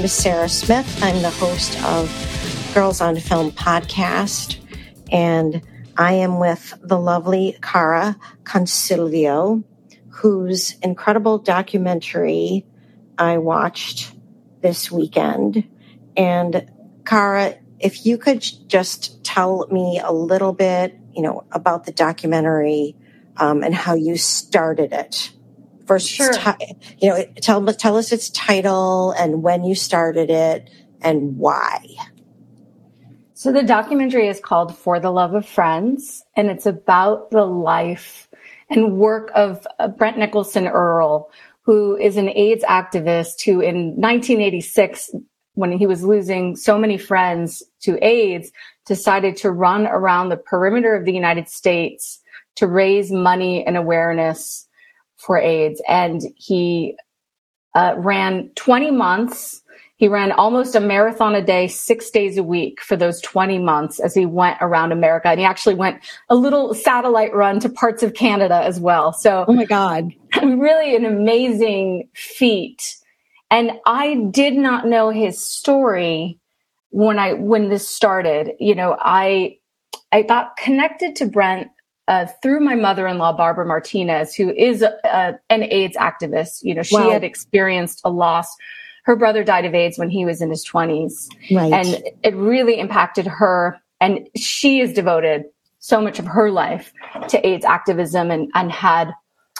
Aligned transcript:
Name 0.00 0.06
is 0.06 0.12
Sarah 0.14 0.48
Smith. 0.48 1.02
I'm 1.02 1.20
the 1.20 1.28
host 1.28 1.78
of 1.84 2.70
Girls 2.72 3.02
on 3.02 3.16
Film 3.16 3.52
podcast, 3.52 4.56
and 5.12 5.60
I 5.94 6.14
am 6.14 6.38
with 6.38 6.72
the 6.80 6.98
lovely 6.98 7.58
Cara 7.60 8.16
Consilvio, 8.44 9.62
whose 10.08 10.78
incredible 10.78 11.36
documentary 11.36 12.64
I 13.18 13.36
watched 13.36 14.14
this 14.62 14.90
weekend. 14.90 15.68
And 16.16 16.70
Cara, 17.04 17.56
if 17.78 18.06
you 18.06 18.16
could 18.16 18.40
just 18.68 19.22
tell 19.22 19.68
me 19.70 20.00
a 20.02 20.12
little 20.12 20.54
bit, 20.54 20.98
you 21.14 21.20
know, 21.20 21.44
about 21.52 21.84
the 21.84 21.92
documentary 21.92 22.96
um, 23.36 23.62
and 23.62 23.74
how 23.74 23.96
you 23.96 24.16
started 24.16 24.94
it. 24.94 25.30
First, 25.90 26.08
sure. 26.08 26.32
T- 26.32 26.76
you 26.98 27.08
know, 27.08 27.24
tell 27.42 27.66
tell 27.66 27.96
us 27.96 28.12
its 28.12 28.30
title 28.30 29.10
and 29.10 29.42
when 29.42 29.64
you 29.64 29.74
started 29.74 30.30
it 30.30 30.70
and 31.02 31.36
why. 31.36 31.84
So 33.34 33.50
the 33.50 33.64
documentary 33.64 34.28
is 34.28 34.38
called 34.38 34.76
For 34.78 35.00
the 35.00 35.10
Love 35.10 35.34
of 35.34 35.44
Friends, 35.44 36.22
and 36.36 36.48
it's 36.48 36.64
about 36.64 37.32
the 37.32 37.44
life 37.44 38.28
and 38.68 38.98
work 38.98 39.32
of 39.34 39.66
uh, 39.80 39.88
Brent 39.88 40.16
Nicholson 40.16 40.68
Earle, 40.68 41.28
who 41.62 41.96
is 41.96 42.16
an 42.16 42.28
AIDS 42.28 42.62
activist 42.62 43.44
who 43.44 43.60
in 43.60 43.96
1986, 43.96 45.10
when 45.54 45.76
he 45.76 45.88
was 45.88 46.04
losing 46.04 46.54
so 46.54 46.78
many 46.78 46.98
friends 46.98 47.64
to 47.80 47.98
AIDS, 48.06 48.52
decided 48.86 49.36
to 49.38 49.50
run 49.50 49.88
around 49.88 50.28
the 50.28 50.36
perimeter 50.36 50.94
of 50.94 51.04
the 51.04 51.12
United 51.12 51.48
States 51.48 52.20
to 52.54 52.68
raise 52.68 53.10
money 53.10 53.66
and 53.66 53.76
awareness 53.76 54.68
for 55.20 55.38
AIDS. 55.38 55.82
And 55.86 56.22
he 56.34 56.96
uh, 57.74 57.94
ran 57.98 58.50
20 58.56 58.90
months. 58.90 59.62
He 59.96 60.08
ran 60.08 60.32
almost 60.32 60.74
a 60.74 60.80
marathon 60.80 61.34
a 61.34 61.42
day, 61.42 61.68
six 61.68 62.10
days 62.10 62.38
a 62.38 62.42
week 62.42 62.80
for 62.80 62.96
those 62.96 63.20
20 63.20 63.58
months 63.58 64.00
as 64.00 64.14
he 64.14 64.24
went 64.24 64.56
around 64.62 64.92
America. 64.92 65.28
And 65.28 65.38
he 65.38 65.44
actually 65.44 65.74
went 65.74 66.02
a 66.30 66.34
little 66.34 66.72
satellite 66.72 67.34
run 67.34 67.60
to 67.60 67.68
parts 67.68 68.02
of 68.02 68.14
Canada 68.14 68.62
as 68.64 68.80
well. 68.80 69.12
So, 69.12 69.44
oh 69.46 69.52
my 69.52 69.66
God, 69.66 70.10
really 70.42 70.96
an 70.96 71.04
amazing 71.04 72.08
feat. 72.14 72.96
And 73.50 73.72
I 73.84 74.14
did 74.30 74.54
not 74.54 74.86
know 74.86 75.10
his 75.10 75.38
story 75.38 76.38
when 76.90 77.18
I, 77.18 77.34
when 77.34 77.68
this 77.68 77.86
started. 77.86 78.52
You 78.58 78.74
know, 78.74 78.96
I, 78.98 79.58
I 80.12 80.22
got 80.22 80.56
connected 80.56 81.16
to 81.16 81.26
Brent 81.26 81.68
uh, 82.08 82.26
through 82.42 82.60
my 82.60 82.74
mother-in-law 82.74 83.36
Barbara 83.36 83.66
Martinez, 83.66 84.34
who 84.34 84.50
is 84.50 84.82
a, 84.82 84.94
a, 85.04 85.38
an 85.48 85.64
AIDS 85.64 85.96
activist. 85.96 86.62
You 86.62 86.74
know, 86.74 86.82
she 86.82 86.96
wow. 86.96 87.10
had 87.10 87.24
experienced 87.24 88.00
a 88.04 88.10
loss. 88.10 88.48
Her 89.04 89.16
brother 89.16 89.44
died 89.44 89.64
of 89.64 89.74
AIDS 89.74 89.98
when 89.98 90.10
he 90.10 90.24
was 90.24 90.40
in 90.40 90.50
his 90.50 90.66
20s, 90.66 91.28
right. 91.52 91.72
and 91.72 92.02
it 92.22 92.34
really 92.34 92.78
impacted 92.78 93.26
her. 93.26 93.80
And 94.00 94.28
she 94.36 94.80
is 94.80 94.92
devoted 94.92 95.44
so 95.78 96.00
much 96.00 96.18
of 96.18 96.26
her 96.26 96.50
life 96.50 96.92
to 97.28 97.46
AIDS 97.46 97.64
activism, 97.64 98.30
and 98.30 98.50
and 98.54 98.70
had, 98.70 99.12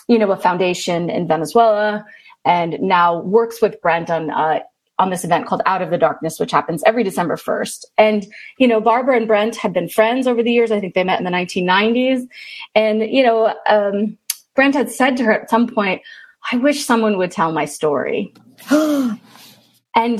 you 0.08 0.18
know, 0.18 0.30
a 0.30 0.36
foundation 0.36 1.08
in 1.08 1.26
Venezuela, 1.26 2.04
and 2.44 2.78
now 2.80 3.20
works 3.20 3.62
with 3.62 3.80
Brent 3.80 4.10
on 4.10 4.30
uh, 4.30 4.60
on 5.00 5.10
this 5.10 5.24
event 5.24 5.46
called 5.46 5.62
Out 5.66 5.82
of 5.82 5.90
the 5.90 5.98
Darkness, 5.98 6.38
which 6.38 6.52
happens 6.52 6.82
every 6.84 7.02
December 7.02 7.36
1st. 7.36 7.86
And, 7.98 8.26
you 8.58 8.68
know, 8.68 8.80
Barbara 8.80 9.16
and 9.16 9.26
Brent 9.26 9.56
had 9.56 9.72
been 9.72 9.88
friends 9.88 10.26
over 10.26 10.42
the 10.42 10.52
years. 10.52 10.70
I 10.70 10.78
think 10.78 10.94
they 10.94 11.04
met 11.04 11.18
in 11.18 11.24
the 11.24 11.30
1990s. 11.30 12.28
And, 12.74 13.02
you 13.02 13.22
know, 13.22 13.54
um, 13.66 14.16
Brent 14.54 14.74
had 14.74 14.90
said 14.90 15.16
to 15.16 15.24
her 15.24 15.32
at 15.32 15.50
some 15.50 15.66
point, 15.66 16.02
I 16.52 16.56
wish 16.58 16.84
someone 16.84 17.18
would 17.18 17.30
tell 17.30 17.50
my 17.50 17.64
story. 17.64 18.32
And 18.70 19.20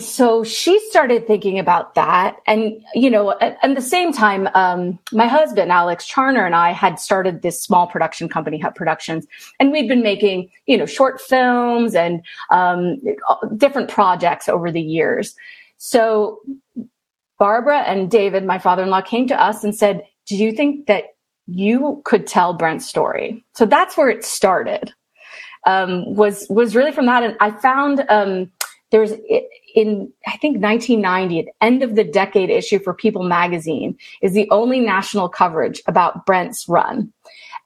so 0.01 0.43
she 0.43 0.79
started 0.89 1.27
thinking 1.27 1.59
about 1.59 1.95
that. 1.95 2.37
And, 2.47 2.83
you 2.95 3.09
know, 3.09 3.31
at, 3.41 3.57
at 3.63 3.75
the 3.75 3.81
same 3.81 4.13
time, 4.13 4.49
um, 4.55 4.99
my 5.13 5.29
husband, 5.29 5.71
Alex 5.71 6.11
Charner, 6.11 6.45
and 6.45 6.57
I 6.57 6.73
had 6.73 6.99
started 6.99 7.43
this 7.43 7.63
small 7.63 7.87
production 7.87 8.29
company, 8.29 8.59
Hut 8.59 8.75
Productions, 8.75 9.27
and 9.61 9.71
we'd 9.71 9.89
been 9.89 10.03
making, 10.03 10.51
you 10.67 10.77
know, 10.77 10.87
short 10.87 11.21
films 11.21 11.95
and 11.95 12.21
um, 12.51 13.01
different 13.57 13.89
projects 13.89 14.49
over 14.49 14.73
the 14.73 14.83
years. 14.83 15.37
So 15.79 16.41
Barbara 17.39 17.81
and 17.81 18.11
David, 18.11 18.45
my 18.45 18.59
father 18.59 18.83
in 18.83 18.91
law, 18.91 19.01
came 19.01 19.29
to 19.29 19.41
us 19.41 19.63
and 19.63 19.75
said, 19.75 20.05
Do 20.27 20.37
you 20.37 20.53
think 20.53 20.87
that 20.87 21.05
you 21.47 22.03
could 22.05 22.27
tell 22.27 22.55
Brent's 22.55 22.87
story? 22.87 23.45
So 23.55 23.67
that's 23.67 23.97
where 23.97 24.11
it 24.11 24.25
started. 24.25 24.93
Um, 25.67 26.15
was 26.15 26.47
was 26.49 26.75
really 26.75 26.93
from 26.93 27.07
that, 27.07 27.23
and 27.23 27.37
I 27.39 27.51
found 27.51 28.05
um, 28.09 28.51
there's 28.91 29.13
in 29.75 30.13
I 30.27 30.37
think 30.37 30.63
1990, 30.63 31.41
at 31.41 31.47
end 31.61 31.83
of 31.83 31.97
the 31.97 32.05
decade 32.05 32.51
issue 32.51 32.79
for 32.79 32.95
People 32.95 33.23
magazine 33.23 33.97
is 34.23 34.33
the 34.33 34.49
only 34.51 34.81
national 34.81 35.29
coverage 35.29 35.83
about 35.87 36.27
Brent's 36.27 36.69
run. 36.69 37.13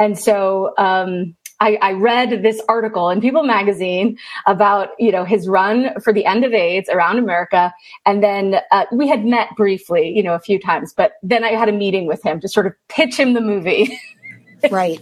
And 0.01 0.19
so 0.19 0.75
um, 0.79 1.37
I, 1.61 1.79
I, 1.81 1.93
read 1.93 2.43
this 2.43 2.61
article 2.69 3.11
in 3.11 3.21
People 3.21 3.45
magazine 3.45 4.19
about 4.47 4.91
you 4.99 5.13
know 5.13 5.25
his 5.25 5.49
run 5.49 5.99
for 6.01 6.13
the 6.13 6.25
end 6.25 6.45
of 6.45 6.53
AIDS 6.53 6.89
around 6.89 7.19
America, 7.19 7.73
and 8.05 8.23
then 8.23 8.57
uh, 8.71 8.87
we 8.93 9.09
had 9.09 9.25
met 9.25 9.49
briefly, 9.57 10.09
you 10.09 10.23
know, 10.23 10.35
a 10.35 10.41
few 10.41 10.59
times. 10.59 10.93
But 10.93 11.13
then 11.23 11.45
I 11.45 11.51
had 11.51 11.69
a 11.69 11.73
meeting 11.73 12.07
with 12.07 12.23
him 12.25 12.41
to 12.41 12.49
sort 12.49 12.67
of 12.67 12.75
pitch 12.89 13.19
him 13.19 13.35
the 13.35 13.41
movie. 13.41 13.99
right. 14.71 15.01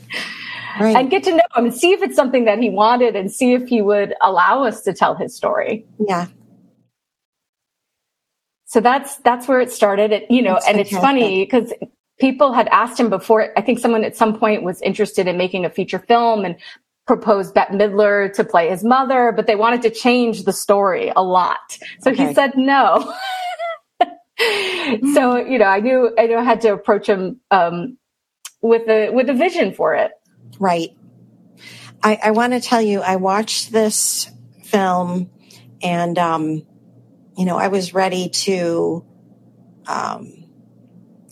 Right. 0.80 0.96
and 0.96 1.10
get 1.10 1.22
to 1.24 1.32
know 1.32 1.42
him 1.54 1.66
and 1.66 1.74
see 1.74 1.92
if 1.92 2.02
it's 2.02 2.16
something 2.16 2.46
that 2.46 2.58
he 2.58 2.70
wanted 2.70 3.14
and 3.14 3.30
see 3.30 3.52
if 3.52 3.68
he 3.68 3.82
would 3.82 4.14
allow 4.22 4.64
us 4.64 4.80
to 4.84 4.94
tell 4.94 5.14
his 5.14 5.36
story. 5.36 5.84
Yeah 5.98 6.28
so 8.72 8.80
that's 8.80 9.16
that's 9.18 9.46
where 9.46 9.60
it 9.60 9.70
started 9.70 10.12
it, 10.12 10.30
you 10.30 10.42
know 10.42 10.54
that's 10.54 10.66
and 10.66 10.76
fantastic. 10.76 10.96
it's 10.96 11.02
funny 11.02 11.44
because 11.44 11.72
people 12.18 12.52
had 12.52 12.68
asked 12.68 12.98
him 12.98 13.10
before 13.10 13.52
i 13.56 13.60
think 13.60 13.78
someone 13.78 14.04
at 14.04 14.16
some 14.16 14.38
point 14.38 14.62
was 14.62 14.80
interested 14.80 15.28
in 15.28 15.36
making 15.36 15.64
a 15.64 15.70
feature 15.70 15.98
film 15.98 16.44
and 16.44 16.56
proposed 17.06 17.54
Bette 17.54 17.74
Midler 17.74 18.32
to 18.34 18.44
play 18.44 18.68
his 18.68 18.84
mother, 18.84 19.32
but 19.34 19.46
they 19.46 19.56
wanted 19.56 19.82
to 19.82 19.90
change 19.90 20.44
the 20.44 20.52
story 20.52 21.12
a 21.14 21.22
lot. 21.22 21.78
So 22.00 22.12
okay. 22.12 22.28
he 22.28 22.34
said 22.34 22.52
no. 22.56 23.12
so, 25.14 25.36
you 25.36 25.58
know, 25.58 25.66
I 25.66 25.80
knew, 25.80 26.14
I 26.18 26.26
knew 26.26 26.36
I 26.36 26.44
had 26.44 26.60
to 26.62 26.72
approach 26.72 27.08
him, 27.08 27.40
um, 27.50 27.98
with 28.60 28.88
a, 28.88 29.10
with 29.10 29.28
a 29.28 29.34
vision 29.34 29.74
for 29.74 29.94
it. 29.94 30.12
Right. 30.60 30.90
I, 32.02 32.18
I 32.22 32.30
want 32.30 32.52
to 32.52 32.60
tell 32.60 32.80
you, 32.80 33.00
I 33.00 33.16
watched 33.16 33.72
this 33.72 34.30
film 34.62 35.30
and, 35.82 36.18
um, 36.18 36.62
you 37.36 37.44
know, 37.44 37.56
I 37.56 37.68
was 37.68 37.94
ready 37.94 38.28
to 38.28 39.04
um, 39.86 40.44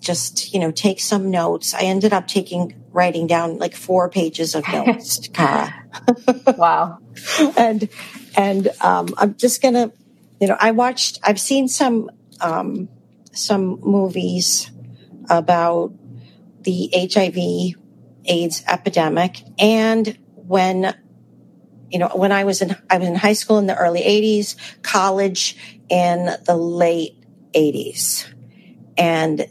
just, 0.00 0.52
you 0.54 0.60
know, 0.60 0.70
take 0.70 1.00
some 1.00 1.30
notes. 1.30 1.74
I 1.74 1.82
ended 1.82 2.12
up 2.12 2.26
taking, 2.26 2.82
writing 2.90 3.26
down 3.26 3.58
like 3.58 3.74
four 3.74 4.08
pages 4.08 4.54
of 4.54 4.64
notes, 4.72 5.28
Cara. 5.32 5.74
wow. 6.56 6.98
and, 7.56 7.88
and 8.36 8.68
um, 8.80 9.08
I'm 9.18 9.36
just 9.36 9.62
going 9.62 9.74
to, 9.74 9.92
you 10.40 10.48
know, 10.48 10.56
I 10.58 10.70
watched, 10.70 11.20
I've 11.22 11.40
seen 11.40 11.68
some, 11.68 12.10
um, 12.40 12.88
some 13.32 13.80
movies 13.80 14.70
about 15.28 15.92
the 16.62 16.90
HIV 16.92 17.76
AIDS 18.24 18.62
epidemic 18.66 19.42
and 19.58 20.18
when 20.34 20.94
you 21.90 21.98
know, 21.98 22.08
when 22.14 22.32
I 22.32 22.44
was 22.44 22.62
in, 22.62 22.76
I 22.88 22.98
was 22.98 23.08
in 23.08 23.16
high 23.16 23.32
school 23.32 23.58
in 23.58 23.66
the 23.66 23.76
early 23.76 24.00
80s, 24.00 24.54
college 24.82 25.56
in 25.90 26.30
the 26.46 26.56
late 26.56 27.16
80s. 27.52 28.26
And 28.96 29.46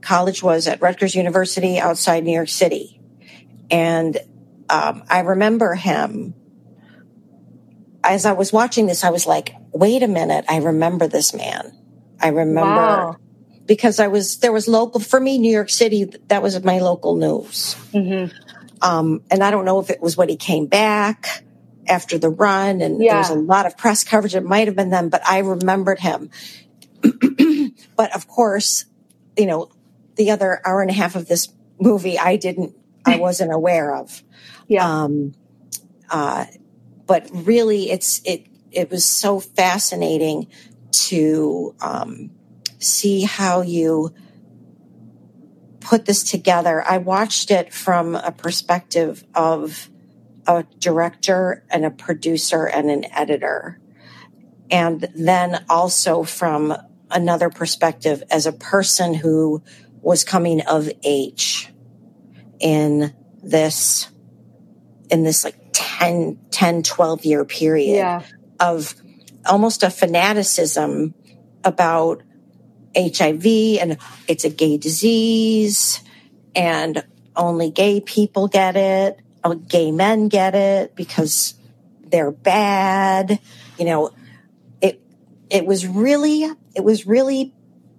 college 0.00 0.42
was 0.42 0.66
at 0.66 0.80
Rutgers 0.80 1.14
University 1.14 1.78
outside 1.78 2.24
New 2.24 2.32
York 2.32 2.48
City. 2.48 3.00
And 3.70 4.18
um, 4.68 5.04
I 5.08 5.20
remember 5.20 5.74
him. 5.74 6.34
As 8.04 8.26
I 8.26 8.32
was 8.32 8.52
watching 8.52 8.86
this, 8.86 9.04
I 9.04 9.10
was 9.10 9.26
like, 9.26 9.54
wait 9.70 10.02
a 10.02 10.08
minute, 10.08 10.44
I 10.48 10.56
remember 10.56 11.06
this 11.06 11.32
man. 11.32 11.72
I 12.20 12.28
remember 12.28 12.70
wow. 12.70 13.16
because 13.66 14.00
I 14.00 14.08
was, 14.08 14.38
there 14.38 14.52
was 14.52 14.66
local, 14.66 15.00
for 15.00 15.20
me, 15.20 15.38
New 15.38 15.52
York 15.52 15.70
City, 15.70 16.04
that 16.26 16.42
was 16.42 16.62
my 16.64 16.80
local 16.80 17.14
news. 17.14 17.76
Mm-hmm. 17.92 18.36
Um, 18.82 19.22
and 19.30 19.44
I 19.44 19.52
don't 19.52 19.64
know 19.64 19.78
if 19.78 19.90
it 19.90 20.00
was 20.00 20.16
when 20.16 20.28
he 20.28 20.36
came 20.36 20.66
back 20.66 21.44
after 21.88 22.18
the 22.18 22.28
run 22.28 22.80
and 22.80 23.02
yeah. 23.02 23.12
there 23.12 23.18
was 23.18 23.30
a 23.30 23.34
lot 23.34 23.66
of 23.66 23.76
press 23.76 24.04
coverage. 24.04 24.34
It 24.34 24.44
might 24.44 24.68
have 24.68 24.76
been 24.76 24.90
them, 24.90 25.08
but 25.08 25.26
I 25.26 25.38
remembered 25.38 25.98
him. 25.98 26.30
but 27.96 28.14
of 28.14 28.28
course, 28.28 28.84
you 29.36 29.46
know, 29.46 29.70
the 30.16 30.30
other 30.30 30.60
hour 30.64 30.80
and 30.80 30.90
a 30.90 30.94
half 30.94 31.16
of 31.16 31.26
this 31.26 31.48
movie, 31.80 32.18
I 32.18 32.36
didn't, 32.36 32.76
I 33.04 33.16
wasn't 33.20 33.52
aware 33.52 33.94
of. 33.94 34.22
Yeah. 34.68 35.04
Um, 35.04 35.34
uh, 36.10 36.46
but 37.06 37.28
really 37.32 37.90
it's, 37.90 38.20
it, 38.24 38.46
it 38.70 38.90
was 38.90 39.04
so 39.04 39.40
fascinating 39.40 40.48
to, 40.92 41.74
um, 41.80 42.30
see 42.78 43.22
how 43.22 43.62
you 43.62 44.12
put 45.80 46.04
this 46.04 46.22
together. 46.22 46.82
I 46.86 46.98
watched 46.98 47.50
it 47.50 47.72
from 47.72 48.14
a 48.14 48.32
perspective 48.32 49.24
of, 49.34 49.88
a 50.46 50.64
director 50.78 51.64
and 51.70 51.84
a 51.84 51.90
producer 51.90 52.66
and 52.66 52.90
an 52.90 53.04
editor. 53.12 53.78
and 54.70 55.06
then 55.14 55.64
also 55.68 56.22
from 56.22 56.74
another 57.10 57.50
perspective 57.50 58.22
as 58.30 58.46
a 58.46 58.52
person 58.52 59.12
who 59.12 59.62
was 60.00 60.24
coming 60.24 60.62
of 60.62 60.88
age 61.04 61.70
in 62.58 63.12
this 63.42 64.08
in 65.10 65.24
this 65.24 65.44
like 65.44 65.56
10 65.72 66.38
10 66.50 66.82
12 66.82 67.24
year 67.26 67.44
period 67.44 67.96
Yeah. 67.96 68.22
of 68.58 68.94
almost 69.44 69.82
a 69.82 69.90
fanaticism 69.90 71.14
about 71.64 72.22
HIV 72.96 73.44
and 73.80 73.98
it's 74.26 74.44
a 74.44 74.50
gay 74.50 74.78
disease 74.78 76.00
and 76.54 77.04
only 77.36 77.70
gay 77.70 78.00
people 78.00 78.48
get 78.48 78.76
it. 78.76 79.20
Oh, 79.44 79.54
Gay 79.54 79.90
men 79.90 80.28
get 80.28 80.54
it 80.54 80.94
because 80.94 81.54
they're 82.04 82.30
bad. 82.30 83.40
You 83.78 83.84
know, 83.84 84.10
it 84.80 85.02
it 85.50 85.66
was 85.66 85.86
really 85.86 86.44
it 86.74 86.84
was 86.84 87.06
really 87.06 87.52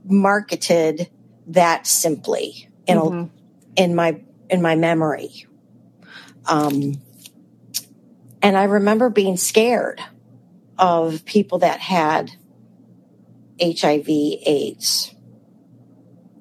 marketed 0.05 1.09
that 1.47 1.85
simply 1.87 2.69
in 2.87 2.97
Mhm. 2.97 3.29
a, 3.77 3.81
in 3.83 3.95
my 3.95 4.21
in 4.49 4.61
my 4.61 4.75
memory. 4.75 5.45
Um, 6.45 7.01
and 8.41 8.57
I 8.57 8.63
remember 8.63 9.09
being 9.09 9.37
scared 9.37 10.01
of 10.77 11.23
people 11.25 11.59
that 11.59 11.79
had 11.79 12.31
HIV 13.61 14.07
AIDS 14.09 15.13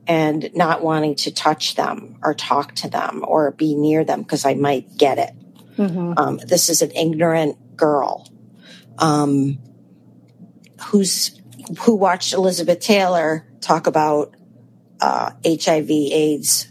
and 0.07 0.51
not 0.55 0.83
wanting 0.83 1.15
to 1.15 1.33
touch 1.33 1.75
them 1.77 2.17
or 2.23 2.35
talk 2.35 2.75
to 2.75 2.89
them 2.89 3.25
or 3.27 3.51
be 3.53 3.75
near 3.75 4.05
them 4.05 4.23
because 4.23 4.45
I 4.45 4.55
might 4.55 4.97
get 4.97 5.19
it. 5.19 5.31
Mhm. 5.77 6.15
Um, 6.19 6.37
this 6.39 6.69
is 6.69 6.83
an 6.83 6.91
ignorant 6.93 7.77
girl 7.77 8.29
um, 8.99 9.59
who's 10.87 11.41
who 11.81 11.95
watched 11.95 12.33
Elizabeth 12.33 12.81
Taylor 12.81 13.47
talk 13.61 13.87
about 13.87 14.35
uh, 15.01 15.31
HIV 15.45 15.91
AIDS 15.91 16.69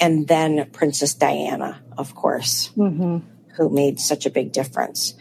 and 0.00 0.26
then 0.26 0.68
Princess 0.72 1.14
Diana, 1.14 1.80
of 1.96 2.14
course 2.14 2.70
Mhm. 2.76 3.22
who 3.56 3.68
made 3.68 4.00
such 4.00 4.26
a 4.26 4.30
big 4.30 4.52
difference. 4.52 5.14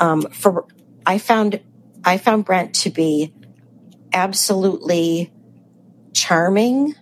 Um, 0.00 0.22
for 0.32 0.64
I 1.06 1.18
found 1.18 1.60
I 2.04 2.16
found 2.16 2.44
Brent 2.44 2.74
to 2.76 2.90
be 2.90 3.32
absolutely 4.12 5.30
charming, 6.18 6.94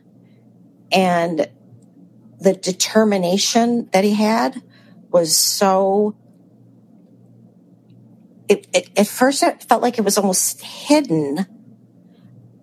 and 0.93 1.49
the 2.41 2.55
determination 2.55 3.89
that 3.93 4.05
he 4.05 4.15
had 4.15 4.63
was 5.11 5.37
so. 5.37 6.17
It, 8.49 8.69
it, 8.73 8.91
at 8.97 9.09
first, 9.09 9.43
it 9.43 9.65
felt 9.65 9.83
like 9.83 9.99
it 9.99 10.03
was 10.03 10.19
almost 10.19 10.61
hidden. 10.63 11.47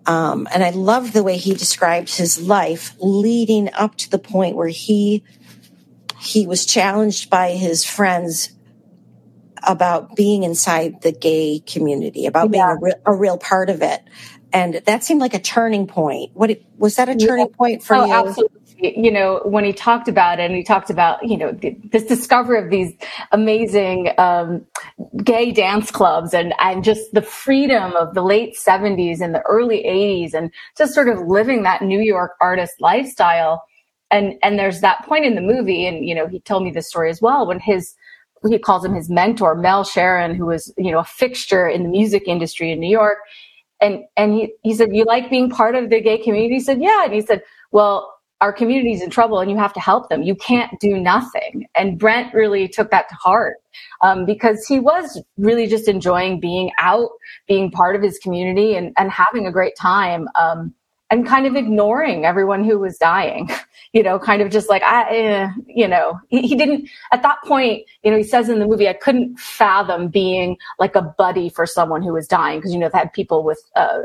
Um, 0.06 0.48
and 0.52 0.62
I 0.62 0.70
love 0.70 1.12
the 1.12 1.22
way 1.22 1.36
he 1.36 1.54
describes 1.54 2.16
his 2.16 2.40
life 2.40 2.94
leading 3.00 3.72
up 3.72 3.96
to 3.96 4.10
the 4.10 4.18
point 4.18 4.56
where 4.56 4.68
he 4.68 5.22
he 6.20 6.46
was 6.46 6.64
challenged 6.64 7.28
by 7.28 7.52
his 7.52 7.84
friends 7.84 8.54
about 9.66 10.16
being 10.16 10.42
inside 10.42 11.02
the 11.02 11.12
gay 11.12 11.60
community, 11.66 12.26
about 12.26 12.50
being 12.50 12.64
a, 12.64 12.76
real, 12.76 12.94
a 13.06 13.14
real 13.14 13.38
part 13.38 13.70
of 13.70 13.82
it. 13.82 14.02
And 14.54 14.80
that 14.86 15.02
seemed 15.02 15.20
like 15.20 15.34
a 15.34 15.40
turning 15.40 15.88
point. 15.88 16.30
What 16.34 16.56
was 16.78 16.94
that 16.94 17.08
a 17.08 17.16
turning 17.16 17.48
point 17.48 17.82
for 17.82 17.96
oh, 17.96 18.04
you? 18.04 18.12
absolutely. 18.12 18.60
You 18.78 19.10
know, 19.10 19.40
when 19.44 19.64
he 19.64 19.72
talked 19.72 20.08
about 20.08 20.38
it, 20.38 20.44
and 20.44 20.54
he 20.54 20.62
talked 20.62 20.90
about 20.90 21.28
you 21.28 21.36
know 21.36 21.52
th- 21.52 21.76
this 21.90 22.04
discovery 22.04 22.62
of 22.62 22.70
these 22.70 22.92
amazing 23.32 24.10
um, 24.16 24.64
gay 25.24 25.50
dance 25.50 25.90
clubs, 25.90 26.34
and 26.34 26.54
and 26.60 26.84
just 26.84 27.12
the 27.12 27.22
freedom 27.22 27.96
of 27.96 28.14
the 28.14 28.22
late 28.22 28.54
seventies 28.54 29.20
and 29.20 29.34
the 29.34 29.42
early 29.42 29.84
eighties, 29.84 30.34
and 30.34 30.52
just 30.78 30.94
sort 30.94 31.08
of 31.08 31.18
living 31.26 31.64
that 31.64 31.82
New 31.82 32.00
York 32.00 32.32
artist 32.40 32.74
lifestyle. 32.78 33.64
And 34.12 34.34
and 34.42 34.56
there's 34.56 34.82
that 34.82 35.04
point 35.04 35.24
in 35.24 35.34
the 35.34 35.40
movie, 35.40 35.84
and 35.86 36.06
you 36.06 36.14
know, 36.14 36.28
he 36.28 36.38
told 36.38 36.62
me 36.62 36.70
this 36.70 36.88
story 36.88 37.10
as 37.10 37.20
well 37.20 37.44
when 37.46 37.58
his 37.58 37.94
he 38.46 38.58
calls 38.58 38.84
him 38.84 38.94
his 38.94 39.08
mentor, 39.08 39.54
Mel 39.54 39.84
Sharon, 39.84 40.34
who 40.34 40.46
was 40.46 40.72
you 40.76 40.92
know 40.92 41.00
a 41.00 41.04
fixture 41.04 41.66
in 41.66 41.82
the 41.82 41.88
music 41.88 42.28
industry 42.28 42.70
in 42.70 42.78
New 42.78 42.90
York 42.90 43.18
and 43.84 44.04
and 44.16 44.34
he, 44.34 44.54
he 44.62 44.74
said 44.74 44.94
you 44.94 45.04
like 45.04 45.30
being 45.30 45.50
part 45.50 45.74
of 45.74 45.90
the 45.90 46.00
gay 46.00 46.18
community? 46.18 46.54
He 46.54 46.60
said 46.60 46.80
yeah. 46.80 47.04
And 47.04 47.12
he 47.12 47.20
said 47.20 47.42
well 47.70 48.14
our 48.40 48.52
community's 48.52 49.00
in 49.00 49.08
trouble 49.08 49.40
and 49.40 49.50
you 49.50 49.56
have 49.56 49.72
to 49.72 49.80
help 49.80 50.10
them. 50.10 50.22
You 50.22 50.34
can't 50.34 50.70
do 50.78 51.00
nothing. 51.00 51.66
And 51.76 51.98
brent 51.98 52.34
really 52.34 52.68
took 52.68 52.90
that 52.90 53.08
to 53.08 53.14
heart 53.14 53.56
um, 54.02 54.26
because 54.26 54.66
he 54.66 54.78
was 54.80 55.22
really 55.38 55.66
just 55.66 55.88
enjoying 55.88 56.40
being 56.40 56.70
out 56.78 57.08
being 57.48 57.70
part 57.70 57.96
of 57.96 58.02
his 58.02 58.18
community 58.18 58.76
and, 58.76 58.92
and 58.98 59.10
having 59.10 59.46
a 59.46 59.52
great 59.52 59.76
time 59.76 60.28
um, 60.38 60.74
and 61.10 61.26
kind 61.26 61.46
of 61.46 61.56
ignoring 61.56 62.24
everyone 62.24 62.64
who 62.64 62.78
was 62.78 62.98
dying 62.98 63.48
you 63.94 64.02
know 64.02 64.18
kind 64.18 64.42
of 64.42 64.50
just 64.50 64.68
like 64.68 64.82
i 64.82 65.08
eh, 65.08 65.48
you 65.66 65.88
know 65.88 66.18
he, 66.28 66.42
he 66.42 66.54
didn't 66.54 66.88
at 67.12 67.22
that 67.22 67.38
point 67.44 67.82
you 68.02 68.10
know 68.10 68.18
he 68.18 68.22
says 68.22 68.48
in 68.48 68.58
the 68.58 68.66
movie 68.66 68.88
i 68.88 68.92
couldn't 68.92 69.38
fathom 69.38 70.08
being 70.08 70.56
like 70.78 70.94
a 70.94 71.02
buddy 71.02 71.48
for 71.48 71.64
someone 71.64 72.02
who 72.02 72.12
was 72.12 72.26
dying 72.26 72.58
because 72.58 72.74
you 72.74 72.78
know 72.78 72.90
they 72.92 72.98
had 72.98 73.12
people 73.12 73.42
with 73.42 73.62
uh, 73.76 73.98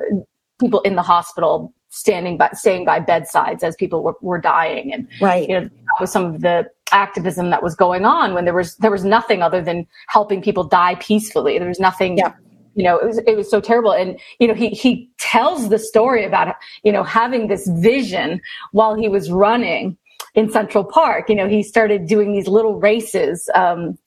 people 0.59 0.79
in 0.81 0.95
the 0.95 1.01
hospital 1.01 1.73
standing 1.89 2.37
by 2.37 2.49
staying 2.53 2.85
by 2.85 2.99
bedsides 2.99 3.63
as 3.63 3.75
people 3.75 4.03
were, 4.03 4.15
were 4.21 4.39
dying 4.39 4.93
and 4.93 5.07
right. 5.19 5.49
you 5.49 5.59
know 5.59 5.61
that 5.67 5.97
was 5.99 6.11
some 6.11 6.35
of 6.35 6.41
the 6.41 6.69
activism 6.91 7.49
that 7.49 7.61
was 7.61 7.75
going 7.75 8.05
on 8.05 8.33
when 8.33 8.45
there 8.45 8.53
was 8.53 8.75
there 8.77 8.91
was 8.91 9.03
nothing 9.03 9.41
other 9.41 9.61
than 9.61 9.85
helping 10.07 10.41
people 10.41 10.63
die 10.63 10.95
peacefully 10.95 11.57
there 11.57 11.67
was 11.67 11.79
nothing 11.79 12.17
Yeah. 12.17 12.33
You 12.75 12.83
know 12.83 12.97
it 12.97 13.05
was 13.05 13.17
it 13.19 13.35
was 13.35 13.49
so 13.49 13.61
terrible. 13.61 13.91
And 13.91 14.19
you 14.39 14.47
know 14.47 14.53
he 14.53 14.69
he 14.69 15.09
tells 15.17 15.69
the 15.69 15.79
story 15.79 16.25
about 16.25 16.55
you 16.83 16.91
know 16.91 17.03
having 17.03 17.47
this 17.47 17.67
vision 17.67 18.41
while 18.71 18.95
he 18.95 19.09
was 19.09 19.31
running 19.31 19.97
in 20.35 20.49
central 20.49 20.83
park. 20.83 21.29
You 21.29 21.35
know 21.35 21.47
he 21.47 21.63
started 21.63 22.07
doing 22.07 22.33
these 22.33 22.47
little 22.47 22.79
races 22.79 23.49
um, 23.55 23.97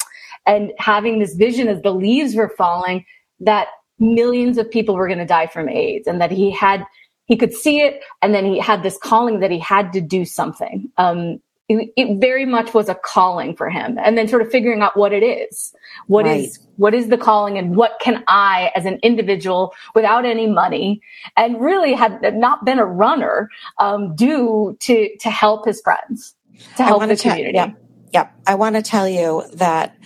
and 0.47 0.73
having 0.79 1.19
this 1.19 1.35
vision 1.35 1.69
as 1.69 1.83
the 1.83 1.93
leaves 1.93 2.35
were 2.35 2.49
falling 2.49 3.05
that 3.41 3.69
millions 3.99 4.59
of 4.59 4.71
people 4.71 4.97
were 4.97 5.07
going 5.07 5.19
to 5.19 5.25
die 5.25 5.47
from 5.47 5.69
aids 5.69 6.07
and 6.07 6.21
that 6.21 6.31
he 6.31 6.51
had 6.51 6.85
he 7.27 7.37
could 7.37 7.53
see 7.53 7.81
it 7.81 8.03
and 8.21 8.35
then 8.35 8.45
he 8.45 8.59
had 8.59 8.83
this 8.83 8.99
calling 8.99 9.41
that 9.41 9.51
he 9.51 9.59
had 9.59 9.93
to 9.93 10.01
do 10.01 10.25
something. 10.25 10.91
Um, 10.99 11.41
it, 11.81 11.93
it 11.97 12.21
very 12.21 12.47
much 12.47 12.75
was 12.75 12.89
a 12.89 12.95
calling 12.95 13.55
for 13.57 13.71
him 13.71 13.99
and 13.99 14.17
then 14.17 14.29
sort 14.29 14.43
of 14.43 14.51
figuring 14.51 14.83
out 14.83 14.97
what 14.97 15.13
it 15.13 15.23
is 15.23 15.73
What 16.07 16.27
is 16.27 16.59
Right. 16.59 16.69
what 16.77 16.95
is 16.95 17.09
the 17.09 17.19
calling 17.19 17.59
and 17.59 17.77
what 17.77 17.93
can 18.01 18.25
i 18.29 18.71
as 18.75 18.87
an 18.87 18.99
individual 19.03 19.75
without 19.95 20.25
any 20.25 20.47
money 20.47 21.01
and 21.37 21.61
really 21.61 21.93
had 21.93 22.35
not 22.35 22.65
been 22.65 22.79
a 22.79 22.87
runner 22.87 23.49
um, 23.79 24.15
do 24.17 24.77
to 24.81 25.17
to 25.19 25.31
help 25.31 25.67
his 25.67 25.81
friends 25.81 26.35
to 26.77 26.83
help 26.85 27.07
the 27.07 27.17
community 27.17 27.53
yeah. 27.55 27.73
Yep. 28.13 28.35
I 28.47 28.55
want 28.57 28.77
to 28.77 28.83
tell 28.83 29.09
you 29.09 29.45
that, 29.55 29.97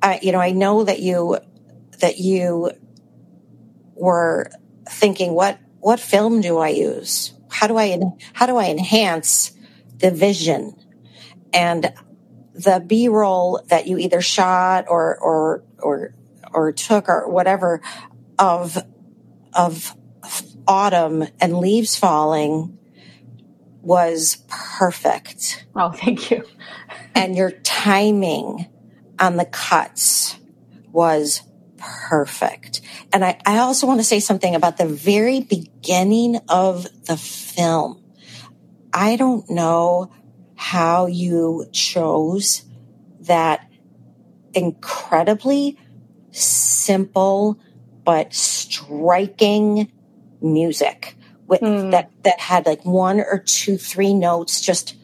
uh, 0.00 0.18
you 0.22 0.32
know, 0.32 0.40
I 0.40 0.52
know 0.52 0.84
that 0.84 1.00
you, 1.00 1.38
that 1.98 2.18
you 2.18 2.70
were 3.94 4.50
thinking, 4.88 5.32
what, 5.32 5.58
what 5.80 5.98
film 5.98 6.40
do 6.40 6.58
I 6.58 6.68
use? 6.68 7.34
How 7.50 7.66
do 7.66 7.76
I, 7.76 7.98
how 8.32 8.46
do 8.46 8.56
I 8.56 8.66
enhance 8.66 9.52
the 9.98 10.10
vision? 10.10 10.76
And 11.56 11.92
the 12.54 12.82
B 12.86 13.08
roll 13.08 13.62
that 13.68 13.86
you 13.86 13.98
either 13.98 14.20
shot 14.20 14.86
or, 14.88 15.16
or, 15.18 15.62
or, 15.78 16.14
or 16.52 16.72
took 16.72 17.08
or 17.08 17.28
whatever 17.28 17.80
of, 18.38 18.78
of 19.52 19.96
autumn 20.68 21.24
and 21.40 21.58
leaves 21.58 21.96
falling 21.96 22.76
was 23.82 24.42
perfect 24.48 25.64
oh 25.76 25.92
thank 25.92 26.28
you 26.28 26.44
and 27.14 27.36
your 27.36 27.52
timing 27.52 28.66
on 29.18 29.36
the 29.36 29.44
cuts 29.44 30.36
was 30.92 31.42
perfect. 31.78 32.80
And 33.12 33.24
I, 33.24 33.38
I 33.46 33.58
also 33.58 33.86
want 33.86 34.00
to 34.00 34.04
say 34.04 34.20
something 34.20 34.54
about 34.54 34.76
the 34.76 34.86
very 34.86 35.40
beginning 35.40 36.38
of 36.48 36.86
the 37.04 37.16
film. 37.16 38.02
I 38.92 39.16
don't 39.16 39.48
know 39.50 40.10
how 40.66 41.06
you 41.06 41.64
chose 41.70 42.64
that 43.20 43.70
incredibly 44.52 45.78
simple 46.32 47.56
but 48.04 48.34
striking 48.34 49.92
music 50.40 51.16
with 51.46 51.60
Hmm. 51.60 51.90
that 51.90 52.10
that 52.24 52.40
had 52.40 52.66
like 52.66 52.84
one 52.84 53.20
or 53.20 53.38
two 53.38 53.78
three 53.78 54.12
notes 54.12 54.60
just 54.60 54.96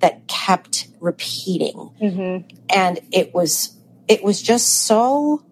that 0.00 0.26
kept 0.28 0.88
repeating 1.00 1.78
hmm 1.98 2.38
and 2.68 3.00
it 3.10 3.32
was 3.34 3.74
it 4.08 4.22
was 4.22 4.42
just 4.42 4.68
so 4.84 5.42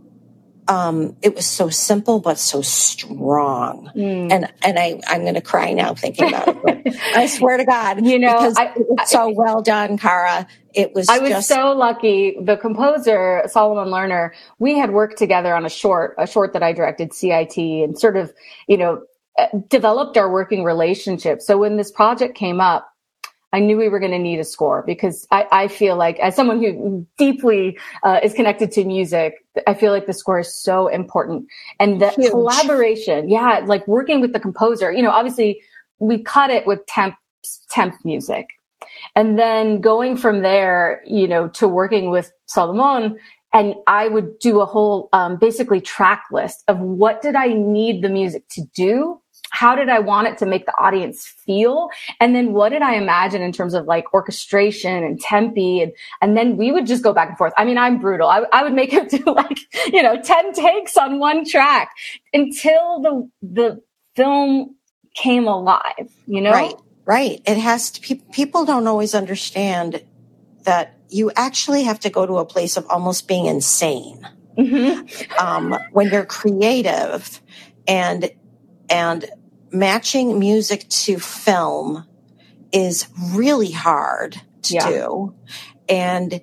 um, 0.68 1.16
it 1.22 1.34
was 1.34 1.46
so 1.46 1.68
simple 1.68 2.20
but 2.20 2.38
so 2.38 2.62
strong. 2.62 3.90
Mm. 3.94 4.32
And 4.32 4.52
and 4.62 4.78
I 4.78 5.00
I'm 5.06 5.22
going 5.22 5.34
to 5.34 5.40
cry 5.40 5.72
now 5.72 5.94
thinking 5.94 6.28
about 6.28 6.48
it. 6.48 6.62
But 6.62 6.94
I 7.14 7.26
swear 7.38 7.56
to 7.56 7.64
God, 7.64 8.04
you 8.04 8.18
know, 8.18 8.52
I, 8.56 8.72
it 8.76 8.86
was 8.88 9.10
so 9.10 9.30
well 9.30 9.62
done, 9.62 9.98
Cara. 9.98 10.46
It 10.72 10.94
was. 10.94 11.08
I 11.08 11.18
was 11.18 11.30
just, 11.30 11.48
so 11.48 11.72
lucky. 11.72 12.36
The 12.40 12.56
composer 12.56 13.42
Solomon 13.46 13.92
Lerner, 13.92 14.30
we 14.58 14.78
had 14.78 14.92
worked 14.92 15.18
together 15.18 15.54
on 15.54 15.64
a 15.64 15.70
short, 15.70 16.14
a 16.18 16.26
short 16.26 16.52
that 16.54 16.62
I 16.62 16.72
directed, 16.72 17.12
CIT, 17.12 17.56
and 17.56 17.98
sort 17.98 18.16
of, 18.16 18.32
you 18.66 18.76
know, 18.76 19.02
uh, 19.38 19.46
developed 19.68 20.16
our 20.16 20.30
working 20.30 20.64
relationship. 20.64 21.42
So 21.42 21.58
when 21.58 21.76
this 21.76 21.90
project 21.90 22.36
came 22.36 22.60
up, 22.60 22.93
I 23.54 23.60
knew 23.60 23.76
we 23.76 23.88
were 23.88 24.00
going 24.00 24.10
to 24.10 24.18
need 24.18 24.40
a 24.40 24.44
score 24.44 24.82
because 24.84 25.28
I, 25.30 25.46
I, 25.52 25.68
feel 25.68 25.94
like, 25.94 26.18
as 26.18 26.34
someone 26.34 26.60
who 26.60 27.06
deeply 27.16 27.78
uh, 28.02 28.18
is 28.20 28.34
connected 28.34 28.72
to 28.72 28.84
music, 28.84 29.34
I 29.68 29.74
feel 29.74 29.92
like 29.92 30.06
the 30.06 30.12
score 30.12 30.40
is 30.40 30.52
so 30.52 30.88
important. 30.88 31.46
And 31.78 32.00
the 32.00 32.10
Huge. 32.10 32.32
collaboration, 32.32 33.28
yeah, 33.28 33.60
like 33.64 33.86
working 33.86 34.20
with 34.20 34.32
the 34.32 34.40
composer, 34.40 34.90
you 34.90 35.02
know, 35.02 35.10
obviously 35.12 35.62
we 36.00 36.20
cut 36.20 36.50
it 36.50 36.66
with 36.66 36.84
temp, 36.86 37.14
temp 37.70 37.94
music. 38.04 38.48
And 39.14 39.38
then 39.38 39.80
going 39.80 40.16
from 40.16 40.42
there, 40.42 41.00
you 41.06 41.28
know, 41.28 41.46
to 41.50 41.68
working 41.68 42.10
with 42.10 42.32
Solomon, 42.46 43.20
and 43.52 43.76
I 43.86 44.08
would 44.08 44.40
do 44.40 44.62
a 44.62 44.66
whole, 44.66 45.08
um, 45.12 45.36
basically 45.36 45.80
track 45.80 46.24
list 46.32 46.64
of 46.66 46.80
what 46.80 47.22
did 47.22 47.36
I 47.36 47.52
need 47.52 48.02
the 48.02 48.08
music 48.08 48.48
to 48.48 48.62
do 48.74 49.20
how 49.54 49.76
did 49.76 49.88
I 49.88 50.00
want 50.00 50.26
it 50.26 50.36
to 50.38 50.46
make 50.46 50.66
the 50.66 50.76
audience 50.76 51.24
feel? 51.24 51.88
And 52.18 52.34
then 52.34 52.52
what 52.52 52.70
did 52.70 52.82
I 52.82 52.96
imagine 52.96 53.40
in 53.40 53.52
terms 53.52 53.72
of 53.72 53.86
like 53.86 54.12
orchestration 54.12 55.04
and 55.04 55.20
tempi? 55.20 55.80
And, 55.80 55.92
and 56.20 56.36
then 56.36 56.56
we 56.56 56.72
would 56.72 56.86
just 56.88 57.04
go 57.04 57.12
back 57.14 57.28
and 57.28 57.38
forth. 57.38 57.52
I 57.56 57.64
mean, 57.64 57.78
I'm 57.78 58.00
brutal. 58.00 58.28
I, 58.28 58.42
I 58.52 58.64
would 58.64 58.72
make 58.72 58.90
him 58.92 59.06
do 59.06 59.22
like, 59.26 59.60
you 59.92 60.02
know, 60.02 60.20
10 60.20 60.54
takes 60.54 60.96
on 60.96 61.20
one 61.20 61.48
track 61.48 61.90
until 62.32 63.00
the, 63.00 63.30
the 63.42 63.82
film 64.16 64.74
came 65.14 65.46
alive, 65.46 66.10
you 66.26 66.40
know? 66.40 66.50
Right. 66.50 66.74
Right. 67.06 67.40
It 67.46 67.58
has 67.58 67.92
to, 67.92 68.00
pe- 68.00 68.24
people 68.32 68.64
don't 68.64 68.88
always 68.88 69.14
understand 69.14 70.02
that 70.64 70.98
you 71.10 71.30
actually 71.36 71.84
have 71.84 72.00
to 72.00 72.10
go 72.10 72.26
to 72.26 72.38
a 72.38 72.44
place 72.44 72.76
of 72.76 72.86
almost 72.90 73.28
being 73.28 73.46
insane. 73.46 74.26
Mm-hmm. 74.58 75.40
Um, 75.40 75.78
when 75.92 76.10
you're 76.10 76.24
creative 76.24 77.40
and 77.86 78.30
and 78.88 79.24
matching 79.74 80.38
music 80.38 80.88
to 80.88 81.18
film 81.18 82.06
is 82.72 83.08
really 83.32 83.72
hard 83.72 84.40
to 84.62 84.74
yeah. 84.74 84.88
do. 84.88 85.34
And 85.88 86.40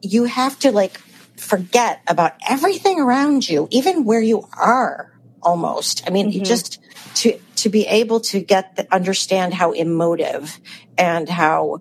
you 0.00 0.24
have 0.24 0.58
to 0.60 0.72
like 0.72 0.98
forget 1.36 2.00
about 2.06 2.34
everything 2.48 3.00
around 3.00 3.48
you, 3.48 3.68
even 3.70 4.04
where 4.04 4.20
you 4.20 4.48
are 4.56 5.12
almost. 5.42 6.06
I 6.06 6.10
mean, 6.10 6.30
mm-hmm. 6.30 6.44
just 6.44 6.80
to, 7.16 7.38
to 7.56 7.68
be 7.68 7.86
able 7.86 8.20
to 8.20 8.40
get 8.40 8.76
the, 8.76 8.94
understand 8.94 9.52
how 9.52 9.72
emotive 9.72 10.58
and 10.96 11.28
how 11.28 11.80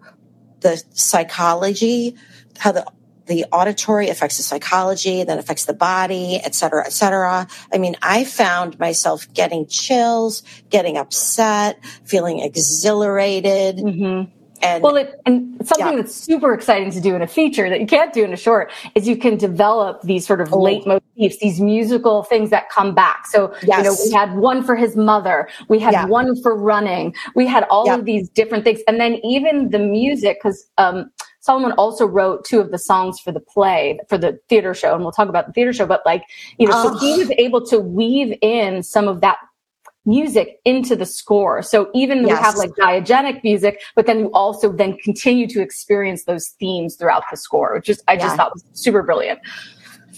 the 0.62 0.84
psychology, 0.91 2.15
how 2.57 2.72
the 2.72 2.86
the 3.27 3.46
auditory 3.51 4.10
affects 4.10 4.38
the 4.38 4.44
psychology, 4.44 5.24
then 5.24 5.39
affects 5.39 5.65
the 5.65 5.74
body, 5.74 6.39
et 6.44 6.53
cetera, 6.55 6.86
et 6.86 6.94
cetera. 6.94 7.48
I 7.74 7.77
mean, 7.77 7.96
I 8.01 8.24
found 8.24 8.79
myself 8.79 9.32
getting 9.34 9.67
chills, 9.67 10.44
getting 10.70 10.98
upset, 10.98 11.84
feeling 12.03 12.39
exhilarated. 12.39 13.77
Mm-hmm. 13.77 14.32
And, 14.62 14.82
well, 14.82 14.96
it, 14.96 15.20
and 15.25 15.67
something 15.67 15.86
yeah. 15.86 15.96
that's 15.98 16.15
super 16.15 16.53
exciting 16.53 16.89
to 16.91 17.01
do 17.01 17.13
in 17.13 17.22
a 17.22 17.27
feature 17.27 17.70
that 17.70 17.82
you 17.82 17.86
can't 17.86 18.13
do 18.13 18.24
in 18.24 18.32
a 18.32 18.38
short 18.38 18.72
is 18.96 19.08
you 19.08 19.17
can 19.17 19.38
develop 19.38 20.01
these 20.01 20.25
sort 20.25 20.39
of 20.39 20.51
oh. 20.53 20.62
motifs, 20.86 21.38
these 21.39 21.60
musical 21.60 22.24
things 22.24 22.50
that 22.51 22.70
come 22.70 22.96
back. 22.96 23.27
So, 23.27 23.53
yes. 23.63 23.77
you 23.77 23.84
know, 23.84 23.96
we 24.05 24.12
had 24.12 24.38
one 24.38 24.63
for 24.63 24.75
his 24.75 24.96
mother. 24.96 25.50
We 25.67 25.77
had 25.79 25.94
yeah. 25.94 26.05
one 26.05 26.41
for 26.41 26.55
running. 26.55 27.13
We 27.36 27.46
had 27.46 27.65
all 27.70 27.86
yeah. 27.86 27.96
of 27.96 28.05
these 28.05 28.29
different 28.29 28.63
things. 28.63 28.79
And 28.88 29.00
then 29.00 29.15
even 29.25 29.70
the 29.70 29.79
music, 29.79 30.41
cause, 30.41 30.65
um, 30.77 31.12
Solomon 31.45 31.73
also 31.73 32.07
wrote 32.07 32.43
two 32.43 32.59
of 32.59 32.71
the 32.71 32.79
songs 32.79 33.19
for 33.19 33.31
the 33.31 33.39
play, 33.39 33.99
for 34.09 34.17
the 34.17 34.39
theater 34.49 34.73
show, 34.73 34.95
and 34.95 35.03
we'll 35.03 35.11
talk 35.11 35.29
about 35.29 35.45
the 35.45 35.53
theater 35.53 35.73
show, 35.73 35.85
but 35.85 36.01
like, 36.03 36.23
you 36.57 36.67
know, 36.67 36.73
oh. 36.75 36.97
so 36.97 36.97
he 36.97 37.19
was 37.19 37.29
able 37.37 37.63
to 37.67 37.79
weave 37.79 38.35
in 38.41 38.81
some 38.81 39.07
of 39.07 39.21
that 39.21 39.37
music 40.05 40.59
into 40.65 40.95
the 40.95 41.05
score. 41.05 41.61
So 41.61 41.91
even 41.93 42.25
yes. 42.25 42.27
we 42.27 42.43
have 42.43 42.55
like 42.55 42.71
diegetic 42.71 43.43
music, 43.43 43.79
but 43.93 44.07
then 44.07 44.17
you 44.21 44.31
also 44.33 44.71
then 44.71 44.97
continue 44.97 45.45
to 45.49 45.61
experience 45.61 46.23
those 46.23 46.47
themes 46.59 46.95
throughout 46.95 47.21
the 47.29 47.37
score, 47.37 47.75
which 47.75 47.89
is 47.89 48.01
I 48.07 48.17
just 48.17 48.35
thought 48.35 48.51
was 48.51 48.65
super 48.73 49.03
brilliant. 49.03 49.39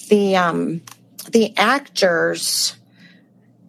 The 0.08 0.38
um 0.38 0.82
the 1.30 1.54
actors, 1.58 2.78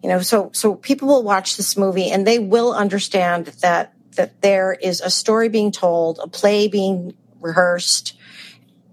you 0.01 0.07
know, 0.07 0.21
so 0.21 0.49
so 0.53 0.75
people 0.75 1.09
will 1.09 1.23
watch 1.23 1.57
this 1.57 1.75
movie 1.75 2.09
and 2.09 2.25
they 2.25 2.39
will 2.39 2.71
understand 2.71 3.47
that 3.61 3.93
that 4.15 4.41
there 4.41 4.73
is 4.73 5.01
a 5.01 5.09
story 5.09 5.49
being 5.49 5.71
told, 5.73 6.19
a 6.23 6.27
play 6.27 6.69
being 6.69 7.13
rehearsed 7.39 8.17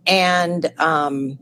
and 0.07 0.73
um, 0.79 1.39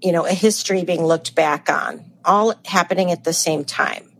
you 0.00 0.12
know 0.12 0.26
a 0.26 0.32
history 0.32 0.84
being 0.84 1.04
looked 1.04 1.34
back 1.34 1.68
on 1.70 2.04
all 2.24 2.54
happening 2.64 3.10
at 3.10 3.24
the 3.24 3.32
same 3.32 3.64
time. 3.64 4.10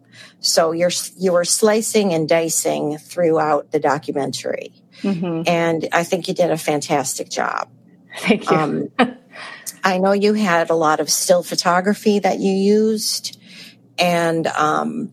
So 0.40 0.72
you're 0.72 0.90
you 1.18 1.32
were 1.32 1.44
slicing 1.44 2.12
and 2.12 2.28
dicing 2.28 2.98
throughout 2.98 3.70
the 3.70 3.78
documentary. 3.78 4.72
Mm-hmm. 5.02 5.48
and 5.48 5.88
i 5.90 6.04
think 6.04 6.28
you 6.28 6.34
did 6.34 6.50
a 6.50 6.58
fantastic 6.58 7.28
job. 7.28 7.68
Thank 8.18 8.48
you. 8.48 8.56
Um, 8.56 8.88
i 9.84 9.98
know 9.98 10.12
you 10.12 10.34
had 10.34 10.70
a 10.70 10.74
lot 10.74 11.00
of 11.00 11.10
still 11.10 11.42
photography 11.42 12.18
that 12.20 12.38
you 12.38 12.52
used 12.52 13.36
and 13.98 14.46
um, 14.48 15.12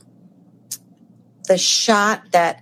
the 1.47 1.57
shot 1.57 2.31
that 2.31 2.61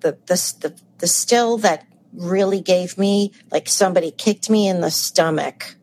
the, 0.00 0.18
the 0.26 0.34
the 0.60 0.74
the 0.98 1.06
still 1.06 1.58
that 1.58 1.86
really 2.12 2.60
gave 2.60 2.98
me 2.98 3.32
like 3.50 3.68
somebody 3.68 4.10
kicked 4.10 4.50
me 4.50 4.68
in 4.68 4.80
the 4.80 4.90
stomach 4.90 5.76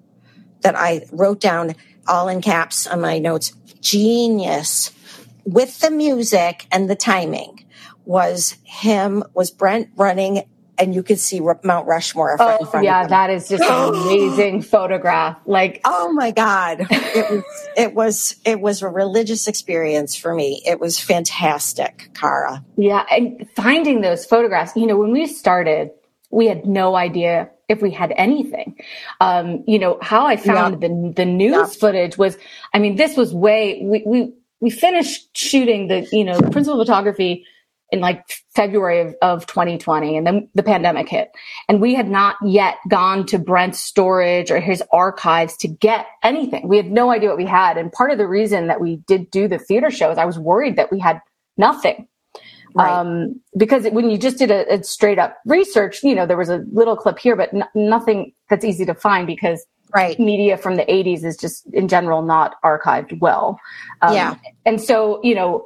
that 0.62 0.76
I 0.76 1.06
wrote 1.12 1.40
down 1.40 1.76
all 2.08 2.28
in 2.28 2.42
caps 2.42 2.88
on 2.88 3.02
my 3.02 3.20
notes. 3.20 3.54
Genius 3.82 4.92
with 5.46 5.80
the 5.80 5.92
music 5.92 6.68
and 6.72 6.90
the 6.90 6.96
timing 6.96 7.66
was 8.06 8.58
him, 8.64 9.24
was 9.34 9.52
Brent 9.52 9.90
running 9.96 10.44
and 10.78 10.96
you 10.96 11.04
could 11.04 11.20
see 11.20 11.42
Mount 11.42 11.88
Rushmore 11.88 12.38
oh, 12.40 12.82
yeah, 12.82 13.06
that 13.06 13.30
is 13.30 13.50
just 13.50 13.64
an 13.64 13.94
amazing 13.96 14.62
photograph. 14.62 15.38
Like, 15.46 15.82
oh 15.84 16.14
my 16.14 16.32
God. 16.32 16.88
It 16.90 17.30
was, 17.30 17.44
it 17.76 17.94
was, 17.94 18.36
it 18.46 18.62
was 18.62 18.82
a 18.82 18.88
religious 18.88 19.48
experience 19.48 20.16
for 20.16 20.34
me. 20.34 20.62
It 20.66 20.80
was 20.80 20.98
fantastic, 20.98 22.10
Cara. 22.14 22.64
Yeah. 22.78 23.06
And 23.12 23.46
finding 23.58 24.00
those 24.02 24.26
photographs, 24.26 24.74
you 24.78 24.88
know, 24.88 24.98
when 24.98 25.12
we 25.12 25.28
started, 25.28 25.92
we 26.32 26.48
had 26.48 26.66
no 26.66 26.96
idea 26.96 27.50
if 27.68 27.82
we 27.82 27.92
had 27.92 28.14
anything. 28.18 28.78
Um, 29.22 29.64
you 29.68 29.80
know, 29.80 30.00
how 30.02 30.26
I 30.26 30.38
found 30.38 30.82
yeah. 30.82 30.88
the, 30.88 31.14
the 31.16 31.26
news 31.26 31.54
yeah. 31.54 31.66
footage 31.80 32.18
was, 32.18 32.38
I 32.74 32.80
mean, 32.80 32.96
this 32.96 33.16
was 33.16 33.34
way, 33.34 33.82
we, 33.84 34.04
we, 34.06 34.34
we 34.60 34.70
finished 34.70 35.36
shooting 35.38 35.88
the, 35.88 36.08
you 36.12 36.24
know, 36.24 36.40
principal 36.40 36.80
photography 36.80 37.46
in 37.92 38.02
like 38.02 38.24
February 38.56 39.02
of, 39.02 39.16
of 39.22 39.48
2020 39.48 40.16
and 40.16 40.28
then 40.28 40.48
the 40.54 40.64
pandemic 40.64 41.10
hit 41.10 41.32
and 41.68 41.82
we 41.82 41.96
had 41.96 42.08
not 42.08 42.36
yet 42.46 42.76
gone 42.88 43.26
to 43.26 43.40
Brent's 43.40 43.80
storage 43.80 44.52
or 44.52 44.60
his 44.60 44.84
archives 44.92 45.58
to 45.58 45.68
get 45.68 46.06
anything. 46.22 46.68
We 46.68 46.78
had 46.78 46.92
no 46.92 47.10
idea 47.10 47.30
what 47.30 47.38
we 47.38 47.46
had. 47.46 47.78
And 47.78 47.92
part 47.92 48.12
of 48.12 48.18
the 48.18 48.28
reason 48.28 48.68
that 48.68 48.80
we 48.80 48.98
did 49.08 49.32
do 49.32 49.48
the 49.48 49.58
theater 49.58 49.90
show 49.90 50.12
is 50.12 50.18
I 50.18 50.26
was 50.26 50.38
worried 50.38 50.76
that 50.76 50.92
we 50.92 51.00
had 51.00 51.20
nothing. 51.58 52.08
Right. 52.76 52.92
Um, 52.92 53.42
because 53.58 53.86
it, 53.86 53.94
when 53.94 54.10
you 54.10 54.18
just 54.18 54.38
did 54.38 54.52
a, 54.52 54.74
a, 54.74 54.84
straight 54.84 55.18
up 55.18 55.38
research, 55.46 56.04
you 56.04 56.14
know, 56.14 56.26
there 56.26 56.38
was 56.38 56.50
a 56.50 56.64
little 56.72 56.96
clip 56.96 57.18
here, 57.18 57.36
but 57.36 57.54
n- 57.54 57.64
nothing 57.74 58.34
that's 58.50 58.64
easy 58.64 58.86
to 58.86 58.94
find 58.94 59.26
because 59.26 59.66
right. 59.94 60.20
media 60.20 60.58
from 60.58 60.76
the 60.76 60.84
80s 60.84 61.24
is 61.24 61.36
just 61.36 61.66
in 61.74 61.88
general 61.88 62.22
not 62.22 62.56
archived 62.64 63.20
well. 63.20 63.60
Um, 64.02 64.14
yeah. 64.14 64.36
And 64.66 64.80
so, 64.80 65.20
you 65.24 65.34
know, 65.34 65.66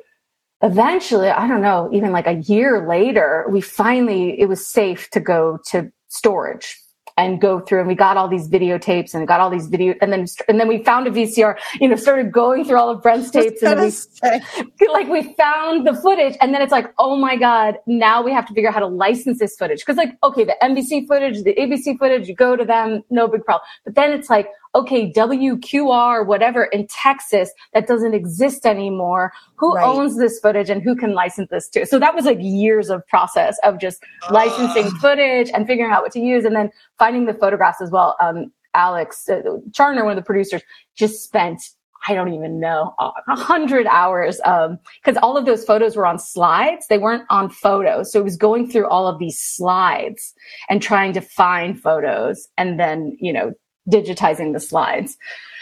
eventually, 0.61 1.29
I 1.29 1.47
don't 1.47 1.61
know, 1.61 1.89
even 1.91 2.11
like 2.11 2.27
a 2.27 2.41
year 2.41 2.87
later, 2.87 3.45
we 3.49 3.59
finally, 3.59 4.39
it 4.39 4.47
was 4.47 4.65
safe 4.65 5.09
to 5.11 5.19
go 5.19 5.59
to 5.71 5.91
storage 6.07 6.82
and 7.17 7.39
go 7.39 7.59
through 7.59 7.79
and 7.79 7.87
we 7.87 7.95
got 7.95 8.17
all 8.17 8.27
these 8.27 8.49
videotapes 8.49 9.13
and 9.13 9.27
got 9.27 9.39
all 9.39 9.49
these 9.49 9.67
video 9.67 9.93
and 10.01 10.11
then 10.11 10.25
and 10.47 10.59
then 10.59 10.67
we 10.67 10.83
found 10.83 11.07
a 11.07 11.11
VCR, 11.11 11.57
you 11.79 11.87
know, 11.87 11.95
started 11.95 12.31
going 12.31 12.65
through 12.65 12.77
all 12.77 12.89
of 12.89 13.01
Brent's 13.01 13.29
tapes 13.29 13.61
and 13.61 13.79
we 13.79 14.87
like 14.87 15.07
we 15.07 15.33
found 15.33 15.85
the 15.85 15.93
footage 15.93 16.35
and 16.41 16.53
then 16.53 16.61
it's 16.61 16.71
like, 16.71 16.93
oh 16.97 17.15
my 17.15 17.35
God, 17.35 17.77
now 17.85 18.23
we 18.23 18.31
have 18.31 18.47
to 18.47 18.53
figure 18.53 18.69
out 18.69 18.73
how 18.73 18.79
to 18.79 18.87
license 18.87 19.39
this 19.39 19.55
footage. 19.55 19.85
Cause 19.85 19.95
like, 19.95 20.17
okay, 20.23 20.43
the 20.43 20.55
NBC 20.61 21.07
footage, 21.07 21.43
the 21.43 21.53
ABC 21.55 21.97
footage, 21.99 22.27
you 22.27 22.35
go 22.35 22.55
to 22.55 22.65
them, 22.65 23.03
no 23.09 23.27
big 23.27 23.43
problem. 23.45 23.65
But 23.85 23.95
then 23.95 24.11
it's 24.11 24.29
like, 24.29 24.47
okay, 24.75 25.11
WQR, 25.11 26.25
whatever 26.25 26.65
in 26.65 26.87
Texas 26.87 27.51
that 27.73 27.87
doesn't 27.87 28.13
exist 28.13 28.65
anymore. 28.65 29.31
Who 29.55 29.75
right. 29.75 29.85
owns 29.85 30.17
this 30.17 30.39
footage 30.39 30.69
and 30.69 30.81
who 30.81 30.95
can 30.95 31.13
license 31.13 31.49
this 31.49 31.69
to? 31.69 31.85
So 31.85 31.99
that 31.99 32.15
was 32.15 32.25
like 32.25 32.39
years 32.41 32.89
of 32.89 33.05
process 33.07 33.57
of 33.63 33.79
just 33.79 34.03
uh. 34.27 34.33
licensing 34.33 34.89
footage 34.99 35.49
and 35.53 35.67
figuring 35.67 35.91
out 35.91 36.01
what 36.01 36.11
to 36.13 36.19
use 36.19 36.45
and 36.45 36.55
then 36.55 36.71
finding 36.97 37.25
the 37.25 37.33
photographs 37.33 37.81
as 37.81 37.91
well. 37.91 38.15
Um, 38.19 38.51
Alex 38.75 39.29
uh, 39.29 39.41
Charner, 39.69 40.03
one 40.03 40.13
of 40.13 40.15
the 40.15 40.25
producers, 40.25 40.61
just 40.95 41.23
spent 41.23 41.61
I 42.05 42.15
don't 42.15 42.33
even 42.33 42.59
know, 42.59 42.93
a 42.99 43.35
hundred 43.35 43.87
hours. 43.87 44.41
Um, 44.43 44.77
cause 45.05 45.15
all 45.23 45.37
of 45.37 45.45
those 45.45 45.63
photos 45.63 45.95
were 45.95 46.05
on 46.05 46.19
slides. 46.19 46.87
They 46.87 46.97
weren't 46.97 47.23
on 47.29 47.49
photos. 47.49 48.11
So 48.11 48.19
it 48.19 48.23
was 48.23 48.35
going 48.35 48.69
through 48.69 48.89
all 48.89 49.07
of 49.07 49.19
these 49.19 49.39
slides 49.39 50.33
and 50.67 50.81
trying 50.81 51.13
to 51.13 51.21
find 51.21 51.81
photos 51.81 52.49
and 52.57 52.77
then, 52.77 53.15
you 53.21 53.31
know, 53.31 53.53
digitizing 53.89 54.53
the 54.53 54.59
slides. 54.59 55.17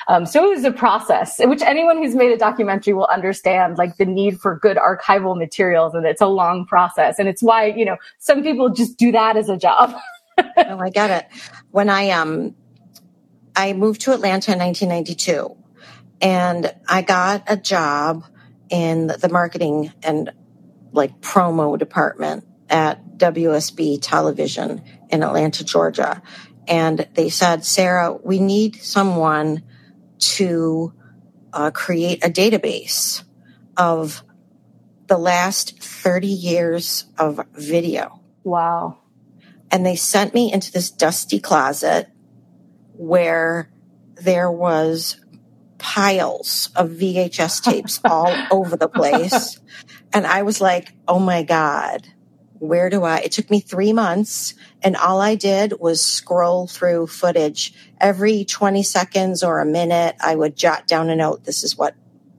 Um, 0.07 0.25
so 0.25 0.45
it 0.45 0.55
was 0.55 0.63
a 0.63 0.71
process, 0.71 1.39
which 1.39 1.61
anyone 1.61 1.97
who's 1.97 2.15
made 2.15 2.31
a 2.31 2.37
documentary 2.37 2.93
will 2.93 3.05
understand, 3.05 3.77
like 3.77 3.97
the 3.97 4.05
need 4.05 4.39
for 4.39 4.57
good 4.57 4.77
archival 4.77 5.37
materials, 5.37 5.93
and 5.93 6.05
it's 6.05 6.21
a 6.21 6.27
long 6.27 6.65
process. 6.65 7.19
And 7.19 7.27
it's 7.27 7.43
why 7.43 7.65
you 7.67 7.85
know 7.85 7.97
some 8.17 8.41
people 8.41 8.69
just 8.69 8.97
do 8.97 9.11
that 9.11 9.37
as 9.37 9.49
a 9.49 9.57
job. 9.57 9.95
oh, 10.37 10.79
I 10.79 10.89
get 10.89 11.11
it. 11.11 11.27
When 11.69 11.89
I 11.89 12.09
um, 12.09 12.55
I 13.55 13.73
moved 13.73 14.01
to 14.01 14.13
Atlanta 14.13 14.53
in 14.53 14.59
1992, 14.59 15.55
and 16.21 16.73
I 16.87 17.01
got 17.03 17.43
a 17.47 17.57
job 17.57 18.25
in 18.69 19.07
the 19.07 19.29
marketing 19.29 19.91
and 20.01 20.31
like 20.93 21.21
promo 21.21 21.77
department 21.77 22.45
at 22.69 23.17
WSB 23.17 23.99
Television 24.01 24.81
in 25.09 25.23
Atlanta, 25.23 25.63
Georgia. 25.63 26.21
And 26.71 27.05
they 27.15 27.27
said, 27.27 27.65
Sarah, 27.65 28.13
we 28.13 28.39
need 28.39 28.77
someone 28.81 29.61
to 30.19 30.93
uh, 31.51 31.71
create 31.71 32.23
a 32.23 32.29
database 32.29 33.23
of 33.75 34.23
the 35.07 35.17
last 35.17 35.83
30 35.83 36.27
years 36.27 37.03
of 37.17 37.45
video. 37.53 38.21
Wow. 38.45 38.99
And 39.69 39.85
they 39.85 39.97
sent 39.97 40.33
me 40.33 40.53
into 40.53 40.71
this 40.71 40.89
dusty 40.89 41.41
closet 41.41 42.07
where 42.93 43.69
there 44.15 44.49
was 44.49 45.19
piles 45.77 46.69
of 46.77 46.91
VHS 46.91 47.63
tapes 47.63 47.99
all 48.05 48.33
over 48.49 48.77
the 48.77 48.87
place. 48.87 49.59
And 50.13 50.25
I 50.25 50.43
was 50.43 50.61
like, 50.61 50.93
oh 51.05 51.19
my 51.19 51.43
God, 51.43 52.07
where 52.61 52.91
do 52.91 53.03
I? 53.03 53.17
It 53.17 53.31
took 53.31 53.49
me 53.49 53.59
three 53.59 53.91
months 53.91 54.53
and 54.83 54.95
all 54.95 55.19
I 55.19 55.33
did 55.33 55.79
was 55.79 55.99
scroll 55.99 56.67
through 56.67 57.07
footage 57.07 57.73
every 57.99 58.45
20 58.45 58.83
seconds 58.83 59.41
or 59.41 59.59
a 59.59 59.65
minute. 59.65 60.15
I 60.21 60.35
would 60.35 60.55
jot 60.55 60.85
down 60.85 61.09
a 61.09 61.15
note. 61.15 61.43
This 61.43 61.63
is 61.63 61.75
what, 61.75 61.95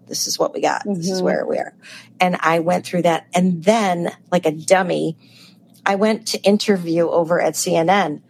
this 0.07 0.29
is 0.29 0.39
what 0.39 0.55
we 0.55 0.61
got. 0.61 0.83
Mm-hmm. 0.83 0.95
This 0.95 1.11
is 1.11 1.17
mm-hmm. 1.17 1.25
where 1.25 1.45
we 1.45 1.59
are. 1.59 1.75
And 2.21 2.37
I 2.39 2.61
went 2.61 2.87
through 2.87 3.03
that. 3.03 3.27
And 3.35 3.65
then 3.65 4.13
like 4.31 4.47
a 4.47 4.53
dummy, 4.53 5.17
I 5.85 5.97
went 5.97 6.29
to 6.29 6.43
interview 6.43 7.09
over 7.09 7.41
at 7.41 7.55
CNN 7.55 8.23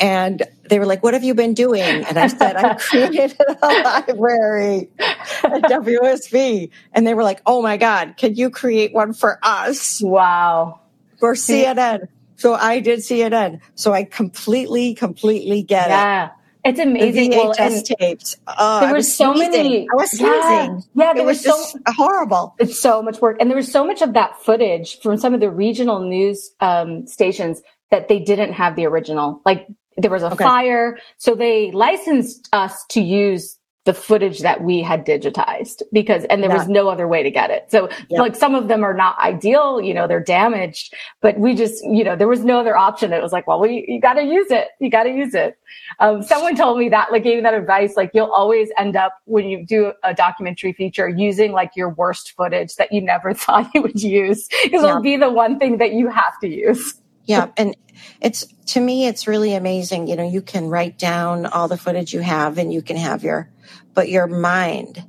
and 0.00 0.42
they 0.66 0.78
were 0.78 0.86
like, 0.86 1.02
what 1.02 1.12
have 1.12 1.24
you 1.24 1.34
been 1.34 1.52
doing? 1.52 1.82
And 1.82 2.18
I 2.18 2.28
said, 2.28 2.56
I 2.56 2.74
created 2.78 3.36
a 3.38 3.66
library 3.66 4.88
at 4.98 5.62
WSB. 5.62 6.70
And 6.94 7.06
they 7.06 7.12
were 7.12 7.22
like, 7.22 7.42
oh 7.44 7.60
my 7.60 7.76
God, 7.76 8.14
can 8.16 8.34
you 8.34 8.48
create 8.48 8.94
one 8.94 9.12
for 9.12 9.38
us? 9.42 10.00
Wow 10.00 10.80
for 11.18 11.34
CNN. 11.34 12.08
So 12.36 12.54
I 12.54 12.80
did 12.80 13.00
CNN. 13.00 13.60
So 13.74 13.92
I 13.92 14.04
completely, 14.04 14.94
completely 14.94 15.62
get 15.62 15.88
yeah. 15.88 16.26
it. 16.26 16.32
It's 16.64 16.80
amazing. 16.80 17.30
The 17.30 17.36
VHS 17.36 17.56
well, 17.56 17.82
tapes. 17.98 18.36
Uh, 18.46 18.80
there 18.80 18.92
were 18.92 19.02
so 19.02 19.34
sneezing. 19.34 19.50
many. 19.50 19.88
I 19.90 19.94
was 19.94 20.10
sneezing. 20.10 20.28
Yeah, 20.28 20.78
yeah 20.94 21.12
there 21.14 21.22
it 21.22 21.26
was, 21.26 21.44
was 21.46 21.72
so 21.72 21.78
horrible. 21.86 22.54
It's 22.58 22.78
so 22.78 23.02
much 23.02 23.20
work, 23.20 23.38
and 23.40 23.48
there 23.48 23.56
was 23.56 23.70
so 23.70 23.86
much 23.86 24.02
of 24.02 24.14
that 24.14 24.42
footage 24.42 25.00
from 25.00 25.16
some 25.16 25.34
of 25.34 25.40
the 25.40 25.50
regional 25.50 26.00
news 26.00 26.50
um, 26.60 27.06
stations 27.06 27.62
that 27.90 28.08
they 28.08 28.18
didn't 28.18 28.52
have 28.52 28.76
the 28.76 28.86
original. 28.86 29.40
Like 29.46 29.66
there 29.96 30.10
was 30.10 30.22
a 30.22 30.32
okay. 30.32 30.44
fire, 30.44 30.98
so 31.16 31.34
they 31.34 31.70
licensed 31.70 32.48
us 32.52 32.84
to 32.90 33.00
use 33.00 33.57
the 33.88 33.94
footage 33.94 34.40
that 34.40 34.62
we 34.62 34.82
had 34.82 35.06
digitized 35.06 35.80
because 35.92 36.22
and 36.24 36.42
there 36.42 36.50
yeah. 36.50 36.58
was 36.58 36.68
no 36.68 36.90
other 36.90 37.08
way 37.08 37.22
to 37.22 37.30
get 37.30 37.50
it. 37.50 37.70
So 37.70 37.88
yep. 38.10 38.20
like 38.20 38.36
some 38.36 38.54
of 38.54 38.68
them 38.68 38.84
are 38.84 38.92
not 38.92 39.18
ideal 39.18 39.80
you 39.80 39.94
know 39.94 40.06
they're 40.06 40.22
damaged 40.22 40.92
but 41.22 41.38
we 41.38 41.54
just 41.54 41.82
you 41.82 42.04
know 42.04 42.14
there 42.14 42.28
was 42.28 42.44
no 42.44 42.60
other 42.60 42.76
option. 42.76 43.14
It 43.14 43.22
was 43.22 43.32
like 43.32 43.46
well 43.46 43.58
we, 43.58 43.86
you 43.88 43.98
got 43.98 44.14
to 44.14 44.24
use 44.24 44.50
it. 44.50 44.68
You 44.78 44.90
got 44.90 45.04
to 45.04 45.10
use 45.10 45.32
it. 45.32 45.56
Um, 46.00 46.22
someone 46.22 46.54
told 46.54 46.78
me 46.78 46.90
that 46.90 47.10
like 47.10 47.24
gave 47.24 47.36
me 47.36 47.40
that 47.44 47.54
advice 47.54 47.96
like 47.96 48.10
you'll 48.12 48.30
always 48.30 48.68
end 48.76 48.94
up 48.94 49.14
when 49.24 49.48
you 49.48 49.64
do 49.64 49.94
a 50.04 50.12
documentary 50.12 50.74
feature 50.74 51.08
using 51.08 51.52
like 51.52 51.70
your 51.74 51.88
worst 51.88 52.34
footage 52.36 52.76
that 52.76 52.92
you 52.92 53.00
never 53.00 53.32
thought 53.42 53.70
you 53.74 53.80
would 53.80 54.02
use. 54.02 54.48
Because 54.64 54.82
yeah. 54.82 54.90
it'll 54.90 55.00
be 55.00 55.16
the 55.16 55.30
one 55.30 55.58
thing 55.58 55.78
that 55.78 55.94
you 55.94 56.08
have 56.10 56.38
to 56.40 56.46
use. 56.46 57.00
Yeah 57.24 57.52
and 57.56 57.74
it's 58.20 58.44
to 58.66 58.80
me 58.80 59.06
it's 59.06 59.26
really 59.26 59.54
amazing. 59.54 60.08
You 60.08 60.16
know 60.16 60.28
you 60.28 60.42
can 60.42 60.68
write 60.68 60.98
down 60.98 61.46
all 61.46 61.68
the 61.68 61.78
footage 61.78 62.12
you 62.12 62.20
have 62.20 62.58
and 62.58 62.70
you 62.70 62.82
can 62.82 62.98
have 62.98 63.24
your 63.24 63.50
but 63.98 64.08
your 64.08 64.28
mind 64.28 65.04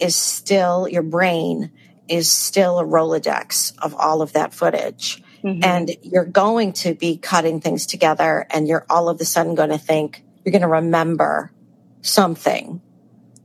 is 0.00 0.16
still, 0.16 0.88
your 0.88 1.04
brain 1.04 1.70
is 2.08 2.28
still 2.28 2.80
a 2.80 2.84
Rolodex 2.84 3.72
of 3.78 3.94
all 3.94 4.20
of 4.20 4.32
that 4.32 4.52
footage. 4.52 5.22
Mm-hmm. 5.44 5.62
And 5.62 5.96
you're 6.02 6.24
going 6.24 6.72
to 6.72 6.96
be 6.96 7.18
cutting 7.18 7.60
things 7.60 7.86
together 7.86 8.44
and 8.50 8.66
you're 8.66 8.84
all 8.90 9.08
of 9.08 9.20
a 9.20 9.24
sudden 9.24 9.54
going 9.54 9.68
to 9.68 9.78
think, 9.78 10.24
you're 10.44 10.50
going 10.50 10.62
to 10.62 10.66
remember 10.66 11.52
something 12.00 12.82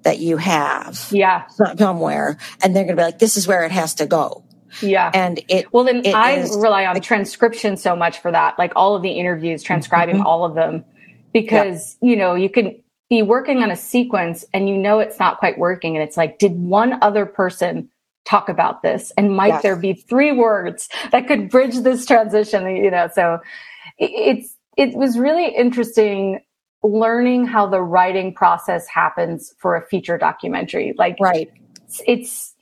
that 0.01 0.17
you 0.17 0.37
have 0.37 1.09
yeah. 1.11 1.45
somewhere. 1.77 2.39
And 2.63 2.75
they're 2.75 2.85
going 2.85 2.95
to 2.95 2.99
be 2.99 3.05
like, 3.05 3.19
this 3.19 3.37
is 3.37 3.47
where 3.47 3.65
it 3.65 3.71
has 3.71 3.93
to 3.93 4.07
go. 4.07 4.43
Yeah. 4.81 5.11
And 5.13 5.39
it, 5.47 5.71
well, 5.71 5.83
then 5.83 5.97
it 6.03 6.15
I 6.15 6.39
rely 6.39 6.87
on 6.87 6.99
transcription 7.01 7.77
so 7.77 7.95
much 7.95 8.19
for 8.19 8.31
that, 8.31 8.57
like 8.57 8.73
all 8.75 8.95
of 8.95 9.03
the 9.03 9.11
interviews, 9.11 9.61
transcribing 9.61 10.15
mm-hmm. 10.15 10.25
all 10.25 10.43
of 10.43 10.55
them 10.55 10.85
because, 11.33 11.97
you 12.01 12.15
know, 12.15 12.33
you 12.33 12.49
can, 12.49 12.81
be 13.09 13.21
working 13.21 13.63
on 13.63 13.71
a 13.71 13.75
sequence 13.75 14.43
and 14.53 14.67
you 14.67 14.77
know 14.77 14.99
it's 14.99 15.19
not 15.19 15.37
quite 15.37 15.57
working. 15.57 15.95
And 15.95 16.03
it's 16.03 16.17
like 16.17 16.39
did 16.39 16.53
one 16.53 17.01
other 17.01 17.25
person 17.25 17.89
talk 18.25 18.49
about 18.49 18.81
this? 18.81 19.11
And 19.17 19.35
might 19.35 19.47
yes. 19.47 19.63
there 19.63 19.75
be 19.75 19.93
three 19.93 20.31
words 20.31 20.89
that 21.11 21.27
could 21.27 21.49
bridge 21.49 21.77
this 21.79 22.05
transition? 22.05 22.75
You 22.75 22.91
know 22.91 23.09
so 23.13 23.39
it's 23.97 24.55
it 24.77 24.95
was 24.95 25.17
really 25.17 25.47
interesting 25.47 26.41
learning 26.83 27.45
how 27.45 27.67
the 27.67 27.81
writing 27.81 28.33
process 28.33 28.87
happens 28.87 29.53
for 29.57 29.75
a 29.75 29.85
feature 29.87 30.17
documentary. 30.17 30.93
Like 30.97 31.17
right. 31.19 31.51
it's, 31.85 32.01
it's 32.05 32.53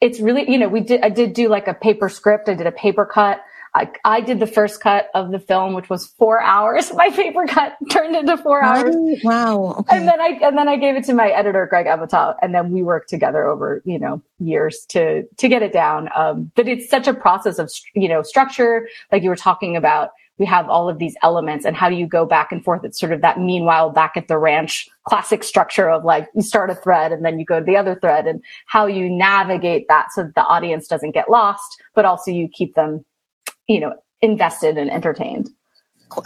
it's 0.00 0.20
really 0.20 0.50
you 0.50 0.58
know 0.58 0.68
we 0.68 0.80
did 0.80 1.00
i 1.02 1.08
did 1.08 1.32
do 1.32 1.48
like 1.48 1.68
a 1.68 1.74
paper 1.74 2.08
script. 2.08 2.48
I 2.48 2.54
did 2.54 2.66
a 2.66 2.72
paper 2.72 3.06
cut 3.06 3.40
I, 3.74 3.90
I 4.04 4.20
did 4.20 4.38
the 4.38 4.46
first 4.46 4.82
cut 4.82 5.08
of 5.14 5.30
the 5.30 5.38
film, 5.38 5.72
which 5.72 5.88
was 5.88 6.06
four 6.06 6.42
hours. 6.42 6.92
My 6.94 7.08
paper 7.10 7.46
cut 7.46 7.76
turned 7.90 8.14
into 8.14 8.36
four 8.36 8.62
hours. 8.62 8.94
Wow. 9.24 9.76
Okay. 9.78 9.96
And 9.96 10.06
then 10.06 10.20
I, 10.20 10.38
and 10.42 10.58
then 10.58 10.68
I 10.68 10.76
gave 10.76 10.96
it 10.96 11.04
to 11.04 11.14
my 11.14 11.28
editor, 11.28 11.66
Greg 11.66 11.86
Evital, 11.86 12.36
and 12.42 12.54
then 12.54 12.70
we 12.70 12.82
worked 12.82 13.08
together 13.08 13.44
over, 13.44 13.82
you 13.84 13.98
know, 13.98 14.22
years 14.38 14.84
to, 14.90 15.22
to 15.38 15.48
get 15.48 15.62
it 15.62 15.72
down. 15.72 16.08
Um, 16.14 16.52
but 16.54 16.68
it's 16.68 16.88
such 16.90 17.08
a 17.08 17.14
process 17.14 17.58
of, 17.58 17.72
you 17.94 18.08
know, 18.08 18.22
structure, 18.22 18.88
like 19.10 19.22
you 19.22 19.30
were 19.30 19.36
talking 19.36 19.76
about. 19.76 20.10
We 20.38 20.46
have 20.46 20.68
all 20.68 20.88
of 20.88 20.98
these 20.98 21.14
elements 21.22 21.64
and 21.64 21.76
how 21.76 21.88
do 21.88 21.94
you 21.94 22.06
go 22.06 22.26
back 22.26 22.50
and 22.50 22.64
forth? 22.64 22.84
It's 22.84 22.98
sort 22.98 23.12
of 23.12 23.20
that 23.20 23.38
meanwhile 23.38 23.90
back 23.90 24.16
at 24.16 24.28
the 24.28 24.38
ranch 24.38 24.88
classic 25.06 25.44
structure 25.44 25.88
of 25.88 26.04
like 26.04 26.26
you 26.34 26.42
start 26.42 26.70
a 26.70 26.74
thread 26.74 27.12
and 27.12 27.24
then 27.24 27.38
you 27.38 27.44
go 27.44 27.60
to 27.60 27.64
the 27.64 27.76
other 27.76 27.94
thread 27.94 28.26
and 28.26 28.42
how 28.66 28.86
you 28.86 29.08
navigate 29.08 29.86
that 29.88 30.10
so 30.10 30.22
that 30.24 30.34
the 30.34 30.42
audience 30.44 30.88
doesn't 30.88 31.12
get 31.12 31.30
lost, 31.30 31.80
but 31.94 32.04
also 32.04 32.30
you 32.30 32.48
keep 32.48 32.74
them 32.74 33.04
you 33.72 33.80
know, 33.80 33.94
invested 34.20 34.78
and 34.78 34.90
entertained. 34.90 35.50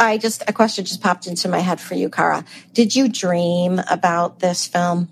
I 0.01 0.19
just, 0.19 0.43
a 0.49 0.53
question 0.53 0.85
just 0.85 1.01
popped 1.01 1.27
into 1.27 1.49
my 1.49 1.61
head 1.61 1.81
for 1.81 1.95
you, 1.95 2.09
Cara. 2.09 2.45
Did 2.73 2.97
you 2.97 3.09
dream 3.09 3.81
about 3.89 4.41
this 4.41 4.67
film? 4.67 5.09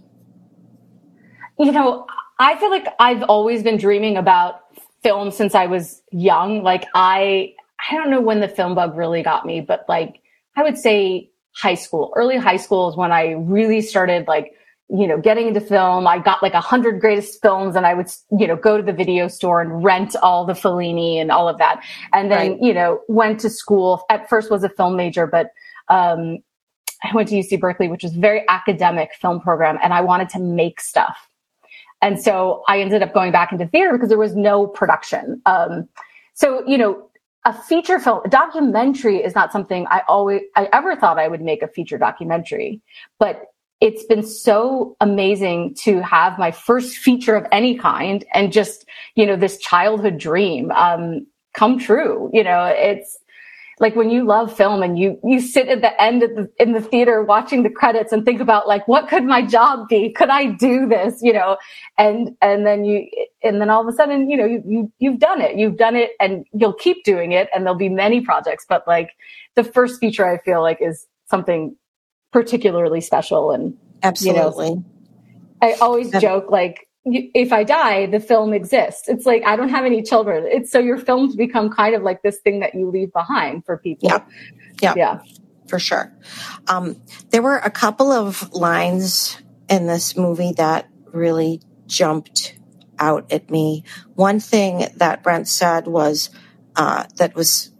You 1.59 1.70
know, 1.70 2.07
I 2.38 2.59
feel 2.59 2.70
like 2.70 2.87
I've 2.99 3.23
always 3.23 3.62
been 3.62 3.77
dreaming 3.77 4.16
about 4.16 4.61
film 5.03 5.31
since 5.31 5.55
I 5.55 5.66
was 5.66 6.03
young. 6.11 6.62
Like 6.64 6.87
I, 6.94 7.55
I 7.90 7.94
don't 7.94 8.11
know 8.11 8.20
when 8.20 8.40
the 8.40 8.49
film 8.49 8.75
bug 8.75 8.97
really 8.97 9.23
got 9.23 9.47
me, 9.47 9.61
but 9.61 9.85
like 9.88 10.20
I 10.57 10.62
would 10.64 10.79
say 10.79 11.31
high 11.55 11.75
school, 11.75 12.12
early 12.16 12.37
high 12.37 12.57
school 12.57 12.88
is 12.90 12.97
when 12.97 13.12
I 13.12 13.33
really 13.33 13.81
started 13.81 14.27
like 14.27 14.55
you 14.88 15.07
know, 15.07 15.18
getting 15.18 15.49
into 15.49 15.61
film, 15.61 16.07
I 16.07 16.18
got 16.18 16.42
like 16.42 16.53
a 16.53 16.61
hundred 16.61 17.01
greatest 17.01 17.40
films 17.40 17.75
and 17.75 17.87
I 17.87 17.94
would, 17.94 18.09
you 18.38 18.47
know, 18.47 18.57
go 18.57 18.77
to 18.77 18.83
the 18.83 18.92
video 18.92 19.29
store 19.29 19.61
and 19.61 19.83
rent 19.83 20.14
all 20.23 20.44
the 20.44 20.53
Fellini 20.53 21.16
and 21.16 21.31
all 21.31 21.49
of 21.49 21.59
that. 21.59 21.83
And 22.12 22.31
then, 22.31 22.53
right. 22.53 22.62
you 22.62 22.75
know, 22.75 23.01
went 23.09 23.40
to 23.40 23.51
school. 23.51 24.05
At 24.11 24.29
first 24.29 24.51
was 24.51 24.62
a 24.62 24.68
film 24.68 24.97
major, 24.97 25.27
but, 25.27 25.51
um, 25.88 26.38
I 27.03 27.14
went 27.14 27.29
to 27.29 27.35
UC 27.35 27.61
Berkeley, 27.61 27.88
which 27.88 28.03
was 28.03 28.12
very 28.14 28.44
academic 28.49 29.11
film 29.20 29.40
program 29.40 29.79
and 29.83 29.92
I 29.92 30.01
wanted 30.01 30.29
to 30.31 30.38
make 30.38 30.81
stuff. 30.81 31.29
And 32.01 32.20
so 32.20 32.62
I 32.68 32.81
ended 32.81 33.03
up 33.03 33.14
going 33.14 33.33
back 33.33 33.53
into 33.53 33.66
theater 33.66 33.92
because 33.92 34.11
there 34.11 34.18
was 34.18 34.37
no 34.37 34.66
production. 34.66 35.40
Um, 35.47 35.88
so, 36.35 36.66
you 36.66 36.77
know, 36.77 37.09
a 37.47 37.53
feature 37.53 37.99
film, 37.99 38.20
a 38.25 38.29
documentary 38.29 39.23
is 39.23 39.35
not 39.35 39.53
something 39.53 39.87
I 39.88 40.03
always, 40.09 40.42
I 40.57 40.68
ever 40.73 40.97
thought 40.97 41.18
I 41.18 41.29
would 41.29 41.42
make 41.42 41.62
a 41.62 41.68
feature 41.68 41.99
documentary, 41.99 42.81
but 43.18 43.54
it's 43.81 44.05
been 44.05 44.23
so 44.23 44.97
amazing 45.01 45.75
to 45.81 46.01
have 46.01 46.39
my 46.39 46.51
first 46.51 46.97
feature 46.97 47.37
of 47.37 47.47
any 47.53 47.77
kind 47.77 48.25
and 48.33 48.53
just, 48.53 48.87
you 49.15 49.27
know, 49.27 49.37
this 49.37 49.59
childhood 49.59 50.19
dream, 50.19 50.71
um, 50.73 51.27
come 51.55 51.79
true. 51.79 52.31
You 52.33 52.45
know, 52.45 52.65
it's, 52.65 53.19
like 53.81 53.97
when 53.97 54.11
you 54.11 54.25
love 54.25 54.57
film 54.57 54.83
and 54.83 54.99
you 54.99 55.19
you 55.25 55.41
sit 55.41 55.69
at 55.69 55.81
the 55.81 56.01
end 56.01 56.23
of 56.23 56.31
the, 56.37 56.51
in 56.59 56.73
the 56.73 56.81
theater 56.81 57.23
watching 57.23 57.63
the 57.63 57.71
credits 57.71 58.13
and 58.13 58.25
think 58.25 58.41
about 58.41 58.69
like 58.69 58.87
what 58.87 59.09
could 59.09 59.25
my 59.25 59.45
job 59.45 59.89
be? 59.89 60.13
Could 60.13 60.29
i 60.29 60.47
do 60.47 60.89
this? 60.89 61.21
You 61.23 61.33
know 61.33 61.57
and 61.99 62.37
and 62.41 62.67
then 62.67 62.85
you 62.85 63.09
and 63.43 63.61
then 63.61 63.71
all 63.71 63.83
of 63.83 63.93
a 63.93 63.97
sudden 63.97 64.31
you 64.31 64.37
know 64.37 64.47
you, 64.47 64.63
you 64.67 64.93
you've 64.99 65.19
done 65.19 65.41
it. 65.41 65.57
You've 65.57 65.77
done 65.77 65.97
it 65.97 66.13
and 66.21 66.45
you'll 66.53 66.75
keep 66.75 67.05
doing 67.05 67.33
it 67.33 67.49
and 67.55 67.65
there'll 67.65 67.79
be 67.79 67.89
many 67.89 68.21
projects. 68.21 68.65
But 68.69 68.87
like 68.87 69.11
the 69.55 69.65
first 69.65 70.01
feature 70.01 70.27
i 70.27 70.39
feel 70.39 70.63
like 70.63 70.79
is 70.81 71.07
something 71.27 71.77
particularly 72.35 73.01
special 73.01 73.53
and 73.53 73.79
absolutely 74.03 74.66
you 74.66 74.75
know, 74.75 74.85
i 75.62 75.73
always 75.81 76.11
joke 76.20 76.51
like 76.51 76.88
if 77.07 77.53
I 77.53 77.64
die, 77.64 78.07
the 78.07 78.20
film 78.20 78.55
exists. 78.55 79.09
It's 79.09 79.27
like 79.27 79.44
I 79.44 79.57
don't 79.57 79.68
have 79.68 79.85
any 79.85 80.03
children. 80.03 80.47
It's 80.47 80.70
so 80.70 80.79
your 80.79 80.97
films 80.97 81.37
become 81.37 81.70
kind 81.70 81.94
of 81.94 82.03
like 82.03 82.23
this 82.23 82.38
thing 82.38 82.61
that 82.61 82.75
you 82.75 82.90
leave 82.90 83.12
behind 83.12 83.64
for 83.66 83.77
people. 83.77 84.09
Yeah, 84.09 84.25
yeah, 84.81 84.94
yeah, 84.97 85.20
for 85.68 85.79
sure. 85.79 86.12
Um, 86.66 86.97
there 87.31 87.42
were 87.42 87.59
a 87.59 87.70
couple 87.70 88.11
of 88.11 88.51
lines 88.55 89.37
in 89.68 89.87
this 89.87 90.16
movie 90.16 90.53
that 90.57 90.88
really 91.12 91.61
jumped 91.87 92.59
out 92.99 93.31
at 93.31 93.51
me. 93.51 93.85
One 94.14 94.40
thing 94.40 94.87
that 94.97 95.23
Brent 95.23 95.47
said 95.47 95.87
was 95.87 96.31
uh, 96.75 97.05
that 97.16 97.35
was 97.35 97.70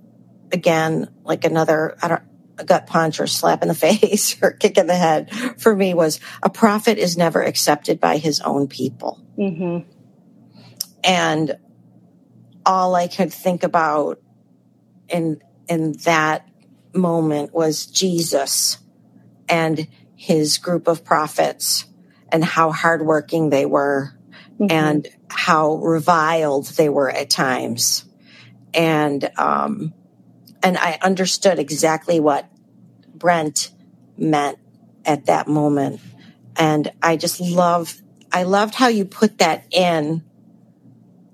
again 0.53 1.09
like 1.25 1.45
another. 1.45 1.97
I 2.03 2.09
don't 2.09 2.23
a 2.59 2.65
gut 2.65 2.87
punch 2.87 3.21
or 3.21 3.27
slap 3.27 3.63
in 3.63 3.69
the 3.69 3.75
face 3.87 4.37
or 4.43 4.53
kick 4.53 4.79
in 4.79 4.87
the 4.87 4.97
head 4.97 5.31
for 5.59 5.75
me 5.75 5.95
was 5.95 6.21
a 6.43 6.51
prophet 6.51 6.99
is 6.99 7.17
never 7.17 7.43
accepted 7.43 8.01
by 8.01 8.19
his 8.19 8.41
own 8.41 8.69
people. 8.69 9.23
Mm-hmm. 9.39 9.89
And 11.03 11.57
all 12.65 12.95
I 12.95 13.09
could 13.09 13.33
think 13.33 13.63
about 13.63 14.21
in 15.09 15.43
in 15.69 15.93
that 16.05 16.49
moment 16.95 17.53
was 17.53 17.87
Jesus 17.87 18.79
and 19.49 19.87
his 20.15 20.59
group 20.59 20.89
of 20.89 21.05
prophets 21.05 21.85
and 22.31 22.45
how 22.45 22.73
hardworking 22.73 23.51
they 23.51 23.67
were 23.67 24.13
mm-hmm. 24.59 24.67
and 24.71 25.09
how 25.29 25.77
reviled 25.77 26.67
they 26.67 26.89
were 26.89 27.11
at 27.11 27.31
times. 27.31 28.05
And 28.73 29.31
um, 29.37 29.93
and 30.65 30.79
I 30.79 30.99
understood 31.03 31.59
exactly 31.59 32.19
what 32.19 32.51
Brent 33.15 33.71
meant 34.17 34.59
at 35.05 35.27
that 35.27 35.47
moment. 35.47 36.01
And 36.57 36.91
I 37.03 37.17
just 37.17 37.39
love, 37.39 38.01
I 38.33 38.45
loved 38.45 38.75
how 38.75 38.89
you 38.89 39.05
put 39.05 39.39
that 39.39 39.67
in. 39.71 40.25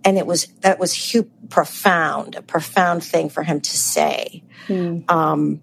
And 0.04 0.18
it 0.18 0.26
was, 0.26 0.48
that 0.62 0.80
was 0.80 1.12
hu- 1.12 1.30
profound, 1.48 2.34
a 2.34 2.42
profound 2.42 3.04
thing 3.04 3.28
for 3.28 3.44
him 3.44 3.60
to 3.60 3.70
say. 3.70 4.42
Mm. 4.66 5.08
Um, 5.08 5.62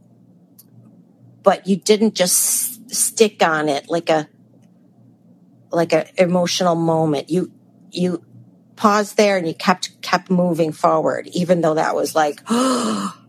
but 1.44 1.68
you 1.68 1.76
didn't 1.76 2.16
just 2.16 2.90
stick 2.90 3.44
on 3.44 3.68
it 3.68 3.90
like 3.90 4.10
a, 4.10 4.30
like 5.72 5.92
an 5.92 6.06
emotional 6.18 6.76
moment. 6.76 7.30
You, 7.30 7.52
you 7.92 8.24
paused 8.78 9.18
there 9.18 9.36
and 9.36 9.46
you 9.46 9.54
kept, 9.54 10.02
kept 10.02 10.30
moving 10.30 10.72
forward, 10.72 11.28
even 11.34 11.60
though 11.60 11.74
that 11.74 11.96
was 11.96 12.16
like, 12.16 12.42
oh, 12.50 13.27